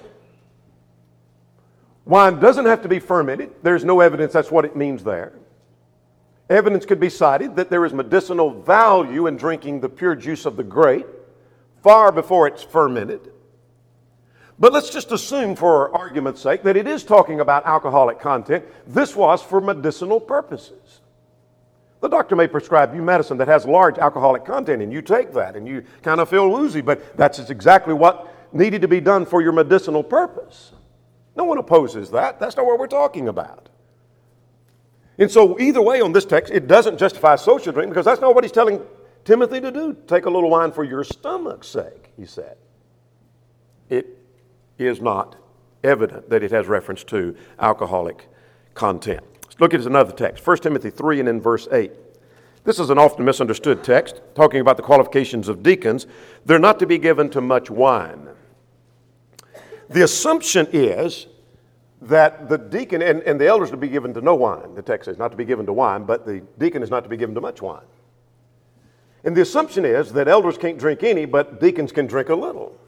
Wine 2.05 2.41
doesn't 2.41 2.67
have 2.67 2.83
to 2.83 2.89
be 2.89 2.99
fermented. 2.99 3.51
There's 3.63 3.85
no 3.85 4.01
evidence 4.01 4.33
that's 4.33 4.51
what 4.51 4.65
it 4.65 4.77
means 4.77 5.05
there. 5.05 5.33
Evidence 6.49 6.85
could 6.85 6.99
be 6.99 7.09
cited 7.09 7.55
that 7.57 7.71
there 7.71 7.85
is 7.85 7.93
medicinal 7.93 8.63
value 8.63 9.27
in 9.27 9.37
drinking 9.37 9.81
the 9.81 9.89
pure 9.89 10.17
juice 10.17 10.47
of 10.47 10.57
the 10.57 10.65
grape 10.65 11.07
far 11.83 12.11
before 12.11 12.49
it's 12.49 12.63
fermented. 12.63 13.33
But 14.61 14.75
let's 14.75 14.91
just 14.91 15.11
assume, 15.11 15.57
for 15.57 15.93
argument's 15.97 16.43
sake, 16.43 16.63
that 16.65 16.77
it 16.77 16.87
is 16.87 17.03
talking 17.03 17.41
about 17.41 17.65
alcoholic 17.65 18.21
content. 18.21 18.67
This 18.87 19.17
was 19.17 19.43
for 19.43 19.59
medicinal 19.59 20.21
purposes. 20.21 21.01
The 22.03 22.09
doctor 22.09 22.37
may 22.37 22.47
prescribe 22.47 22.95
you 22.95 23.01
medicine 23.01 23.39
that 23.39 23.49
has 23.49 23.65
large 23.65 23.99
alcoholic 23.99 24.45
content, 24.45 24.83
and 24.83 24.93
you 24.93 25.01
take 25.01 25.33
that 25.33 25.57
and 25.57 25.67
you 25.67 25.85
kind 26.03 26.21
of 26.21 26.29
feel 26.29 26.51
woozy, 26.51 26.83
but 26.83 27.17
that's 27.17 27.39
exactly 27.51 27.95
what 27.95 28.35
needed 28.53 28.83
to 28.83 28.89
be 28.89 29.01
done 29.01 29.25
for 29.25 29.41
your 29.41 29.53
medicinal 29.53 30.03
purpose. 30.03 30.73
No 31.37 31.45
one 31.45 31.57
opposes 31.57 32.11
that. 32.11 32.39
That's 32.39 32.57
not 32.57 32.67
what 32.67 32.79
we're 32.79 32.87
talking 32.87 33.29
about. 33.29 33.71
And 35.17 35.31
so, 35.31 35.59
either 35.59 35.81
way, 35.81 36.03
on 36.03 36.13
this 36.13 36.25
text, 36.27 36.53
it 36.53 36.67
doesn't 36.67 36.99
justify 36.99 37.37
social 37.37 37.73
drink 37.73 37.91
because 37.91 38.05
that's 38.05 38.21
not 38.21 38.35
what 38.35 38.45
he's 38.45 38.53
telling 38.53 38.83
Timothy 39.25 39.61
to 39.61 39.71
do. 39.71 39.97
Take 40.07 40.27
a 40.27 40.31
little 40.31 40.51
wine 40.51 40.73
for 40.73 40.85
your 40.85 41.05
stomach's 41.05 41.69
sake, 41.69 42.13
he 42.17 42.27
said. 42.27 42.57
It 43.89 44.20
is 44.87 45.01
not 45.01 45.37
evident 45.83 46.29
that 46.31 46.43
it 46.43 46.51
has 46.51 46.67
reference 46.67 47.05
to 47.05 47.37
alcoholic 47.59 48.29
content. 48.75 49.23
Let's 49.45 49.61
look 49.61 49.75
at 49.75 49.81
another 49.81 50.13
text 50.13 50.47
1 50.47 50.59
Timothy 50.59 50.91
3 50.91 51.21
and 51.21 51.29
in 51.29 51.41
verse 51.41 51.69
8. 51.71 51.93
This 52.65 52.79
is 52.79 52.91
an 52.91 52.99
often 52.99 53.25
misunderstood 53.25 53.83
text 53.83 54.21
talking 54.35 54.61
about 54.61 54.77
the 54.77 54.83
qualifications 54.83 55.49
of 55.49 55.63
deacons. 55.63 56.07
They're 56.45 56.59
not 56.59 56.79
to 56.81 56.87
be 56.87 56.99
given 56.99 57.31
to 57.31 57.41
much 57.41 57.71
wine. 57.71 58.29
The 59.89 60.03
assumption 60.03 60.69
is 60.73 61.27
that 62.03 62.49
the 62.49 62.59
deacon 62.59 63.03
and, 63.03 63.23
and 63.23 63.41
the 63.41 63.47
elders 63.47 63.71
to 63.71 63.77
be 63.77 63.89
given 63.89 64.15
to 64.15 64.21
no 64.21 64.35
wine. 64.35 64.75
The 64.75 64.83
text 64.83 65.07
says 65.07 65.19
not 65.19 65.31
to 65.31 65.37
be 65.37 65.45
given 65.45 65.67
to 65.67 65.73
wine, 65.73 66.05
but 66.05 66.27
the 66.27 66.43
deacon 66.59 66.83
is 66.83 66.91
not 66.91 67.03
to 67.05 67.11
be 67.11 67.17
given 67.17 67.35
to 67.35 67.41
much 67.41 67.61
wine. 67.61 67.83
And 69.25 69.37
the 69.37 69.43
assumption 69.43 69.85
is 69.85 70.13
that 70.13 70.29
elders 70.29 70.57
can't 70.57 70.79
drink 70.79 71.03
any, 71.03 71.25
but 71.25 71.61
deacons 71.61 71.93
can 71.93 72.07
drink 72.07 72.29
a 72.29 72.35
little. 72.35 72.79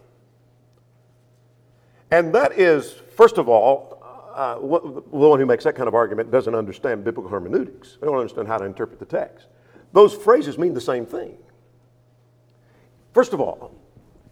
And 2.13 2.35
that 2.35 2.59
is, 2.59 2.93
first 3.17 3.39
of 3.39 3.49
all, 3.49 3.99
uh, 4.35 4.57
the 4.57 4.67
one 5.17 5.41
who 5.41 5.47
makes 5.47 5.65
that 5.65 5.75
kind 5.75 5.89
of 5.89 5.95
argument 5.95 6.31
doesn't 6.31 6.55
understand 6.55 7.05
biblical 7.05 7.31
hermeneutics. 7.31 7.97
They 8.01 8.07
don't 8.07 8.19
understand 8.19 8.49
how 8.49 8.59
to 8.59 8.67
interpret 8.67 8.99
the 8.99 9.07
text. 9.07 9.47
Those 9.95 10.15
phrases 10.15 10.59
mean 10.59 10.75
the 10.75 10.81
same 10.81 11.07
thing. 11.07 11.39
First 13.15 13.33
of 13.33 13.41
all, 13.41 13.75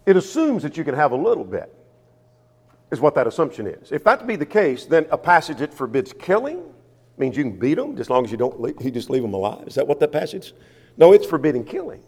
it 0.04 0.14
assumes 0.14 0.62
that 0.62 0.76
you 0.76 0.84
can 0.84 0.94
have 0.94 1.12
a 1.12 1.16
little 1.16 1.44
bit, 1.44 1.74
is 2.90 3.00
what 3.00 3.14
that 3.14 3.26
assumption 3.26 3.66
is. 3.66 3.92
If 3.92 4.04
that 4.04 4.26
be 4.26 4.36
the 4.36 4.46
case, 4.46 4.84
then 4.84 5.06
a 5.10 5.18
passage 5.18 5.58
that 5.58 5.72
forbids 5.72 6.12
killing 6.12 6.62
means 7.16 7.34
you 7.34 7.44
can 7.44 7.58
beat 7.58 7.74
them 7.74 7.96
as 7.98 8.10
long 8.10 8.26
as 8.26 8.30
you 8.30 8.36
don't 8.36 8.60
leave, 8.60 8.74
you 8.82 8.90
just 8.90 9.08
leave 9.08 9.22
them 9.22 9.32
alive. 9.32 9.66
Is 9.66 9.74
that 9.76 9.86
what 9.86 10.00
that 10.00 10.12
passage? 10.12 10.52
No, 10.98 11.14
it's 11.14 11.26
forbidding 11.26 11.64
killing. 11.64 12.02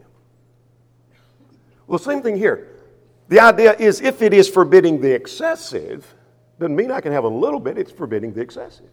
Well, 1.86 1.98
same 1.98 2.20
thing 2.20 2.36
here. 2.36 2.68
The 3.32 3.40
idea 3.40 3.74
is 3.78 4.02
if 4.02 4.20
it 4.20 4.34
is 4.34 4.46
forbidding 4.46 5.00
the 5.00 5.10
excessive, 5.10 6.14
doesn't 6.58 6.76
mean 6.76 6.90
I 6.90 7.00
can 7.00 7.12
have 7.12 7.24
a 7.24 7.28
little 7.28 7.60
bit, 7.60 7.78
it's 7.78 7.90
forbidding 7.90 8.34
the 8.34 8.42
excessive. 8.42 8.90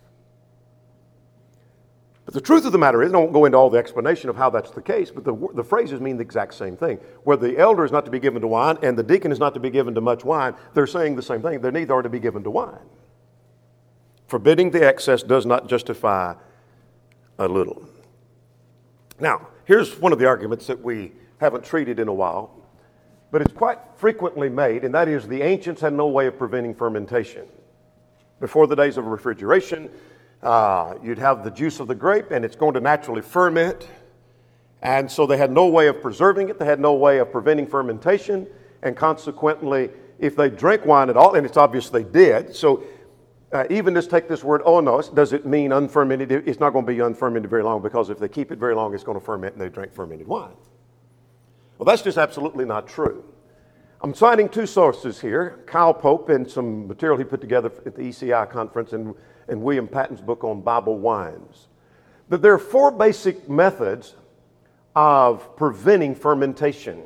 But 2.24 2.34
the 2.34 2.40
truth 2.40 2.64
of 2.64 2.72
the 2.72 2.78
matter 2.78 3.04
is, 3.04 3.14
I 3.14 3.18
won't 3.18 3.34
go 3.34 3.44
into 3.44 3.58
all 3.58 3.70
the 3.70 3.80
explanation 3.80 4.30
of 4.30 4.38
how 4.38 4.50
that's 4.50 4.72
the 4.72 4.82
case, 4.82 5.12
but 5.12 5.26
the, 5.26 5.36
the 5.56 5.64
phrases 5.66 6.00
mean 6.00 6.16
the 6.16 6.22
exact 6.22 6.54
same 6.54 6.78
thing. 6.78 7.00
Where 7.26 7.36
the 7.36 7.58
elder 7.58 7.84
is 7.84 7.92
not 7.92 8.06
to 8.06 8.12
be 8.12 8.20
given 8.22 8.42
to 8.42 8.48
wine 8.48 8.78
and 8.82 8.98
the 8.98 9.04
deacon 9.04 9.34
is 9.34 9.40
not 9.40 9.54
to 9.56 9.60
be 9.60 9.70
given 9.70 9.94
to 9.96 10.00
much 10.00 10.24
wine, 10.24 10.56
they're 10.74 10.88
saying 10.88 11.18
the 11.18 11.22
same 11.22 11.42
thing. 11.42 11.60
They 11.60 11.72
neither 11.72 11.96
are 11.96 12.02
to 12.02 12.08
be 12.08 12.20
given 12.22 12.42
to 12.44 12.50
wine. 12.50 12.88
Forbidding 14.28 14.72
the 14.72 14.88
excess 14.88 15.22
does 15.22 15.46
not 15.46 15.68
justify 15.68 16.34
a 17.40 17.48
little. 17.50 17.84
Now, 19.20 19.50
here's 19.66 20.00
one 20.00 20.14
of 20.14 20.20
the 20.20 20.28
arguments 20.28 20.66
that 20.68 20.82
we 20.82 21.12
haven't 21.42 21.66
treated 21.66 22.00
in 22.00 22.08
a 22.08 22.14
while 22.14 22.56
but 23.32 23.42
it's 23.42 23.54
quite 23.54 23.80
frequently 23.96 24.50
made, 24.50 24.84
and 24.84 24.94
that 24.94 25.08
is 25.08 25.28
the 25.28 25.42
ancients 25.42 25.82
had 25.82 25.94
no 25.94 26.08
way 26.08 26.28
of 26.28 26.38
preventing 26.38 26.74
fermentation. 26.74 27.48
Before 28.40 28.68
the 28.68 28.76
days 28.76 28.98
of 28.98 29.06
refrigeration, 29.06 29.90
uh, 30.42 30.96
you'd 31.04 31.20
have 31.20 31.44
the 31.44 31.52
juice 31.52 31.80
of 31.80 31.88
the 31.88 31.96
grape, 31.96 32.32
and 32.32 32.44
it's 32.44 32.56
going 32.56 32.74
to 32.74 32.80
naturally 32.80 33.22
ferment. 33.22 33.88
And 34.82 35.12
so 35.12 35.26
they 35.26 35.38
had 35.38 35.52
no 35.52 35.68
way 35.68 35.88
of 35.88 36.02
preserving 36.02 36.50
it, 36.50 36.58
they 36.58 36.66
had 36.66 36.80
no 36.80 36.94
way 36.94 37.20
of 37.20 37.32
preventing 37.32 37.68
fermentation, 37.68 38.48
and 38.82 38.96
consequently, 38.96 39.90
if 40.20 40.36
they 40.36 40.50
drank 40.50 40.86
wine 40.86 41.10
at 41.10 41.18
all, 41.18 41.36
and 41.36 41.46
it's 41.46 41.58
obvious 41.58 41.90
they 41.90 42.04
did, 42.04 42.56
so 42.56 42.84
uh, 43.52 43.66
even 43.70 43.94
just 43.94 44.10
take 44.10 44.28
this 44.28 44.44
word 44.44 44.62
oinos, 44.62 45.14
does 45.14 45.34
it 45.34 45.46
mean 45.46 45.72
unfermented? 45.72 46.32
It's 46.32 46.60
not 46.60 46.72
going 46.72 46.86
to 46.86 46.92
be 46.92 47.00
unfermented 47.00 47.50
very 47.50 47.64
long 47.64 47.82
because 47.82 48.10
if 48.10 48.20
they 48.20 48.28
keep 48.28 48.52
it 48.52 48.60
very 48.60 48.76
long, 48.76 48.94
it's 48.94 49.04
going 49.04 49.20
to 49.20 49.26
ferment 49.26 49.54
and 49.54 49.62
they 49.62 49.70
drink 49.70 49.94
fermented 49.94 50.28
wine. 50.28 50.54
Well, 51.80 51.86
that's 51.86 52.02
just 52.02 52.18
absolutely 52.18 52.66
not 52.66 52.88
true. 52.90 53.24
I'm 54.02 54.14
citing 54.14 54.50
two 54.50 54.66
sources 54.66 55.20
here 55.20 55.64
Kyle 55.66 55.94
Pope 55.94 56.28
and 56.28 56.50
some 56.50 56.88
material 56.90 57.18
he 57.18 57.24
put 57.24 57.40
together 57.40 57.72
at 57.86 57.96
the 57.96 58.02
ECI 58.02 58.50
conference 58.52 58.92
and, 58.92 59.16
and 59.48 59.62
William 59.62 59.88
Patton's 59.88 60.20
book 60.20 60.44
on 60.44 60.60
Bible 60.60 60.98
wines. 61.00 61.70
That 62.28 62.42
there 62.42 62.54
are 62.54 62.60
four 62.60 62.92
basic 62.92 63.50
methods 63.50 64.16
of 64.94 65.56
preventing 65.56 66.16
fermentation. 66.16 67.02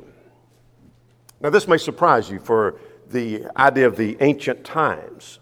Now, 1.40 1.50
this 1.50 1.68
may 1.68 1.78
surprise 1.78 2.28
you 2.28 2.40
for 2.40 2.80
the 3.10 3.44
idea 3.56 3.86
of 3.86 3.96
the 3.96 4.16
ancient 4.20 4.64
times. 4.64 5.38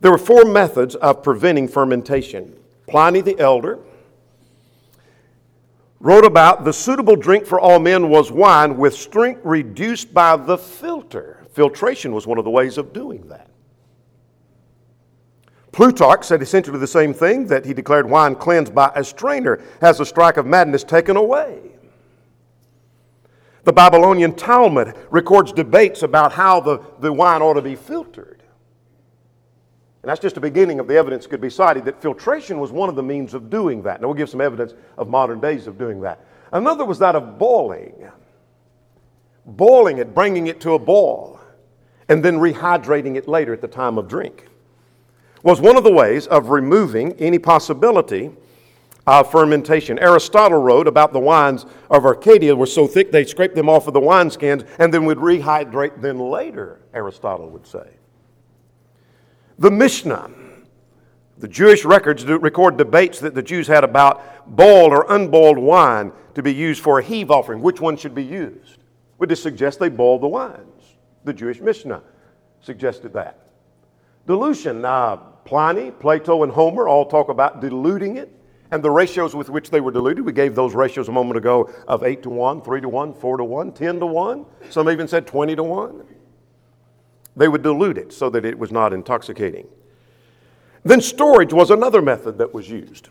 There 0.00 0.10
were 0.10 0.16
four 0.16 0.46
methods 0.46 0.94
of 0.94 1.22
preventing 1.22 1.68
fermentation. 1.68 2.58
Pliny 2.86 3.20
the 3.20 3.38
Elder 3.38 3.78
wrote 6.00 6.24
about 6.24 6.64
the 6.64 6.72
suitable 6.72 7.16
drink 7.16 7.44
for 7.44 7.58
all 7.58 7.78
men 7.78 8.08
was 8.08 8.30
wine 8.30 8.76
with 8.76 8.94
strength 8.94 9.40
reduced 9.44 10.14
by 10.14 10.36
the 10.36 10.56
filter. 10.56 11.44
Filtration 11.52 12.12
was 12.12 12.26
one 12.26 12.38
of 12.38 12.44
the 12.44 12.50
ways 12.50 12.78
of 12.78 12.92
doing 12.92 13.28
that. 13.28 13.48
Plutarch 15.72 16.24
said 16.24 16.42
essentially 16.42 16.78
the 16.78 16.86
same 16.86 17.12
thing 17.12 17.46
that 17.46 17.64
he 17.64 17.74
declared 17.74 18.08
wine 18.08 18.34
cleansed 18.34 18.74
by 18.74 18.90
a 18.94 19.04
strainer 19.04 19.60
has 19.80 19.98
the 19.98 20.06
strike 20.06 20.36
of 20.36 20.46
madness 20.46 20.84
taken 20.84 21.16
away. 21.16 21.60
The 23.64 23.72
Babylonian 23.72 24.34
Talmud 24.34 24.96
records 25.10 25.52
debates 25.52 26.02
about 26.02 26.32
how 26.32 26.60
the, 26.60 26.80
the 27.00 27.12
wine 27.12 27.42
ought 27.42 27.54
to 27.54 27.62
be 27.62 27.74
filtered. 27.74 28.37
And 30.08 30.12
that's 30.12 30.22
just 30.22 30.36
the 30.36 30.40
beginning 30.40 30.80
of 30.80 30.88
the 30.88 30.96
evidence 30.96 31.26
could 31.26 31.42
be 31.42 31.50
cited 31.50 31.84
that 31.84 32.00
filtration 32.00 32.58
was 32.60 32.72
one 32.72 32.88
of 32.88 32.94
the 32.94 33.02
means 33.02 33.34
of 33.34 33.50
doing 33.50 33.82
that. 33.82 34.00
Now 34.00 34.06
we'll 34.06 34.16
give 34.16 34.30
some 34.30 34.40
evidence 34.40 34.72
of 34.96 35.10
modern 35.10 35.38
days 35.38 35.66
of 35.66 35.76
doing 35.76 36.00
that. 36.00 36.24
Another 36.50 36.86
was 36.86 36.98
that 37.00 37.14
of 37.14 37.38
boiling. 37.38 38.10
Boiling 39.44 39.98
it, 39.98 40.14
bringing 40.14 40.46
it 40.46 40.62
to 40.62 40.72
a 40.72 40.78
boil, 40.78 41.38
and 42.08 42.24
then 42.24 42.38
rehydrating 42.38 43.16
it 43.16 43.28
later 43.28 43.52
at 43.52 43.60
the 43.60 43.68
time 43.68 43.98
of 43.98 44.08
drink 44.08 44.46
was 45.42 45.60
one 45.60 45.76
of 45.76 45.84
the 45.84 45.92
ways 45.92 46.26
of 46.28 46.48
removing 46.48 47.12
any 47.18 47.38
possibility 47.38 48.30
of 49.06 49.30
fermentation. 49.30 49.98
Aristotle 49.98 50.62
wrote 50.62 50.88
about 50.88 51.12
the 51.12 51.20
wines 51.20 51.66
of 51.90 52.06
Arcadia 52.06 52.56
were 52.56 52.64
so 52.64 52.86
thick 52.86 53.12
they 53.12 53.26
scraped 53.26 53.54
them 53.54 53.68
off 53.68 53.86
of 53.86 53.92
the 53.92 54.00
wineskins 54.00 54.66
and 54.78 54.94
then 54.94 55.04
would 55.04 55.18
rehydrate 55.18 56.00
them 56.00 56.18
later, 56.18 56.80
Aristotle 56.94 57.50
would 57.50 57.66
say. 57.66 57.97
The 59.58 59.70
Mishnah, 59.70 60.30
the 61.38 61.48
Jewish 61.48 61.84
records 61.84 62.24
record 62.24 62.76
debates 62.76 63.18
that 63.20 63.34
the 63.34 63.42
Jews 63.42 63.66
had 63.66 63.82
about 63.82 64.46
boiled 64.56 64.92
or 64.92 65.12
unboiled 65.12 65.58
wine 65.58 66.12
to 66.34 66.42
be 66.42 66.54
used 66.54 66.80
for 66.80 67.00
a 67.00 67.02
heave 67.02 67.30
offering. 67.30 67.60
Which 67.60 67.80
one 67.80 67.96
should 67.96 68.14
be 68.14 68.24
used? 68.24 68.78
Would 69.18 69.28
this 69.28 69.42
suggest 69.42 69.80
they 69.80 69.88
boiled 69.88 70.22
the 70.22 70.28
wines? 70.28 70.96
The 71.24 71.32
Jewish 71.32 71.60
Mishnah 71.60 72.02
suggested 72.60 73.12
that. 73.14 73.48
Dilution, 74.26 74.84
uh, 74.84 75.16
Pliny, 75.44 75.90
Plato, 75.90 76.44
and 76.44 76.52
Homer 76.52 76.86
all 76.86 77.06
talk 77.06 77.28
about 77.28 77.60
diluting 77.60 78.16
it 78.16 78.32
and 78.70 78.82
the 78.82 78.90
ratios 78.90 79.34
with 79.34 79.48
which 79.48 79.70
they 79.70 79.80
were 79.80 79.90
diluted. 79.90 80.24
We 80.24 80.32
gave 80.32 80.54
those 80.54 80.74
ratios 80.74 81.08
a 81.08 81.12
moment 81.12 81.38
ago 81.38 81.70
of 81.88 82.04
8 82.04 82.22
to 82.22 82.30
1, 82.30 82.62
3 82.62 82.80
to 82.82 82.88
1, 82.88 83.14
4 83.14 83.36
to 83.38 83.44
1, 83.44 83.72
10 83.72 84.00
to 84.00 84.06
1. 84.06 84.46
Some 84.70 84.90
even 84.90 85.08
said 85.08 85.26
20 85.26 85.56
to 85.56 85.62
1. 85.64 86.04
They 87.38 87.48
would 87.48 87.62
dilute 87.62 87.96
it 87.96 88.12
so 88.12 88.28
that 88.30 88.44
it 88.44 88.58
was 88.58 88.72
not 88.72 88.92
intoxicating. 88.92 89.68
Then 90.84 91.00
storage 91.00 91.52
was 91.52 91.70
another 91.70 92.02
method 92.02 92.38
that 92.38 92.52
was 92.52 92.68
used. 92.68 93.08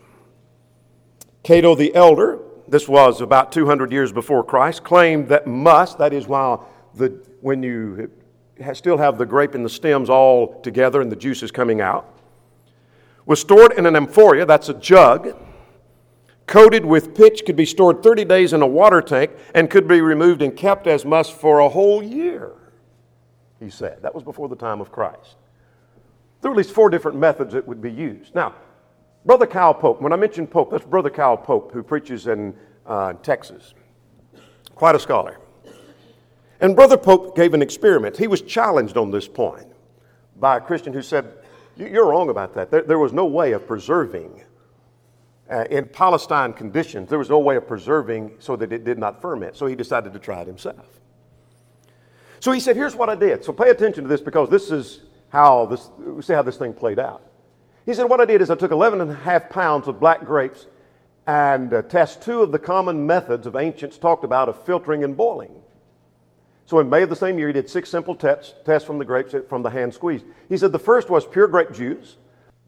Cato 1.42 1.74
the 1.74 1.94
Elder, 1.94 2.38
this 2.68 2.86
was 2.86 3.20
about 3.20 3.52
200 3.52 3.90
years 3.90 4.12
before 4.12 4.44
Christ, 4.44 4.84
claimed 4.84 5.28
that 5.28 5.46
must, 5.46 5.98
that 5.98 6.12
is, 6.12 6.26
while 6.26 6.68
the, 6.94 7.08
when 7.40 7.62
you 7.62 8.10
still 8.74 8.98
have 8.98 9.16
the 9.16 9.24
grape 9.24 9.54
and 9.54 9.64
the 9.64 9.70
stems 9.70 10.10
all 10.10 10.60
together 10.60 11.00
and 11.00 11.10
the 11.10 11.16
juice 11.16 11.42
is 11.42 11.50
coming 11.50 11.80
out, 11.80 12.14
was 13.24 13.40
stored 13.40 13.72
in 13.72 13.86
an 13.86 13.94
amphoria, 13.94 14.46
that's 14.46 14.68
a 14.68 14.74
jug, 14.74 15.34
coated 16.46 16.84
with 16.84 17.14
pitch, 17.14 17.44
could 17.46 17.56
be 17.56 17.66
stored 17.66 18.02
30 18.02 18.24
days 18.26 18.52
in 18.52 18.60
a 18.60 18.66
water 18.66 19.00
tank, 19.00 19.30
and 19.54 19.70
could 19.70 19.88
be 19.88 20.00
removed 20.00 20.42
and 20.42 20.54
kept 20.56 20.86
as 20.86 21.04
must 21.04 21.32
for 21.32 21.60
a 21.60 21.68
whole 21.68 22.02
year, 22.02 22.52
he 23.60 23.70
said. 23.70 24.02
That 24.02 24.14
was 24.14 24.22
before 24.22 24.48
the 24.48 24.56
time 24.56 24.80
of 24.80 24.92
Christ. 24.92 25.36
There 26.40 26.50
were 26.50 26.54
at 26.54 26.58
least 26.58 26.72
four 26.72 26.90
different 26.90 27.18
methods 27.18 27.54
that 27.54 27.66
would 27.66 27.80
be 27.80 27.90
used. 27.90 28.34
Now, 28.34 28.54
Brother 29.24 29.46
Kyle 29.46 29.74
Pope, 29.74 30.00
when 30.00 30.12
I 30.12 30.16
mention 30.16 30.46
Pope, 30.46 30.70
that's 30.70 30.84
Brother 30.84 31.10
Kyle 31.10 31.36
Pope, 31.36 31.72
who 31.72 31.82
preaches 31.82 32.26
in 32.26 32.54
uh, 32.86 33.14
Texas. 33.14 33.74
Quite 34.74 34.94
a 34.94 35.00
scholar. 35.00 35.38
And 36.60 36.74
Brother 36.74 36.96
Pope 36.96 37.36
gave 37.36 37.54
an 37.54 37.62
experiment. 37.62 38.16
He 38.16 38.26
was 38.26 38.42
challenged 38.42 38.96
on 38.96 39.10
this 39.10 39.28
point 39.28 39.66
by 40.36 40.58
a 40.58 40.60
Christian 40.60 40.92
who 40.92 41.02
said, 41.02 41.32
You're 41.76 42.06
wrong 42.06 42.30
about 42.30 42.54
that. 42.54 42.70
There, 42.70 42.82
there 42.82 42.98
was 42.98 43.12
no 43.12 43.26
way 43.26 43.52
of 43.52 43.66
preserving 43.66 44.42
uh, 45.50 45.64
in 45.70 45.86
Palestine 45.86 46.52
conditions, 46.52 47.08
there 47.08 47.18
was 47.18 47.30
no 47.30 47.38
way 47.38 47.56
of 47.56 47.66
preserving 47.66 48.32
so 48.38 48.56
that 48.56 48.72
it 48.72 48.84
did 48.84 48.98
not 48.98 49.20
ferment. 49.20 49.56
So 49.56 49.66
he 49.66 49.74
decided 49.74 50.12
to 50.12 50.18
try 50.18 50.42
it 50.42 50.46
himself. 50.46 51.00
So 52.40 52.52
he 52.52 52.60
said, 52.60 52.76
Here's 52.76 52.94
what 52.94 53.08
I 53.08 53.14
did. 53.14 53.44
So 53.44 53.52
pay 53.52 53.70
attention 53.70 54.04
to 54.04 54.08
this 54.08 54.20
because 54.20 54.48
this 54.48 54.70
is 54.70 55.00
how 55.30 55.66
this, 55.66 55.90
see 56.26 56.32
how 56.32 56.42
this 56.42 56.56
thing 56.56 56.72
played 56.72 56.98
out. 56.98 57.22
He 57.86 57.94
said, 57.94 58.04
What 58.04 58.20
I 58.20 58.24
did 58.24 58.42
is 58.42 58.50
I 58.50 58.54
took 58.54 58.70
11 58.70 59.00
and 59.00 59.10
a 59.10 59.14
half 59.14 59.50
pounds 59.50 59.88
of 59.88 60.00
black 60.00 60.24
grapes 60.24 60.66
and 61.26 61.74
uh, 61.74 61.82
test 61.82 62.22
two 62.22 62.42
of 62.42 62.52
the 62.52 62.58
common 62.58 63.06
methods 63.06 63.46
of 63.46 63.54
ancients 63.54 63.98
talked 63.98 64.24
about 64.24 64.48
of 64.48 64.62
filtering 64.64 65.04
and 65.04 65.16
boiling. 65.16 65.62
So 66.64 66.80
in 66.80 66.88
May 66.90 67.02
of 67.02 67.10
the 67.10 67.16
same 67.16 67.38
year, 67.38 67.48
he 67.48 67.52
did 67.52 67.68
six 67.68 67.88
simple 67.88 68.14
tests, 68.14 68.54
tests 68.64 68.86
from 68.86 68.98
the 68.98 69.04
grapes 69.04 69.34
from 69.48 69.62
the 69.62 69.70
hand 69.70 69.92
squeezed. 69.92 70.24
He 70.48 70.56
said 70.56 70.72
the 70.72 70.78
first 70.78 71.08
was 71.08 71.26
pure 71.26 71.48
grape 71.48 71.72
juice. 71.72 72.16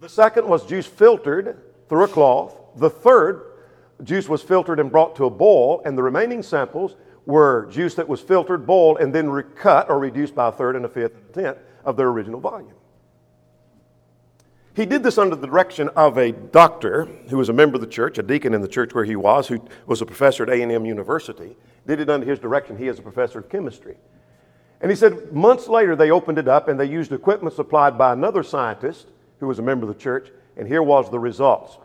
The 0.00 0.08
second 0.08 0.46
was 0.46 0.64
juice 0.66 0.86
filtered 0.86 1.58
through 1.88 2.04
a 2.04 2.08
cloth. 2.08 2.56
The 2.76 2.88
third, 2.88 3.44
juice 4.02 4.28
was 4.28 4.42
filtered 4.42 4.80
and 4.80 4.90
brought 4.90 5.16
to 5.16 5.26
a 5.26 5.30
boil, 5.30 5.82
and 5.84 5.96
the 5.96 6.02
remaining 6.02 6.42
samples 6.42 6.96
were 7.26 7.66
juice 7.70 7.94
that 7.94 8.08
was 8.08 8.20
filtered, 8.20 8.66
boiled, 8.66 8.98
and 8.98 9.14
then 9.14 9.28
recut 9.28 9.88
or 9.88 9.98
reduced 9.98 10.34
by 10.34 10.48
a 10.48 10.52
third 10.52 10.76
and 10.76 10.84
a 10.84 10.88
fifth 10.88 11.14
and 11.14 11.30
a 11.30 11.32
tenth 11.32 11.58
of 11.84 11.96
their 11.96 12.08
original 12.08 12.40
volume. 12.40 12.74
He 14.74 14.86
did 14.86 15.02
this 15.02 15.18
under 15.18 15.36
the 15.36 15.46
direction 15.46 15.88
of 15.90 16.16
a 16.16 16.32
doctor 16.32 17.04
who 17.28 17.36
was 17.36 17.48
a 17.48 17.52
member 17.52 17.74
of 17.74 17.80
the 17.80 17.86
church, 17.86 18.18
a 18.18 18.22
deacon 18.22 18.54
in 18.54 18.62
the 18.62 18.68
church 18.68 18.94
where 18.94 19.04
he 19.04 19.16
was, 19.16 19.48
who 19.48 19.62
was 19.86 20.00
a 20.00 20.06
professor 20.06 20.44
at 20.44 20.48
A&M 20.48 20.86
University. 20.86 21.56
Did 21.86 22.00
it 22.00 22.08
under 22.08 22.26
his 22.26 22.38
direction. 22.38 22.78
He 22.78 22.86
is 22.86 22.98
a 22.98 23.02
professor 23.02 23.40
of 23.40 23.48
chemistry. 23.48 23.96
And 24.80 24.90
he 24.90 24.96
said 24.96 25.32
months 25.32 25.68
later 25.68 25.96
they 25.96 26.10
opened 26.10 26.38
it 26.38 26.48
up 26.48 26.68
and 26.68 26.78
they 26.78 26.86
used 26.86 27.12
equipment 27.12 27.54
supplied 27.54 27.98
by 27.98 28.12
another 28.12 28.42
scientist 28.42 29.08
who 29.40 29.46
was 29.46 29.58
a 29.58 29.62
member 29.62 29.86
of 29.86 29.94
the 29.94 30.00
church, 30.00 30.30
and 30.56 30.68
here 30.68 30.82
was 30.82 31.10
the 31.10 31.18
results. 31.18 31.76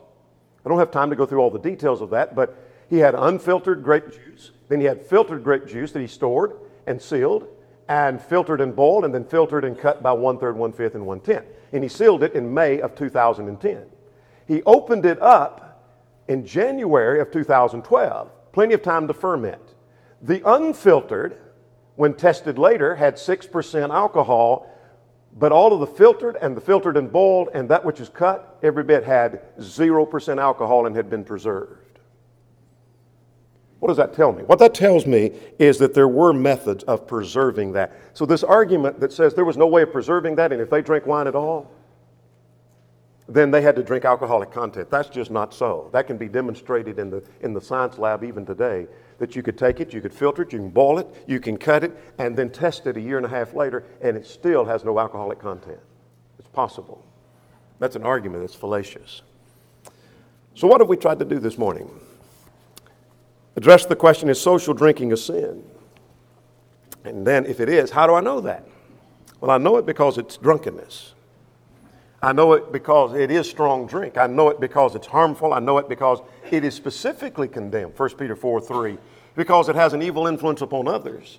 I 0.64 0.68
don't 0.68 0.78
have 0.78 0.90
time 0.90 1.10
to 1.10 1.16
go 1.16 1.26
through 1.26 1.40
all 1.40 1.50
the 1.50 1.58
details 1.58 2.00
of 2.00 2.10
that, 2.10 2.34
but 2.34 2.56
he 2.88 2.98
had 2.98 3.14
unfiltered 3.14 3.82
grape 3.82 4.10
juice. 4.12 4.50
Then 4.68 4.80
he 4.80 4.86
had 4.86 5.06
filtered 5.06 5.44
grape 5.44 5.66
juice 5.66 5.92
that 5.92 6.00
he 6.00 6.06
stored 6.06 6.52
and 6.86 7.00
sealed, 7.00 7.48
and 7.88 8.20
filtered 8.20 8.60
and 8.60 8.74
boiled, 8.74 9.04
and 9.04 9.14
then 9.14 9.24
filtered 9.24 9.64
and 9.64 9.78
cut 9.78 10.02
by 10.02 10.12
one 10.12 10.38
third, 10.38 10.56
one 10.56 10.72
fifth, 10.72 10.94
and 10.94 11.06
one 11.06 11.20
tenth. 11.20 11.46
And 11.72 11.82
he 11.82 11.88
sealed 11.88 12.22
it 12.22 12.34
in 12.34 12.52
May 12.52 12.80
of 12.80 12.94
2010. 12.94 13.86
He 14.46 14.62
opened 14.64 15.06
it 15.06 15.20
up 15.20 15.84
in 16.28 16.46
January 16.46 17.20
of 17.20 17.30
2012. 17.30 18.30
Plenty 18.52 18.74
of 18.74 18.82
time 18.82 19.06
to 19.08 19.14
ferment. 19.14 19.74
The 20.22 20.42
unfiltered, 20.44 21.36
when 21.96 22.14
tested 22.14 22.58
later, 22.58 22.96
had 22.96 23.16
6% 23.16 23.90
alcohol 23.90 24.72
but 25.38 25.52
all 25.52 25.72
of 25.74 25.80
the 25.80 25.86
filtered 25.86 26.36
and 26.40 26.56
the 26.56 26.60
filtered 26.62 26.96
and 26.96 27.12
boiled 27.12 27.50
and 27.52 27.68
that 27.68 27.84
which 27.84 28.00
is 28.00 28.08
cut, 28.08 28.58
every 28.62 28.82
bit 28.82 29.04
had 29.04 29.42
0% 29.58 30.40
alcohol 30.40 30.86
and 30.86 30.96
had 30.96 31.10
been 31.10 31.24
preserved. 31.24 31.82
What 33.86 33.94
does 33.94 33.98
that 33.98 34.14
tell 34.14 34.32
me? 34.32 34.42
What 34.42 34.58
that 34.58 34.74
tells 34.74 35.06
me 35.06 35.30
is 35.60 35.78
that 35.78 35.94
there 35.94 36.08
were 36.08 36.32
methods 36.32 36.82
of 36.84 37.06
preserving 37.06 37.74
that. 37.74 37.92
So, 38.14 38.26
this 38.26 38.42
argument 38.42 38.98
that 38.98 39.12
says 39.12 39.32
there 39.32 39.44
was 39.44 39.56
no 39.56 39.68
way 39.68 39.82
of 39.82 39.92
preserving 39.92 40.34
that, 40.34 40.52
and 40.52 40.60
if 40.60 40.68
they 40.70 40.82
drank 40.82 41.06
wine 41.06 41.28
at 41.28 41.36
all, 41.36 41.70
then 43.28 43.52
they 43.52 43.62
had 43.62 43.76
to 43.76 43.84
drink 43.84 44.04
alcoholic 44.04 44.50
content. 44.50 44.90
That's 44.90 45.08
just 45.08 45.30
not 45.30 45.54
so. 45.54 45.88
That 45.92 46.08
can 46.08 46.16
be 46.16 46.26
demonstrated 46.26 46.98
in 46.98 47.10
the, 47.10 47.22
in 47.42 47.52
the 47.52 47.60
science 47.60 47.96
lab 47.96 48.24
even 48.24 48.44
today 48.44 48.88
that 49.18 49.36
you 49.36 49.42
could 49.44 49.56
take 49.56 49.78
it, 49.78 49.92
you 49.92 50.00
could 50.00 50.12
filter 50.12 50.42
it, 50.42 50.52
you 50.52 50.58
can 50.58 50.70
boil 50.70 50.98
it, 50.98 51.06
you 51.28 51.38
can 51.38 51.56
cut 51.56 51.84
it, 51.84 51.96
and 52.18 52.36
then 52.36 52.50
test 52.50 52.88
it 52.88 52.96
a 52.96 53.00
year 53.00 53.18
and 53.18 53.26
a 53.26 53.28
half 53.28 53.54
later, 53.54 53.84
and 54.00 54.16
it 54.16 54.26
still 54.26 54.64
has 54.64 54.84
no 54.84 54.98
alcoholic 54.98 55.38
content. 55.38 55.78
It's 56.40 56.48
possible. 56.48 57.06
That's 57.78 57.94
an 57.94 58.02
argument 58.02 58.42
that's 58.42 58.56
fallacious. 58.56 59.22
So, 60.56 60.66
what 60.66 60.80
have 60.80 60.88
we 60.88 60.96
tried 60.96 61.20
to 61.20 61.24
do 61.24 61.38
this 61.38 61.56
morning? 61.56 61.88
Address 63.56 63.86
the 63.86 63.96
question 63.96 64.28
is 64.28 64.40
social 64.40 64.74
drinking 64.74 65.12
a 65.12 65.16
sin? 65.16 65.64
And 67.04 67.26
then, 67.26 67.46
if 67.46 67.60
it 67.60 67.68
is, 67.68 67.90
how 67.90 68.06
do 68.06 68.14
I 68.14 68.20
know 68.20 68.40
that? 68.40 68.66
Well, 69.40 69.50
I 69.50 69.58
know 69.58 69.76
it 69.76 69.86
because 69.86 70.18
it's 70.18 70.36
drunkenness. 70.36 71.14
I 72.22 72.32
know 72.32 72.52
it 72.54 72.72
because 72.72 73.14
it 73.14 73.30
is 73.30 73.48
strong 73.48 73.86
drink. 73.86 74.16
I 74.16 74.26
know 74.26 74.48
it 74.48 74.60
because 74.60 74.94
it's 74.94 75.06
harmful. 75.06 75.52
I 75.52 75.60
know 75.60 75.78
it 75.78 75.88
because 75.88 76.20
it 76.50 76.64
is 76.64 76.74
specifically 76.74 77.46
condemned, 77.46 77.98
1 77.98 78.10
Peter 78.16 78.34
4 78.34 78.60
3, 78.60 78.98
because 79.36 79.68
it 79.68 79.76
has 79.76 79.92
an 79.92 80.02
evil 80.02 80.26
influence 80.26 80.60
upon 80.60 80.88
others. 80.88 81.38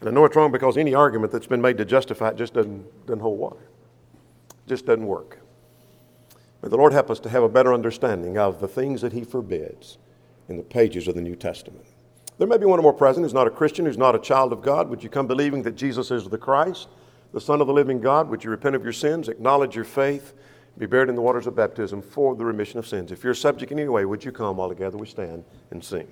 And 0.00 0.08
I 0.08 0.12
know 0.12 0.24
it's 0.24 0.36
wrong 0.36 0.52
because 0.52 0.76
any 0.76 0.94
argument 0.94 1.32
that's 1.32 1.46
been 1.46 1.62
made 1.62 1.78
to 1.78 1.84
justify 1.84 2.28
it 2.28 2.36
just 2.36 2.54
doesn't, 2.54 3.06
doesn't 3.06 3.20
hold 3.20 3.38
water, 3.38 3.68
just 4.66 4.86
doesn't 4.86 5.06
work. 5.06 5.40
May 6.62 6.68
the 6.68 6.76
Lord 6.76 6.92
help 6.92 7.10
us 7.10 7.18
to 7.20 7.28
have 7.28 7.42
a 7.42 7.48
better 7.48 7.74
understanding 7.74 8.38
of 8.38 8.60
the 8.60 8.68
things 8.68 9.00
that 9.00 9.12
He 9.12 9.24
forbids 9.24 9.98
in 10.48 10.56
the 10.56 10.62
pages 10.62 11.08
of 11.08 11.14
the 11.14 11.20
New 11.20 11.36
Testament. 11.36 11.84
There 12.38 12.48
may 12.48 12.58
be 12.58 12.66
one 12.66 12.78
or 12.78 12.82
more 12.82 12.92
present 12.92 13.24
who's 13.24 13.34
not 13.34 13.46
a 13.46 13.50
Christian, 13.50 13.86
who's 13.86 13.98
not 13.98 14.14
a 14.14 14.18
child 14.18 14.52
of 14.52 14.62
God. 14.62 14.88
Would 14.88 15.02
you 15.02 15.08
come 15.08 15.26
believing 15.26 15.62
that 15.62 15.76
Jesus 15.76 16.10
is 16.10 16.28
the 16.28 16.38
Christ? 16.38 16.88
the 17.32 17.40
Son 17.40 17.60
of 17.60 17.66
the 17.66 17.72
living 17.72 18.00
God, 18.00 18.28
would 18.28 18.44
you 18.44 18.50
repent 18.50 18.76
of 18.76 18.84
your 18.84 18.92
sins, 18.92 19.28
acknowledge 19.28 19.74
your 19.74 19.84
faith, 19.84 20.34
be 20.78 20.86
buried 20.86 21.08
in 21.08 21.14
the 21.14 21.22
waters 21.22 21.46
of 21.46 21.56
baptism 21.56 22.02
for 22.02 22.34
the 22.34 22.44
remission 22.44 22.78
of 22.78 22.86
sins? 22.86 23.10
If 23.10 23.24
you're 23.24 23.34
subject 23.34 23.72
in 23.72 23.78
any 23.78 23.88
way, 23.88 24.04
would 24.04 24.24
you 24.24 24.32
come 24.32 24.60
all 24.60 24.68
together? 24.68 24.98
We 24.98 25.06
stand 25.06 25.44
and 25.70 25.82
sing. 25.82 26.08